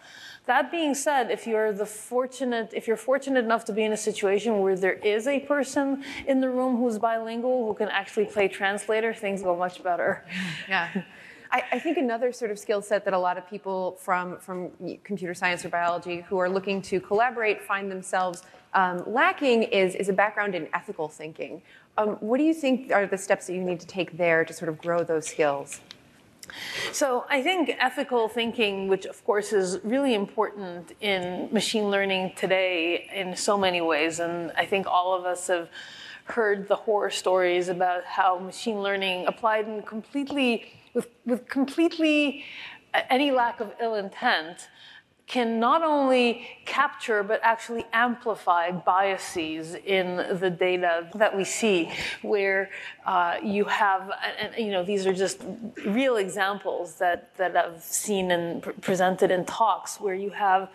That 0.48 0.72
being 0.72 0.96
said, 0.96 1.30
if 1.30 1.46
you're 1.46 1.74
the 1.74 1.86
fortunate, 1.86 2.72
if 2.74 2.88
you're 2.88 2.96
fortunate 2.96 3.44
enough 3.44 3.66
to 3.66 3.74
be 3.74 3.84
in 3.84 3.92
a 3.92 3.98
situation 3.98 4.60
where 4.60 4.78
there 4.78 4.94
is 4.94 5.28
a 5.28 5.42
person 5.42 6.06
in 6.26 6.40
the 6.40 6.50
room 6.50 6.78
who's 6.78 6.98
bilingual 6.98 7.68
who 7.68 7.74
can 7.74 7.90
actually 7.90 8.26
play 8.26 8.48
translator, 8.48 9.14
things 9.14 9.42
go 9.42 9.58
much 9.58 9.84
better. 9.84 10.26
Yeah. 10.70 11.04
I, 11.52 11.64
I, 11.74 11.80
think 11.80 11.98
another 11.98 12.32
sort 12.32 12.52
of 12.52 12.60
skill 12.60 12.82
set 12.82 13.06
that 13.06 13.14
a 13.14 13.20
lot 13.20 13.38
of 13.38 13.50
people 13.50 13.98
from, 14.02 14.38
from 14.38 14.72
computer 15.04 15.34
science 15.34 15.64
or 15.64 15.70
biology 15.70 16.22
who 16.28 16.38
are 16.38 16.50
looking 16.50 16.82
to 16.84 17.00
collaborate 17.00 17.62
find 17.62 17.90
themselves 17.90 18.44
um, 18.74 19.04
lacking 19.06 19.64
is, 19.64 19.96
is 19.96 20.10
a 20.10 20.14
background 20.14 20.56
in 20.56 20.68
ethical 20.74 21.08
thinking. 21.08 21.62
Um, 21.98 22.10
what 22.20 22.38
do 22.38 22.44
you 22.44 22.54
think 22.54 22.92
are 22.92 23.06
the 23.06 23.18
steps 23.18 23.48
that 23.48 23.54
you 23.54 23.64
need 23.64 23.80
to 23.80 23.88
take 23.88 24.18
there 24.18 24.46
to 24.46 24.54
sort 24.54 24.70
of 24.70 24.78
grow 24.78 25.04
those 25.04 25.28
skills? 25.28 25.82
So 26.92 27.26
I 27.30 27.42
think 27.42 27.76
ethical 27.80 28.28
thinking, 28.28 28.88
which 28.88 29.06
of 29.06 29.24
course 29.26 29.54
is 29.54 29.80
really 29.84 30.14
important 30.14 30.94
in 31.02 31.50
machine 31.52 31.90
learning 31.90 32.34
today 32.36 33.10
in 33.14 33.36
so 33.36 33.58
many 33.58 33.82
ways, 33.82 34.20
and 34.20 34.52
I 34.58 34.66
think 34.66 34.88
all 34.88 35.14
of 35.14 35.26
us 35.26 35.48
have 35.48 35.70
heard 36.26 36.68
the 36.68 36.76
horror 36.76 37.10
stories 37.10 37.70
about 37.70 38.04
how 38.04 38.38
machine 38.40 38.82
learning 38.82 39.26
applied 39.28 39.68
in 39.68 39.82
completely 39.82 40.74
with, 40.94 41.08
with 41.26 41.48
completely 41.48 42.44
any 43.10 43.32
lack 43.32 43.60
of 43.60 43.72
ill 43.82 43.96
intent 43.96 44.68
can 45.28 45.60
not 45.60 45.84
only 45.84 46.48
capture 46.66 47.22
but 47.22 47.42
actually 47.44 47.86
amplify 47.92 48.72
biases 48.72 49.76
in 49.76 50.40
the 50.40 50.50
data 50.50 51.10
that 51.16 51.36
we 51.36 51.44
see, 51.44 51.92
where 52.22 52.70
uh, 53.06 53.36
you 53.44 53.66
have, 53.66 54.10
and, 54.40 54.56
you 54.58 54.72
know, 54.72 54.84
these 54.84 55.06
are 55.06 55.14
just 55.14 55.44
real 55.86 56.16
examples 56.16 56.96
that, 56.96 57.36
that 57.36 57.58
I've 57.58 57.84
seen 57.84 58.32
and 58.32 58.64
pr- 58.64 58.72
presented 58.82 59.30
in 59.30 59.46
talks, 59.46 60.00
where 60.00 60.16
you 60.16 60.32
have. 60.32 60.70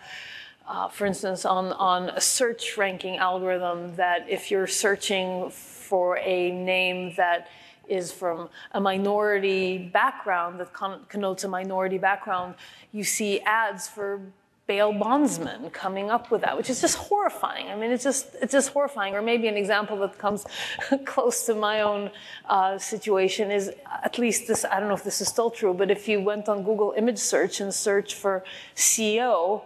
Uh, 0.65 0.87
for 0.87 1.05
instance, 1.05 1.43
on, 1.43 1.73
on 1.73 2.07
a 2.11 2.21
search 2.21 2.77
ranking 2.77 3.17
algorithm, 3.17 3.93
that 3.97 4.25
if 4.29 4.49
you're 4.49 4.65
searching 4.65 5.49
for 5.49 6.17
a 6.19 6.51
name 6.51 7.13
that 7.17 7.49
is 7.89 8.13
from 8.13 8.47
a 8.71 8.79
minority 8.79 9.77
background 9.77 10.59
that 10.61 10.71
connotes 11.09 11.43
a 11.43 11.49
minority 11.49 11.97
background, 11.97 12.55
you 12.93 13.03
see 13.03 13.41
ads 13.41 13.89
for 13.89 14.21
bail 14.65 14.93
bondsman 14.93 15.69
coming 15.71 16.09
up 16.09 16.31
with 16.31 16.41
that, 16.41 16.55
which 16.55 16.69
is 16.69 16.79
just 16.79 16.97
horrifying. 16.97 17.67
I 17.67 17.75
mean, 17.75 17.91
it's 17.91 18.03
just 18.03 18.35
it's 18.41 18.53
just 18.53 18.69
horrifying. 18.69 19.13
Or 19.15 19.21
maybe 19.21 19.47
an 19.47 19.57
example 19.57 19.97
that 19.97 20.17
comes 20.17 20.45
close 21.05 21.45
to 21.47 21.55
my 21.55 21.81
own 21.81 22.11
uh, 22.47 22.77
situation 22.77 23.51
is 23.51 23.71
at 24.03 24.17
least 24.17 24.47
this. 24.47 24.65
I 24.65 24.79
don't 24.79 24.87
know 24.87 24.95
if 24.95 25.03
this 25.03 25.21
is 25.21 25.27
still 25.27 25.51
true, 25.51 25.73
but 25.73 25.91
if 25.91 26.07
you 26.07 26.21
went 26.21 26.47
on 26.47 26.63
Google 26.63 26.93
image 26.97 27.19
search 27.19 27.59
and 27.59 27.73
search 27.73 28.15
for 28.15 28.43
CEO, 28.75 29.63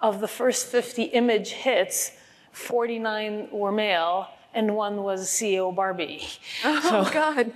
of 0.00 0.20
the 0.20 0.28
first 0.28 0.66
50 0.66 1.04
image 1.04 1.50
hits, 1.50 2.12
49 2.52 3.48
were 3.50 3.72
male 3.72 4.28
and 4.54 4.74
one 4.74 5.02
was 5.02 5.28
CEO 5.28 5.74
Barbie. 5.74 6.26
Oh 6.64 7.04
so, 7.04 7.12
God. 7.12 7.52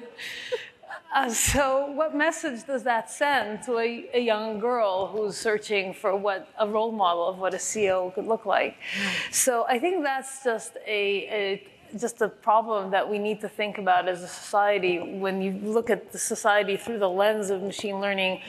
Uh, 1.14 1.28
so, 1.28 1.90
what 1.90 2.14
message 2.14 2.64
does 2.64 2.84
that 2.84 3.10
send 3.10 3.62
to 3.62 3.76
a, 3.76 4.08
a, 4.14 4.20
young 4.20 4.58
girl 4.58 5.06
who's 5.08 5.36
searching 5.36 5.92
for 5.92 6.16
what 6.16 6.48
a 6.58 6.66
role 6.66 6.90
model 6.90 7.28
of 7.28 7.36
what 7.38 7.52
a 7.52 7.58
CEO 7.58 8.14
could 8.14 8.26
look 8.26 8.46
like? 8.46 8.76
So, 9.30 9.66
I 9.68 9.78
think 9.78 10.02
that's 10.04 10.42
just 10.42 10.78
a, 10.86 11.28
a 11.28 11.68
just 11.98 12.22
a 12.22 12.28
problem 12.30 12.90
that 12.92 13.06
we 13.06 13.18
need 13.18 13.42
to 13.42 13.48
think 13.48 13.76
about 13.76 14.08
as 14.08 14.22
a 14.22 14.28
society 14.28 15.18
when 15.18 15.42
you 15.42 15.52
look 15.62 15.90
at 15.90 16.12
the 16.12 16.18
society 16.18 16.78
through 16.78 16.98
the 16.98 17.10
lens 17.10 17.50
of 17.50 17.62
machine 17.62 18.00
learning 18.00 18.40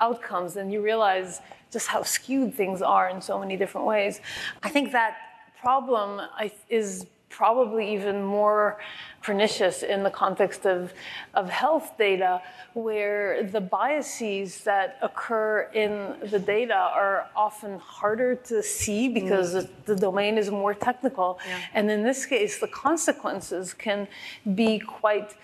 outcomes 0.00 0.56
and 0.56 0.72
you 0.72 0.82
realize 0.82 1.40
just 1.70 1.86
how 1.86 2.02
skewed 2.02 2.52
things 2.52 2.82
are 2.82 3.08
in 3.08 3.20
so 3.20 3.38
many 3.38 3.56
different 3.56 3.86
ways. 3.86 4.20
I 4.64 4.70
think 4.70 4.90
that 4.90 5.16
problem 5.60 6.20
is 6.68 7.06
probably 7.28 7.92
even 7.92 8.22
more 8.22 8.78
pernicious 9.22 9.82
in 9.82 10.02
the 10.02 10.10
context 10.10 10.66
of, 10.66 10.92
of 11.34 11.50
health 11.50 11.96
data, 11.98 12.40
where 12.74 13.42
the 13.42 13.60
biases 13.60 14.62
that 14.64 14.98
occur 15.02 15.68
in 15.74 16.14
the 16.30 16.38
data 16.38 16.74
are 16.74 17.28
often 17.36 17.78
harder 17.78 18.34
to 18.34 18.62
see 18.62 19.08
because 19.08 19.54
mm. 19.54 19.68
the 19.84 19.96
domain 19.96 20.38
is 20.38 20.50
more 20.50 20.74
technical. 20.74 21.38
Yeah. 21.46 21.60
And 21.74 21.90
in 21.90 22.02
this 22.02 22.24
case, 22.26 22.58
the 22.58 22.68
consequences 22.68 23.74
can 23.74 24.08
be 24.54 24.78
quite 24.78 25.34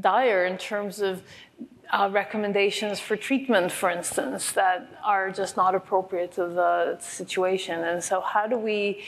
dire 0.00 0.46
in 0.46 0.58
terms 0.58 1.00
of 1.00 1.22
uh, 1.92 2.08
recommendations 2.10 2.98
for 3.00 3.16
treatment, 3.16 3.70
for 3.70 3.90
instance, 3.90 4.52
that 4.52 4.88
are 5.04 5.30
just 5.30 5.56
not 5.56 5.74
appropriate 5.74 6.32
to 6.32 6.46
the 6.46 6.96
situation. 7.00 7.84
And 7.84 8.02
so, 8.02 8.20
how 8.20 8.46
do 8.46 8.56
we 8.56 9.04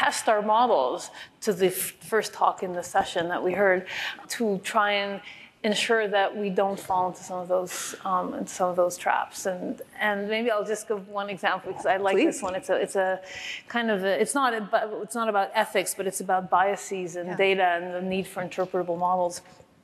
test 0.00 0.28
our 0.30 0.40
models 0.40 1.10
to 1.42 1.52
the 1.52 1.70
first 1.70 2.32
talk 2.32 2.62
in 2.62 2.72
the 2.72 2.82
session 2.82 3.28
that 3.28 3.42
we 3.46 3.52
heard 3.52 3.86
to 4.28 4.58
try 4.64 4.92
and 4.92 5.20
ensure 5.62 6.08
that 6.08 6.34
we 6.34 6.48
don't 6.48 6.80
fall 6.80 7.08
into 7.08 7.22
some 7.22 7.38
of 7.38 7.48
those 7.48 7.94
um, 8.06 8.46
some 8.46 8.70
of 8.70 8.76
those 8.76 8.96
traps 8.96 9.44
and 9.44 9.82
and 10.00 10.26
maybe 10.26 10.50
I'll 10.50 10.64
just 10.64 10.88
give 10.88 11.06
one 11.08 11.28
example 11.28 11.70
because 11.70 11.84
I 11.84 11.98
like 11.98 12.16
Please. 12.16 12.28
this 12.32 12.42
one 12.42 12.54
it's 12.54 12.70
a 12.70 12.76
it's 12.76 12.96
a 12.96 13.20
kind 13.68 13.90
of 13.90 14.02
a, 14.02 14.12
it's 14.22 14.34
not 14.34 14.54
a, 14.54 14.62
it's 15.02 15.14
not 15.14 15.28
about 15.28 15.50
ethics 15.54 15.92
but 15.94 16.06
it's 16.06 16.22
about 16.26 16.48
biases 16.48 17.16
and 17.16 17.28
yeah. 17.28 17.36
data 17.36 17.68
and 17.76 17.94
the 17.94 18.00
need 18.00 18.26
for 18.26 18.42
interpretable 18.42 18.98
models 18.98 19.42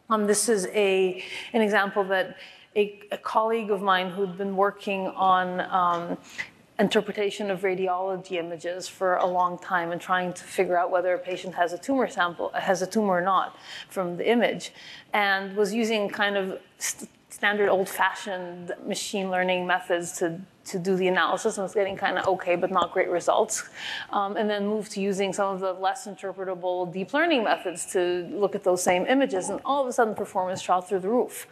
um, 0.08 0.26
this 0.26 0.48
is 0.48 0.66
a 0.68 1.22
an 1.52 1.60
example 1.60 2.04
that 2.04 2.38
a, 2.74 2.98
a, 3.12 3.18
colleague 3.18 3.70
of 3.70 3.80
mine 3.82 4.08
who'd 4.10 4.36
been 4.36 4.56
working 4.56 5.08
on 5.08 5.60
um, 5.80 6.18
interpretation 6.78 7.50
of 7.50 7.62
radiology 7.62 8.32
images 8.32 8.86
for 8.86 9.16
a 9.16 9.26
long 9.26 9.58
time 9.58 9.92
and 9.92 10.00
trying 10.00 10.32
to 10.34 10.44
figure 10.44 10.78
out 10.78 10.90
whether 10.90 11.14
a 11.14 11.18
patient 11.18 11.54
has 11.54 11.72
a 11.72 11.78
tumor 11.78 12.08
sample, 12.08 12.50
has 12.54 12.82
a 12.82 12.86
tumor 12.86 13.14
or 13.14 13.20
not 13.22 13.56
from 13.88 14.16
the 14.16 14.28
image, 14.28 14.72
and 15.12 15.56
was 15.56 15.72
using 15.72 16.08
kind 16.08 16.36
of 16.36 16.60
st- 16.78 17.10
standard 17.30 17.68
old-fashioned 17.68 18.72
machine 18.86 19.30
learning 19.30 19.66
methods 19.66 20.18
to 20.18 20.40
to 20.64 20.78
do 20.78 20.96
the 20.96 21.06
analysis 21.06 21.58
and 21.58 21.62
was 21.62 21.74
getting 21.74 21.96
kind 21.96 22.18
of 22.18 22.26
okay 22.26 22.56
but 22.56 22.70
not 22.70 22.92
great 22.92 23.10
results 23.10 23.68
um, 24.10 24.36
and 24.36 24.48
then 24.48 24.66
moved 24.66 24.90
to 24.90 25.00
using 25.00 25.32
some 25.32 25.54
of 25.54 25.60
the 25.60 25.72
less 25.74 26.06
interpretable 26.06 26.90
deep 26.92 27.12
learning 27.12 27.44
methods 27.44 27.86
to 27.92 28.26
look 28.32 28.54
at 28.54 28.64
those 28.64 28.82
same 28.82 29.04
images 29.06 29.48
and 29.48 29.60
all 29.64 29.82
of 29.82 29.88
a 29.88 29.92
sudden 29.92 30.14
performance 30.14 30.60
shot 30.60 30.88
through 30.88 30.98
the 30.98 31.08
roof 31.08 31.46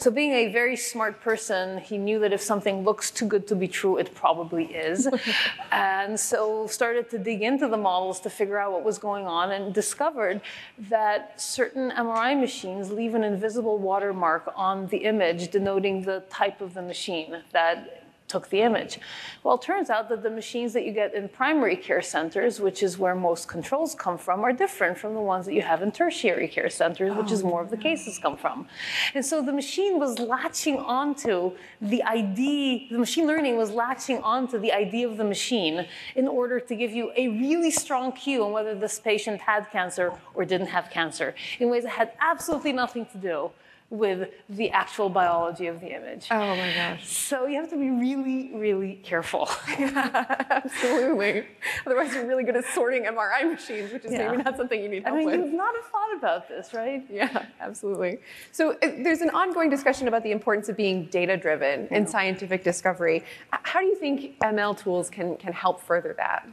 so, 0.00 0.12
being 0.12 0.32
a 0.32 0.52
very 0.52 0.76
smart 0.76 1.20
person, 1.20 1.78
he 1.78 1.98
knew 1.98 2.20
that 2.20 2.32
if 2.32 2.40
something 2.40 2.84
looks 2.84 3.10
too 3.10 3.26
good 3.26 3.48
to 3.48 3.56
be 3.56 3.66
true, 3.66 3.96
it 3.96 4.14
probably 4.14 4.66
is. 4.66 5.08
and 5.72 6.18
so, 6.18 6.68
started 6.68 7.10
to 7.10 7.18
dig 7.18 7.42
into 7.42 7.66
the 7.66 7.76
models 7.76 8.20
to 8.20 8.30
figure 8.30 8.58
out 8.58 8.70
what 8.70 8.84
was 8.84 8.96
going 8.96 9.26
on 9.26 9.50
and 9.50 9.74
discovered 9.74 10.40
that 10.88 11.40
certain 11.40 11.90
MRI 11.90 12.38
machines 12.38 12.92
leave 12.92 13.16
an 13.16 13.24
invisible 13.24 13.76
watermark 13.76 14.52
on 14.54 14.86
the 14.86 14.98
image 14.98 15.50
denoting 15.50 16.02
the 16.02 16.22
type 16.30 16.60
of 16.60 16.74
the 16.74 16.82
machine 16.82 17.42
that 17.50 17.97
took 18.28 18.48
the 18.50 18.60
image. 18.60 18.98
Well, 19.42 19.56
it 19.56 19.62
turns 19.62 19.90
out 19.90 20.08
that 20.10 20.22
the 20.22 20.30
machines 20.30 20.72
that 20.74 20.84
you 20.84 20.92
get 20.92 21.14
in 21.14 21.28
primary 21.28 21.76
care 21.76 22.02
centers, 22.02 22.60
which 22.60 22.82
is 22.82 22.98
where 22.98 23.14
most 23.14 23.48
controls 23.48 23.94
come 23.94 24.18
from, 24.18 24.44
are 24.44 24.52
different 24.52 24.98
from 24.98 25.14
the 25.14 25.20
ones 25.20 25.46
that 25.46 25.54
you 25.54 25.62
have 25.62 25.82
in 25.82 25.90
tertiary 25.90 26.48
care 26.48 26.70
centers, 26.70 27.16
which 27.16 27.30
oh, 27.30 27.34
is 27.34 27.42
more 27.42 27.62
of 27.62 27.70
the 27.70 27.76
cases 27.76 28.18
come 28.18 28.36
from. 28.36 28.66
And 29.14 29.24
so 29.24 29.42
the 29.42 29.52
machine 29.52 29.98
was 29.98 30.18
latching 30.18 30.78
onto 30.78 31.52
the 31.80 32.02
ID, 32.02 32.88
the 32.90 32.98
machine 32.98 33.26
learning 33.26 33.56
was 33.56 33.70
latching 33.70 34.18
onto 34.22 34.58
the 34.58 34.72
ID 34.72 35.04
of 35.04 35.16
the 35.16 35.24
machine 35.24 35.86
in 36.14 36.28
order 36.28 36.60
to 36.60 36.74
give 36.76 36.92
you 36.92 37.10
a 37.16 37.28
really 37.28 37.70
strong 37.70 38.12
cue 38.12 38.44
on 38.44 38.52
whether 38.52 38.74
this 38.74 38.98
patient 38.98 39.40
had 39.40 39.70
cancer 39.70 40.12
or 40.34 40.44
didn't 40.44 40.66
have 40.66 40.90
cancer 40.90 41.34
in 41.58 41.70
ways 41.70 41.84
that 41.84 41.90
had 41.90 42.12
absolutely 42.20 42.72
nothing 42.72 43.06
to 43.06 43.18
do 43.18 43.50
with 43.90 44.28
the 44.50 44.70
actual 44.70 45.08
biology 45.08 45.66
of 45.66 45.80
the 45.80 45.94
image. 45.94 46.26
Oh 46.30 46.54
my 46.56 46.72
gosh. 46.74 47.08
So 47.08 47.46
you 47.46 47.56
have 47.56 47.70
to 47.70 47.76
be 47.76 47.88
really, 47.88 48.50
really 48.54 49.00
careful. 49.02 49.48
yeah, 49.78 50.36
absolutely. 50.50 51.46
Otherwise, 51.86 52.12
you're 52.12 52.26
really 52.26 52.44
good 52.44 52.56
at 52.56 52.66
sorting 52.66 53.04
MRI 53.04 53.50
machines, 53.50 53.90
which 53.90 54.04
is 54.04 54.12
yeah. 54.12 54.30
maybe 54.30 54.42
not 54.42 54.58
something 54.58 54.82
you 54.82 54.90
need 54.90 55.04
help 55.04 55.14
I 55.14 55.18
mean, 55.18 55.26
with. 55.26 55.40
You've 55.40 55.54
not 55.54 55.74
have 55.74 55.86
thought 55.86 56.16
about 56.18 56.48
this, 56.48 56.74
right? 56.74 57.02
Yeah, 57.10 57.46
absolutely. 57.60 58.18
So 58.52 58.72
uh, 58.72 58.76
there's 58.80 59.22
an 59.22 59.30
ongoing 59.30 59.70
discussion 59.70 60.06
about 60.06 60.22
the 60.22 60.32
importance 60.32 60.68
of 60.68 60.76
being 60.76 61.06
data 61.06 61.38
driven 61.38 61.86
in 61.88 62.06
scientific 62.06 62.62
discovery. 62.62 63.24
How 63.50 63.80
do 63.80 63.86
you 63.86 63.96
think 63.96 64.38
ML 64.40 64.76
tools 64.76 65.08
can, 65.08 65.36
can 65.36 65.54
help 65.54 65.80
further 65.80 66.14
that? 66.18 66.46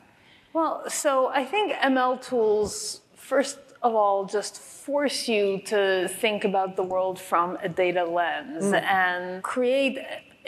Well, 0.54 0.90
so 0.90 1.28
I 1.28 1.44
think 1.44 1.74
ML 1.74 2.26
tools, 2.26 3.02
first 3.14 3.60
of 3.86 3.94
all 3.94 4.26
just 4.26 4.58
force 4.58 5.28
you 5.28 5.62
to 5.66 6.08
think 6.08 6.44
about 6.44 6.76
the 6.76 6.82
world 6.82 7.20
from 7.20 7.56
a 7.62 7.70
data 7.70 8.04
lens 8.04 8.64
mm. 8.64 8.82
and 8.82 9.44
create, 9.44 10.00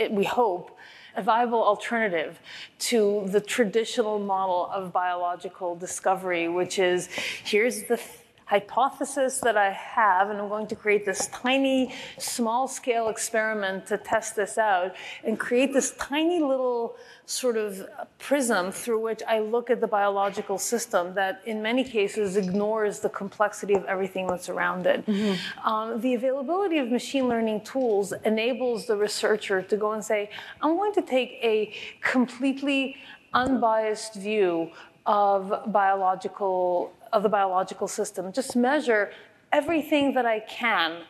we 0.09 0.23
hope, 0.23 0.75
a 1.15 1.21
viable 1.21 1.63
alternative 1.63 2.39
to 2.79 3.25
the 3.27 3.39
traditional 3.39 4.17
model 4.17 4.69
of 4.73 4.91
biological 4.91 5.75
discovery, 5.75 6.47
which 6.47 6.79
is 6.79 7.09
here's 7.43 7.83
the 7.83 7.99
hypothesis 8.47 9.39
that 9.39 9.57
I 9.57 9.71
have, 9.71 10.29
and 10.29 10.39
I'm 10.39 10.47
going 10.47 10.67
to 10.67 10.75
create 10.75 11.05
this 11.05 11.27
tiny, 11.27 11.93
small 12.17 12.69
scale 12.69 13.09
experiment 13.09 13.85
to 13.87 13.97
test 13.97 14.37
this 14.37 14.57
out 14.57 14.95
and 15.25 15.37
create 15.37 15.73
this 15.73 15.91
tiny 15.99 16.39
little 16.39 16.95
sort 17.25 17.57
of 17.57 17.85
prism 18.19 18.71
through 18.71 19.01
which 19.01 19.21
I 19.27 19.39
look 19.39 19.69
at 19.69 19.81
the 19.81 19.87
biological 19.87 20.57
system 20.57 21.13
that 21.15 21.41
in 21.45 21.61
many 21.61 21.83
cases 21.83 22.37
ignores 22.37 23.01
the 23.01 23.09
complexity 23.09 23.73
of 23.73 23.83
everything 23.83 24.27
that's 24.27 24.47
around 24.47 24.87
it. 24.87 25.05
Mm-hmm. 25.05 25.67
Um, 25.67 25.99
the 25.99 26.13
availability 26.13 26.77
of 26.77 26.89
machine 26.89 27.27
learning 27.27 27.61
tools 27.65 28.13
enables 28.23 28.85
the 28.85 28.95
researcher 28.95 29.61
to 29.61 29.75
go 29.75 29.91
and 29.91 30.03
say, 30.03 30.29
I'm 30.61 30.77
going 30.77 30.93
to 30.93 31.01
take 31.01 31.31
a 31.43 31.73
completely 32.01 32.95
unbiased 33.33 34.13
view 34.15 34.71
of 35.05 35.71
biological 35.71 36.93
of 37.13 37.23
the 37.23 37.29
biological 37.29 37.87
system. 37.87 38.31
Just 38.31 38.55
measure 38.55 39.11
everything 39.51 40.13
that 40.13 40.25
I 40.25 40.39
can 40.39 41.03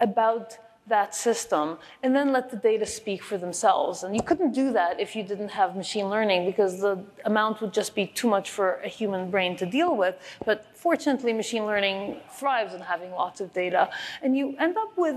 about 0.00 0.58
that 0.86 1.14
system 1.14 1.78
and 2.02 2.14
then 2.14 2.30
let 2.32 2.50
the 2.50 2.56
data 2.56 2.84
speak 2.84 3.22
for 3.22 3.38
themselves. 3.38 4.02
And 4.02 4.14
you 4.14 4.22
couldn't 4.22 4.52
do 4.52 4.72
that 4.72 5.00
if 5.00 5.16
you 5.16 5.22
didn't 5.22 5.48
have 5.48 5.76
machine 5.76 6.10
learning 6.10 6.44
because 6.44 6.80
the 6.80 7.02
amount 7.24 7.62
would 7.62 7.72
just 7.72 7.94
be 7.94 8.06
too 8.06 8.28
much 8.28 8.50
for 8.50 8.74
a 8.84 8.88
human 8.88 9.30
brain 9.30 9.56
to 9.56 9.66
deal 9.66 9.96
with. 9.96 10.16
But 10.44 10.66
fortunately, 10.74 11.32
machine 11.32 11.64
learning 11.64 12.20
thrives 12.30 12.74
on 12.74 12.80
having 12.80 13.12
lots 13.12 13.40
of 13.40 13.52
data. 13.54 13.90
And 14.22 14.36
you 14.36 14.56
end 14.58 14.76
up 14.76 14.92
with 14.96 15.16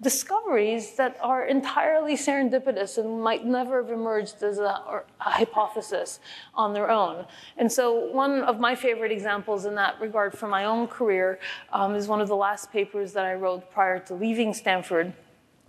discoveries 0.00 0.96
that 0.96 1.16
are 1.20 1.46
entirely 1.46 2.16
serendipitous 2.16 2.98
and 2.98 3.22
might 3.22 3.46
never 3.46 3.82
have 3.82 3.90
emerged 3.90 4.42
as 4.42 4.58
a, 4.58 4.64
a, 4.64 5.02
hypothesis 5.18 6.20
on 6.54 6.72
their 6.74 6.90
own. 6.90 7.24
And 7.56 7.70
so, 7.70 8.10
one 8.12 8.42
of 8.42 8.58
my 8.58 8.74
favorite 8.74 9.12
examples 9.12 9.64
in 9.64 9.74
that 9.76 10.00
regard 10.00 10.36
from 10.36 10.50
my 10.50 10.64
own 10.64 10.88
career 10.88 11.38
um, 11.72 11.94
is 11.94 12.08
one 12.08 12.20
of 12.20 12.28
the 12.28 12.36
last 12.36 12.72
papers 12.72 13.12
that 13.12 13.24
I 13.24 13.34
wrote 13.34 13.70
prior 13.72 13.98
to 14.00 14.14
leaving 14.14 14.52
Stanford. 14.52 15.12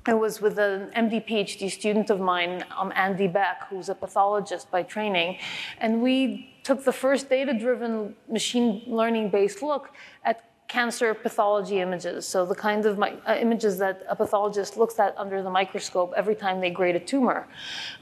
I 0.07 0.13
was 0.13 0.39
with 0.39 0.59
an 0.59 0.91
MD 0.95 1.28
PhD 1.28 1.71
student 1.71 2.11
of 2.11 2.19
mine, 2.19 2.63
um, 2.78 2.91
Andy 2.95 3.28
Beck, 3.28 3.67
who's 3.69 3.89
a 3.89 3.95
pathologist 3.95 4.69
by 4.69 4.84
training, 4.84 5.39
and 5.80 6.01
we 6.01 6.53
took 6.63 6.84
the 6.84 6.91
first 6.91 7.30
data 7.30 7.53
driven 7.57 8.15
machine 8.30 8.84
learning 8.88 9.30
based 9.30 9.61
look 9.61 9.91
at 10.23 10.43
cancer 10.68 11.13
pathology 11.13 11.80
images, 11.80 12.28
so 12.28 12.45
the 12.45 12.55
kind 12.55 12.86
of 12.86 13.01
uh, 13.01 13.38
images 13.39 13.78
that 13.78 14.03
a 14.09 14.16
pathologist 14.16 14.78
looks 14.78 14.99
at 14.99 15.16
under 15.18 15.41
the 15.43 15.49
microscope 15.49 16.13
every 16.16 16.36
time 16.36 16.59
they 16.59 16.70
grade 16.70 16.95
a 16.95 16.99
tumor. 16.99 17.47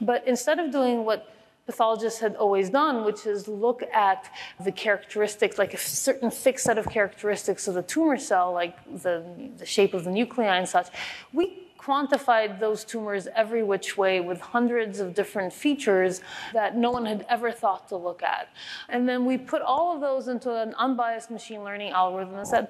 But 0.00 0.26
instead 0.26 0.58
of 0.58 0.70
doing 0.70 1.04
what 1.04 1.28
pathologists 1.66 2.20
had 2.20 2.36
always 2.36 2.70
done, 2.70 3.04
which 3.04 3.26
is 3.26 3.48
look 3.48 3.82
at 3.92 4.30
the 4.62 4.72
characteristics, 4.72 5.58
like 5.58 5.74
a 5.74 5.78
certain 5.78 6.30
fixed 6.30 6.64
set 6.64 6.78
of 6.78 6.88
characteristics 6.88 7.68
of 7.68 7.74
the 7.74 7.82
tumor 7.82 8.18
cell, 8.18 8.52
like 8.52 8.76
the, 9.02 9.24
the 9.56 9.66
shape 9.66 9.94
of 9.94 10.04
the 10.04 10.10
nuclei 10.10 10.56
and 10.56 10.68
such, 10.68 10.88
we 11.32 11.63
quantified 11.84 12.58
those 12.58 12.84
tumors 12.84 13.28
every 13.34 13.62
which 13.62 13.96
way 13.96 14.20
with 14.20 14.40
hundreds 14.40 15.00
of 15.00 15.14
different 15.14 15.52
features 15.52 16.22
that 16.52 16.76
no 16.76 16.90
one 16.90 17.04
had 17.04 17.26
ever 17.28 17.52
thought 17.52 17.88
to 17.88 17.96
look 17.96 18.22
at. 18.22 18.48
And 18.88 19.08
then 19.08 19.26
we 19.26 19.36
put 19.36 19.60
all 19.60 19.94
of 19.94 20.00
those 20.00 20.28
into 20.28 20.54
an 20.54 20.74
unbiased 20.78 21.30
machine 21.30 21.62
learning 21.62 21.90
algorithm 21.92 22.36
and 22.36 22.46
said, 22.46 22.68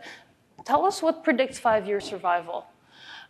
tell 0.64 0.84
us 0.84 1.00
what 1.02 1.22
predicts 1.22 1.58
five 1.58 1.86
year 1.86 2.00
survival. 2.00 2.66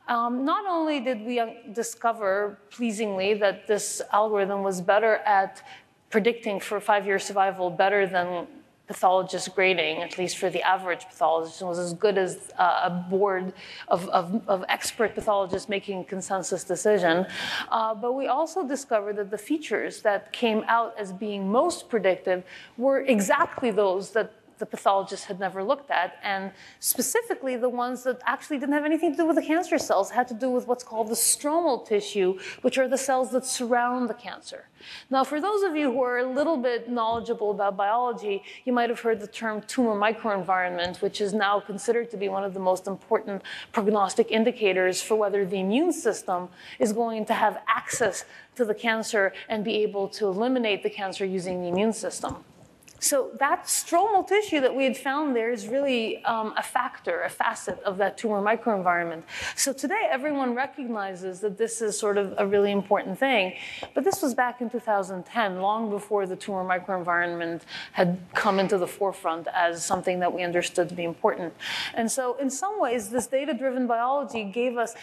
Um, 0.07 0.45
not 0.45 0.66
only 0.66 1.01
did 1.01 1.22
we 1.22 1.43
discover, 1.72 2.59
pleasingly, 2.70 3.35
that 3.35 3.66
this 3.66 4.03
algorithm 4.12 4.62
was 4.62 4.80
better 4.80 5.16
at 5.26 5.62
predicting 6.11 6.61
for 6.61 6.78
five 6.80 7.07
year 7.07 7.18
survival 7.18 7.70
better 7.70 8.07
than 8.07 8.47
pathologist 8.87 9.55
grading, 9.55 10.03
at 10.03 10.18
least 10.18 10.37
for 10.37 10.51
the 10.51 10.62
average 10.62 11.05
pathologist, 11.07 11.62
was 11.62 11.78
as 11.78 11.95
good 11.95 12.18
as 12.18 12.51
uh, 12.59 12.80
a 12.85 12.91
board 12.91 13.53
of, 13.89 14.09
of, 14.11 14.43
of, 14.47 14.64
expert 14.68 15.14
pathologists 15.14 15.68
making 15.68 16.01
a 16.01 16.05
consensus 16.05 16.64
decision. 16.64 17.26
Uh, 17.70 17.95
but 17.95 18.12
we 18.12 18.26
also 18.26 18.66
discovered 18.66 19.16
that 19.16 19.30
the 19.30 19.39
features 19.39 20.03
that 20.03 20.32
came 20.32 20.62
out 20.68 20.95
as 20.99 21.12
being 21.12 21.51
most 21.51 21.89
predictive 21.89 22.45
were 22.76 23.01
exactly 23.01 23.70
those 23.70 24.11
that 24.11 24.32
the 24.64 24.70
pathologists 24.70 25.26
had 25.26 25.38
never 25.38 25.62
looked 25.62 25.90
at, 25.90 26.16
and 26.22 26.50
specifically 26.80 27.54
the 27.54 27.68
ones 27.68 28.02
that 28.04 28.18
actually 28.24 28.58
didn't 28.58 28.72
have 28.72 28.86
anything 28.86 29.10
to 29.10 29.18
do 29.18 29.26
with 29.26 29.36
the 29.36 29.42
cancer 29.42 29.76
cells, 29.76 30.10
had 30.10 30.26
to 30.26 30.32
do 30.32 30.48
with 30.48 30.66
what's 30.66 30.82
called 30.82 31.08
the 31.08 31.14
stromal 31.14 31.86
tissue, 31.86 32.38
which 32.62 32.78
are 32.78 32.88
the 32.88 32.96
cells 32.96 33.30
that 33.32 33.44
surround 33.44 34.08
the 34.08 34.14
cancer. 34.14 34.68
Now, 35.10 35.22
for 35.22 35.38
those 35.38 35.62
of 35.64 35.76
you 35.76 35.92
who 35.92 36.02
are 36.02 36.18
a 36.18 36.26
little 36.26 36.56
bit 36.56 36.88
knowledgeable 36.88 37.50
about 37.50 37.76
biology, 37.76 38.42
you 38.64 38.72
might 38.72 38.88
have 38.88 39.00
heard 39.00 39.20
the 39.20 39.26
term 39.26 39.60
tumor 39.66 39.94
microenvironment, 39.94 41.02
which 41.02 41.20
is 41.20 41.34
now 41.34 41.60
considered 41.60 42.10
to 42.12 42.16
be 42.16 42.30
one 42.30 42.42
of 42.42 42.54
the 42.54 42.60
most 42.60 42.86
important 42.86 43.42
prognostic 43.70 44.30
indicators 44.30 45.02
for 45.02 45.14
whether 45.14 45.44
the 45.44 45.60
immune 45.60 45.92
system 45.92 46.48
is 46.78 46.94
going 46.94 47.26
to 47.26 47.34
have 47.34 47.58
access 47.68 48.24
to 48.56 48.64
the 48.64 48.74
cancer 48.74 49.34
and 49.50 49.62
be 49.62 49.82
able 49.82 50.08
to 50.08 50.26
eliminate 50.26 50.82
the 50.82 50.90
cancer 50.90 51.26
using 51.26 51.60
the 51.60 51.68
immune 51.68 51.92
system. 51.92 52.36
So 53.05 53.30
that 53.38 53.64
stromal 53.64 54.26
tissue 54.26 54.62
that 54.62 54.74
we 54.74 54.84
had 54.84 54.96
found 54.96 55.36
there 55.36 55.52
is 55.52 55.68
really 55.68 56.24
um, 56.24 56.55
a 56.57 56.62
factor, 56.62 57.22
a 57.24 57.28
facet 57.28 57.78
of 57.82 57.98
that 57.98 58.16
tumor 58.16 58.40
microenvironment. 58.40 59.24
So 59.57 59.74
today, 59.74 60.09
everyone 60.11 60.55
recognizes 60.55 61.40
that 61.40 61.59
this 61.59 61.82
is 61.82 61.98
sort 61.98 62.16
of 62.16 62.32
a 62.38 62.46
really 62.46 62.72
important 62.72 63.18
thing. 63.18 63.57
But 63.92 64.05
this 64.05 64.22
was 64.22 64.32
back 64.32 64.62
in 64.62 64.70
2010, 64.70 65.61
long 65.61 65.90
before 65.90 66.26
the 66.26 66.34
tumor 66.34 66.64
microenvironment 66.64 67.61
had 67.92 68.18
come 68.32 68.59
into 68.59 68.78
the 68.78 68.86
forefront 68.86 69.48
as 69.48 69.84
something 69.84 70.20
that 70.20 70.32
we 70.32 70.42
understood 70.42 70.88
to 70.88 70.94
be 70.94 71.05
important. 71.05 71.52
And 71.92 72.11
so, 72.11 72.38
in 72.38 72.48
some 72.48 72.80
ways, 72.80 73.11
this 73.11 73.26
data 73.26 73.52
driven 73.52 73.86
biology 73.86 74.44
gave 74.44 74.78
us 74.78 74.94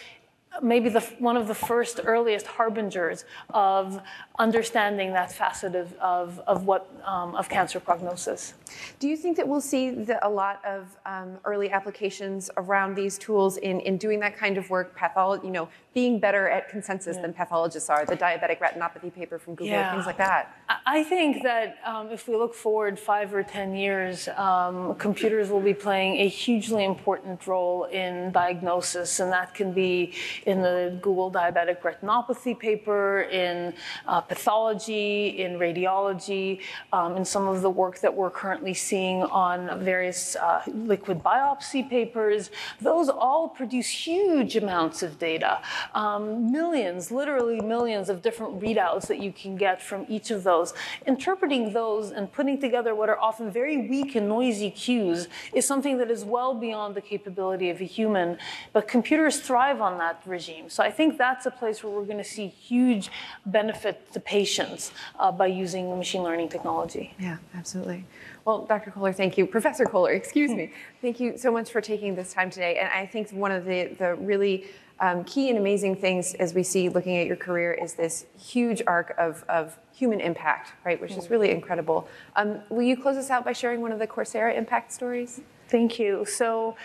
maybe 0.60 0.88
the, 0.88 1.00
one 1.18 1.36
of 1.36 1.48
the 1.48 1.54
first 1.54 2.00
earliest 2.04 2.46
harbingers 2.46 3.24
of 3.50 4.00
understanding 4.38 5.12
that 5.12 5.32
facet 5.32 5.74
of, 5.74 5.92
of, 5.94 6.40
of 6.46 6.66
what 6.66 6.90
um, 7.04 7.34
of 7.34 7.48
cancer 7.48 7.80
prognosis. 7.80 8.54
Do 8.98 9.08
you 9.08 9.16
think 9.16 9.36
that 9.36 9.46
we'll 9.46 9.60
see 9.60 9.90
the, 9.90 10.24
a 10.26 10.28
lot 10.28 10.62
of 10.64 10.96
um, 11.06 11.38
early 11.44 11.70
applications 11.70 12.50
around 12.56 12.94
these 12.94 13.18
tools 13.18 13.56
in, 13.58 13.80
in 13.80 13.96
doing 13.96 14.20
that 14.20 14.36
kind 14.36 14.58
of 14.58 14.68
work, 14.70 14.94
pathology, 14.96 15.46
you 15.46 15.52
know, 15.52 15.68
being 15.94 16.18
better 16.18 16.48
at 16.48 16.68
consensus 16.68 17.16
yeah. 17.16 17.22
than 17.22 17.32
pathologists 17.32 17.90
are, 17.90 18.04
the 18.06 18.16
diabetic 18.16 18.58
retinopathy 18.58 19.12
paper 19.14 19.38
from 19.38 19.54
Google, 19.54 19.74
yeah. 19.74 19.92
things 19.92 20.06
like 20.06 20.18
that? 20.18 20.56
I 20.86 21.04
think 21.04 21.42
that 21.42 21.78
um, 21.84 22.10
if 22.10 22.28
we 22.28 22.36
look 22.36 22.54
forward 22.54 22.98
five 22.98 23.34
or 23.34 23.42
10 23.42 23.74
years, 23.74 24.28
um, 24.36 24.94
computers 24.96 25.50
will 25.50 25.60
be 25.60 25.74
playing 25.74 26.16
a 26.16 26.28
hugely 26.28 26.84
important 26.84 27.46
role 27.46 27.84
in 27.84 28.32
diagnosis, 28.32 29.20
and 29.20 29.30
that 29.32 29.54
can 29.54 29.72
be 29.72 30.14
in 30.46 30.62
the 30.62 30.98
Google 31.02 31.30
diabetic 31.30 31.80
retinopathy 31.82 32.58
paper, 32.58 33.22
in 33.22 33.74
uh, 34.06 34.20
pathology, 34.20 35.40
in 35.42 35.58
radiology, 35.58 36.60
um, 36.92 37.16
in 37.16 37.24
some 37.24 37.46
of 37.46 37.62
the 37.62 37.70
work 37.70 38.00
that 38.00 38.14
we're 38.14 38.30
currently 38.30 38.74
seeing 38.74 39.22
on 39.24 39.80
various 39.84 40.36
uh, 40.36 40.62
liquid 40.66 41.22
biopsy 41.22 41.88
papers. 41.88 42.50
Those 42.80 43.08
all 43.08 43.48
produce 43.48 43.88
huge 43.88 44.56
amounts 44.56 45.02
of 45.02 45.18
data, 45.18 45.60
um, 45.94 46.50
millions, 46.52 47.10
literally 47.10 47.60
millions 47.60 48.08
of 48.08 48.22
different 48.22 48.60
readouts 48.60 49.06
that 49.08 49.18
you 49.18 49.32
can 49.32 49.56
get 49.56 49.82
from 49.82 50.06
each 50.08 50.30
of 50.30 50.44
those. 50.44 50.74
Interpreting 51.06 51.72
those 51.72 52.10
and 52.10 52.32
putting 52.32 52.60
together 52.60 52.94
what 52.94 53.08
are 53.08 53.18
often 53.18 53.50
very 53.50 53.88
weak 53.88 54.14
and 54.14 54.28
noisy 54.28 54.70
cues 54.70 55.28
is 55.52 55.66
something 55.66 55.98
that 55.98 56.10
is 56.10 56.24
well 56.24 56.54
beyond 56.54 56.94
the 56.94 57.00
capability 57.00 57.70
of 57.70 57.80
a 57.80 57.84
human, 57.84 58.38
but 58.72 58.88
computers 58.88 59.40
thrive 59.40 59.80
on 59.80 59.98
that 59.98 60.22
regime. 60.26 60.68
So 60.68 60.82
I 60.82 60.90
think 60.90 61.18
that's 61.18 61.46
a 61.46 61.50
place 61.50 61.82
where 61.82 61.92
we're 61.92 62.04
going 62.04 62.18
to 62.18 62.24
see 62.24 62.48
huge 62.48 63.10
benefit 63.46 64.12
to 64.12 64.20
patients 64.20 64.92
uh, 65.18 65.32
by 65.32 65.46
using 65.46 65.96
machine 65.96 66.22
learning 66.22 66.48
technology. 66.48 67.14
Yeah, 67.18 67.38
absolutely. 67.54 68.04
Well, 68.44 68.64
Dr. 68.66 68.90
Koller, 68.90 69.12
thank 69.12 69.38
you. 69.38 69.46
Professor 69.46 69.84
Koller, 69.84 70.10
excuse 70.22 70.50
me. 70.50 70.72
Thank 71.00 71.20
you 71.20 71.36
so 71.36 71.52
much 71.52 71.70
for 71.70 71.80
taking 71.80 72.14
this 72.14 72.32
time 72.32 72.50
today. 72.50 72.78
And 72.78 72.88
I 72.88 73.06
think 73.06 73.30
one 73.30 73.52
of 73.52 73.64
the, 73.64 73.94
the 73.98 74.14
really 74.16 74.66
um, 75.02 75.24
key 75.24 75.48
and 75.48 75.58
amazing 75.58 75.96
things 75.96 76.32
as 76.34 76.54
we 76.54 76.62
see 76.62 76.88
looking 76.88 77.18
at 77.18 77.26
your 77.26 77.36
career 77.36 77.72
is 77.72 77.94
this 77.94 78.24
huge 78.38 78.80
arc 78.86 79.14
of, 79.18 79.44
of 79.48 79.76
human 79.92 80.20
impact, 80.20 80.72
right, 80.86 81.00
which 81.00 81.12
is 81.12 81.28
really 81.28 81.50
incredible. 81.50 82.08
Um, 82.36 82.60
will 82.70 82.82
you 82.82 82.96
close 82.96 83.16
us 83.16 83.28
out 83.28 83.44
by 83.44 83.52
sharing 83.52 83.80
one 83.80 83.90
of 83.90 83.98
the 83.98 84.06
Coursera 84.06 84.56
impact 84.56 84.92
stories? 84.92 85.40
Thank 85.68 85.98
you. 85.98 86.24
So 86.24 86.76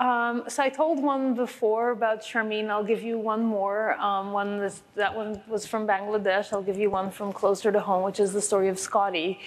um, 0.00 0.44
so 0.48 0.62
I 0.62 0.70
told 0.70 1.02
one 1.02 1.34
before 1.34 1.90
about 1.90 2.22
Sharmeen. 2.22 2.70
I'll 2.70 2.82
give 2.82 3.02
you 3.02 3.18
one 3.18 3.44
more. 3.44 3.92
Um, 4.00 4.32
one 4.32 4.70
that 4.94 5.14
one 5.14 5.42
was 5.46 5.66
from 5.66 5.86
Bangladesh. 5.86 6.54
I'll 6.54 6.62
give 6.62 6.78
you 6.78 6.88
one 6.88 7.10
from 7.10 7.34
closer 7.34 7.70
to 7.70 7.80
home, 7.80 8.02
which 8.02 8.18
is 8.18 8.32
the 8.32 8.40
story 8.40 8.68
of 8.68 8.78
Scotty. 8.78 9.38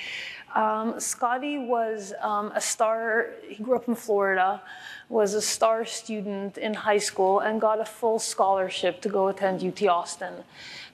Um, 0.53 0.99
Scotty 0.99 1.57
was 1.57 2.13
um, 2.21 2.51
a 2.53 2.61
star. 2.61 3.31
He 3.47 3.63
grew 3.63 3.75
up 3.75 3.87
in 3.87 3.95
Florida, 3.95 4.61
was 5.09 5.33
a 5.33 5.41
star 5.41 5.83
student 5.85 6.57
in 6.57 6.73
high 6.73 6.99
school, 6.99 7.39
and 7.39 7.59
got 7.59 7.79
a 7.79 7.85
full 7.85 8.19
scholarship 8.19 9.01
to 9.01 9.09
go 9.09 9.29
attend 9.29 9.63
UT 9.63 9.81
Austin. 9.87 10.33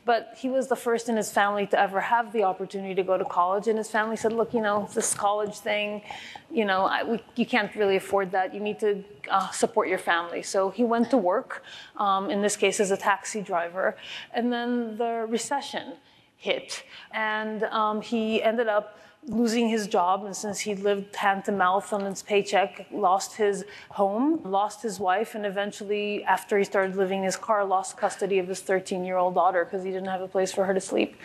But 0.06 0.36
he 0.38 0.50
was 0.50 0.68
the 0.68 0.76
first 0.76 1.10
in 1.10 1.18
his 1.18 1.30
family 1.32 1.68
to 1.68 1.80
ever 1.80 2.00
have 2.00 2.32
the 2.32 2.44
opportunity 2.44 2.96
to 2.96 3.04
go 3.04 3.18
to 3.18 3.26
college. 3.26 3.68
And 3.68 3.78
his 3.78 3.92
family 3.92 4.16
said, 4.16 4.32
look, 4.32 4.54
you 4.54 4.62
know, 4.62 4.90
this 4.96 5.14
college 5.14 5.56
thing, 5.58 6.02
you 6.50 6.66
know, 6.66 6.86
I, 6.86 7.04
we, 7.04 7.22
you 7.36 7.46
can't 7.46 7.74
really 7.76 7.98
afford 7.98 8.32
that. 8.32 8.54
You 8.54 8.62
need 8.62 8.80
to 8.80 9.04
uh, 9.30 9.52
support 9.52 9.88
your 9.88 10.00
family. 10.00 10.42
So 10.42 10.70
he 10.70 10.84
went 10.84 11.12
to 11.12 11.18
work, 11.18 11.64
um, 11.98 12.30
in 12.32 12.42
this 12.42 12.56
case 12.56 12.80
as 12.80 12.92
a 12.92 12.98
taxi 12.98 13.42
driver. 13.42 13.98
And 14.34 14.52
then 14.52 14.98
the 14.98 15.26
recession 15.30 15.94
hit. 16.38 16.84
And 17.12 17.64
um, 17.66 18.02
he 18.02 18.42
ended 18.42 18.68
up 18.68 18.98
losing 19.30 19.70
his 19.70 19.88
job, 19.88 20.26
and 20.26 20.36
since 20.36 20.60
he 20.60 20.76
lived 20.76 21.16
hand 21.16 21.46
to 21.46 21.52
mouth 21.52 21.94
on 21.94 22.06
his 22.06 22.24
paycheck, 22.24 22.88
lost 22.92 23.36
his 23.36 23.64
home, 23.92 24.42
lost 24.44 24.82
his 24.82 25.00
wife, 25.00 25.36
and 25.36 25.46
eventually, 25.46 26.24
after 26.24 26.58
he 26.58 26.64
started 26.64 26.96
living 26.96 27.20
in 27.20 27.26
his 27.26 27.36
car, 27.36 27.64
lost 27.64 27.96
custody 27.96 28.40
of 28.40 28.48
his 28.48 28.60
13 28.62 29.04
year 29.06 29.18
old 29.18 29.36
daughter 29.36 29.64
because 29.64 29.84
he 29.84 29.92
didn't 29.92 30.08
have 30.08 30.22
a 30.22 30.28
place 30.28 30.52
for 30.52 30.66
her 30.66 30.74
to 30.74 30.82
sleep. 30.82 31.16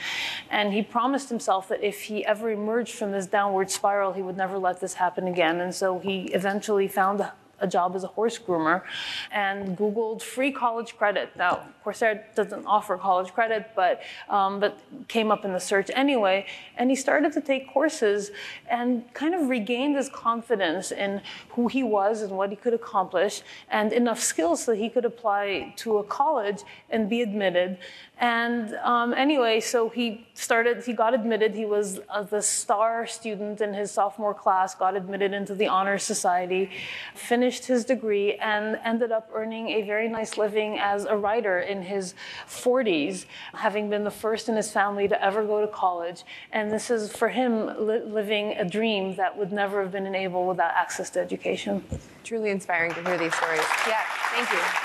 And 0.51 0.73
he 0.73 0.83
promised 0.83 1.29
himself 1.29 1.69
that 1.69 1.83
if 1.83 2.03
he 2.03 2.25
ever 2.27 2.51
emerged 2.51 2.95
from 2.95 3.13
this 3.13 3.27
downward 3.27 3.71
spiral, 3.71 4.13
he 4.13 4.23
would 4.23 4.37
never 4.37 4.59
let 4.59 4.81
this 4.81 4.95
happen 4.95 5.27
again. 5.27 5.61
And 5.61 5.75
so 5.75 5.99
he 5.99 6.25
eventually 6.33 6.89
found 6.89 7.27
a 7.61 7.67
job 7.67 7.97
as 7.97 8.05
a 8.05 8.09
horse 8.09 8.39
groomer 8.39 8.83
and 9.31 9.77
Googled 9.77 10.23
free 10.23 10.53
college 10.53 10.97
credit. 10.97 11.35
Now, 11.37 11.69
Coursera 11.85 12.23
doesn't 12.35 12.65
offer 12.67 12.97
college 12.97 13.33
credit, 13.33 13.71
but, 13.77 14.01
um, 14.29 14.61
but 14.61 14.79
came 15.09 15.31
up 15.31 15.45
in 15.45 15.53
the 15.53 15.61
search 15.61 15.91
anyway. 15.95 16.47
And 16.77 16.91
he 16.91 16.97
started 16.97 17.33
to 17.35 17.41
take 17.41 17.69
courses 17.69 18.31
and 18.71 19.13
kind 19.15 19.35
of 19.35 19.49
regained 19.49 19.97
his 19.97 20.09
confidence 20.09 20.91
in 20.91 21.21
who 21.51 21.69
he 21.69 21.83
was 21.83 22.23
and 22.23 22.33
what 22.33 22.51
he 22.51 22.57
could 22.57 22.75
accomplish 22.75 23.43
and 23.71 23.93
enough 23.93 24.21
skills 24.21 24.67
that 24.67 24.77
he 24.77 24.89
could 24.89 25.05
apply 25.05 25.75
to 25.77 25.99
a 25.99 26.05
college 26.05 26.63
and 26.91 27.09
be 27.09 27.23
admitted. 27.23 27.79
And 28.19 28.75
um, 28.77 29.13
anyway, 29.13 29.61
so 29.61 29.89
he 29.89 30.29
started, 30.35 30.85
he 30.85 30.93
got 30.93 31.15
admitted. 31.15 31.55
He 31.55 31.67
was 31.67 32.01
uh, 32.09 32.23
the 32.23 32.41
star 32.41 33.07
student 33.07 33.61
in 33.61 33.75
his 33.75 33.91
sophomore 33.91 34.35
class, 34.35 34.75
got 34.75 34.97
admitted 34.97 35.33
into 35.33 35.55
the 35.55 35.67
Honor 35.67 35.99
Society, 35.99 36.71
finished 37.15 37.67
his 37.67 37.85
degree, 37.85 38.35
and 38.37 38.79
ended 38.85 39.11
up 39.11 39.29
earning 39.35 39.69
a 39.71 39.83
very 39.83 40.09
nice 40.09 40.39
living 40.39 40.79
as 40.79 41.07
a 41.07 41.17
writer 41.17 41.61
in 41.75 41.83
his 41.83 42.15
40s, 42.49 43.27
having 43.53 43.91
been 43.91 44.05
the 44.05 44.11
first 44.11 44.49
in 44.49 44.57
his 44.57 44.71
family 44.71 45.09
to 45.09 45.23
ever 45.23 45.45
go 45.45 45.61
to 45.61 45.69
college. 45.69 46.23
And 46.53 46.71
this 46.71 46.91
is 46.91 47.13
for 47.13 47.29
him 47.29 47.67
li- 47.87 48.03
living 48.05 48.53
a 48.53 48.65
dream 48.65 49.17
that 49.17 49.37
would 49.37 49.53
never 49.53 49.83
have 49.83 49.93
been 49.93 50.07
enabled 50.07 50.49
without 50.49 50.73
access 50.75 51.11
to 51.11 51.21
education. 51.21 51.85
Truly 52.23 52.51
inspiring 52.51 52.95
to 52.95 53.03
hear 53.05 53.19
these 53.19 53.35
stories. 53.35 53.61
Yeah, 53.87 54.01
thank 54.31 54.51
you. 54.51 54.84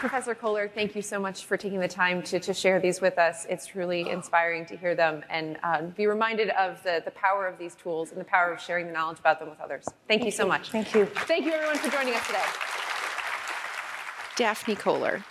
Professor 0.00 0.34
Koller, 0.34 0.66
thank 0.66 0.96
you 0.96 1.02
so 1.02 1.20
much 1.20 1.44
for 1.44 1.58
taking 1.58 1.78
the 1.78 1.86
time 1.86 2.22
to, 2.22 2.40
to 2.40 2.54
share 2.54 2.80
these 2.80 3.02
with 3.02 3.18
us. 3.18 3.46
It's 3.50 3.66
truly 3.66 4.08
inspiring 4.08 4.64
to 4.66 4.76
hear 4.78 4.94
them 4.94 5.22
and 5.28 5.58
uh, 5.62 5.82
be 5.82 6.06
reminded 6.06 6.48
of 6.50 6.82
the, 6.82 7.02
the 7.04 7.10
power 7.10 7.46
of 7.46 7.58
these 7.58 7.74
tools 7.74 8.10
and 8.10 8.18
the 8.18 8.24
power 8.24 8.50
of 8.50 8.62
sharing 8.62 8.86
the 8.86 8.94
knowledge 8.94 9.18
about 9.18 9.38
them 9.38 9.50
with 9.50 9.60
others. 9.60 9.84
Thank, 9.84 10.22
thank 10.22 10.24
you 10.24 10.30
so 10.30 10.46
much. 10.46 10.70
Thank 10.70 10.94
you. 10.94 11.04
Thank 11.04 11.44
you, 11.44 11.52
everyone, 11.52 11.76
for 11.76 11.90
joining 11.90 12.14
us 12.14 12.26
today. 12.26 12.38
Daphne 14.36 14.74
Koller 14.74 15.22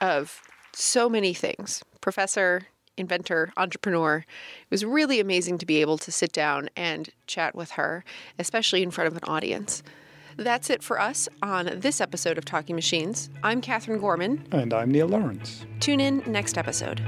of 0.00 0.40
so 0.72 1.08
many 1.08 1.34
things, 1.34 1.82
professor, 2.00 2.68
inventor, 2.96 3.52
entrepreneur. 3.56 4.18
It 4.18 4.70
was 4.70 4.84
really 4.84 5.18
amazing 5.18 5.58
to 5.58 5.66
be 5.66 5.80
able 5.80 5.98
to 5.98 6.12
sit 6.12 6.30
down 6.30 6.68
and 6.76 7.10
chat 7.26 7.56
with 7.56 7.72
her, 7.72 8.04
especially 8.38 8.84
in 8.84 8.92
front 8.92 9.08
of 9.08 9.16
an 9.16 9.24
audience. 9.24 9.82
That's 10.36 10.68
it 10.68 10.82
for 10.82 11.00
us 11.00 11.28
on 11.42 11.70
this 11.80 12.00
episode 12.00 12.36
of 12.36 12.44
Talking 12.44 12.76
Machines. 12.76 13.30
I'm 13.42 13.60
Katherine 13.62 13.98
Gorman. 13.98 14.46
And 14.52 14.74
I'm 14.74 14.90
Neil 14.90 15.08
Lawrence. 15.08 15.64
Tune 15.80 16.00
in 16.00 16.22
next 16.26 16.58
episode. 16.58 17.00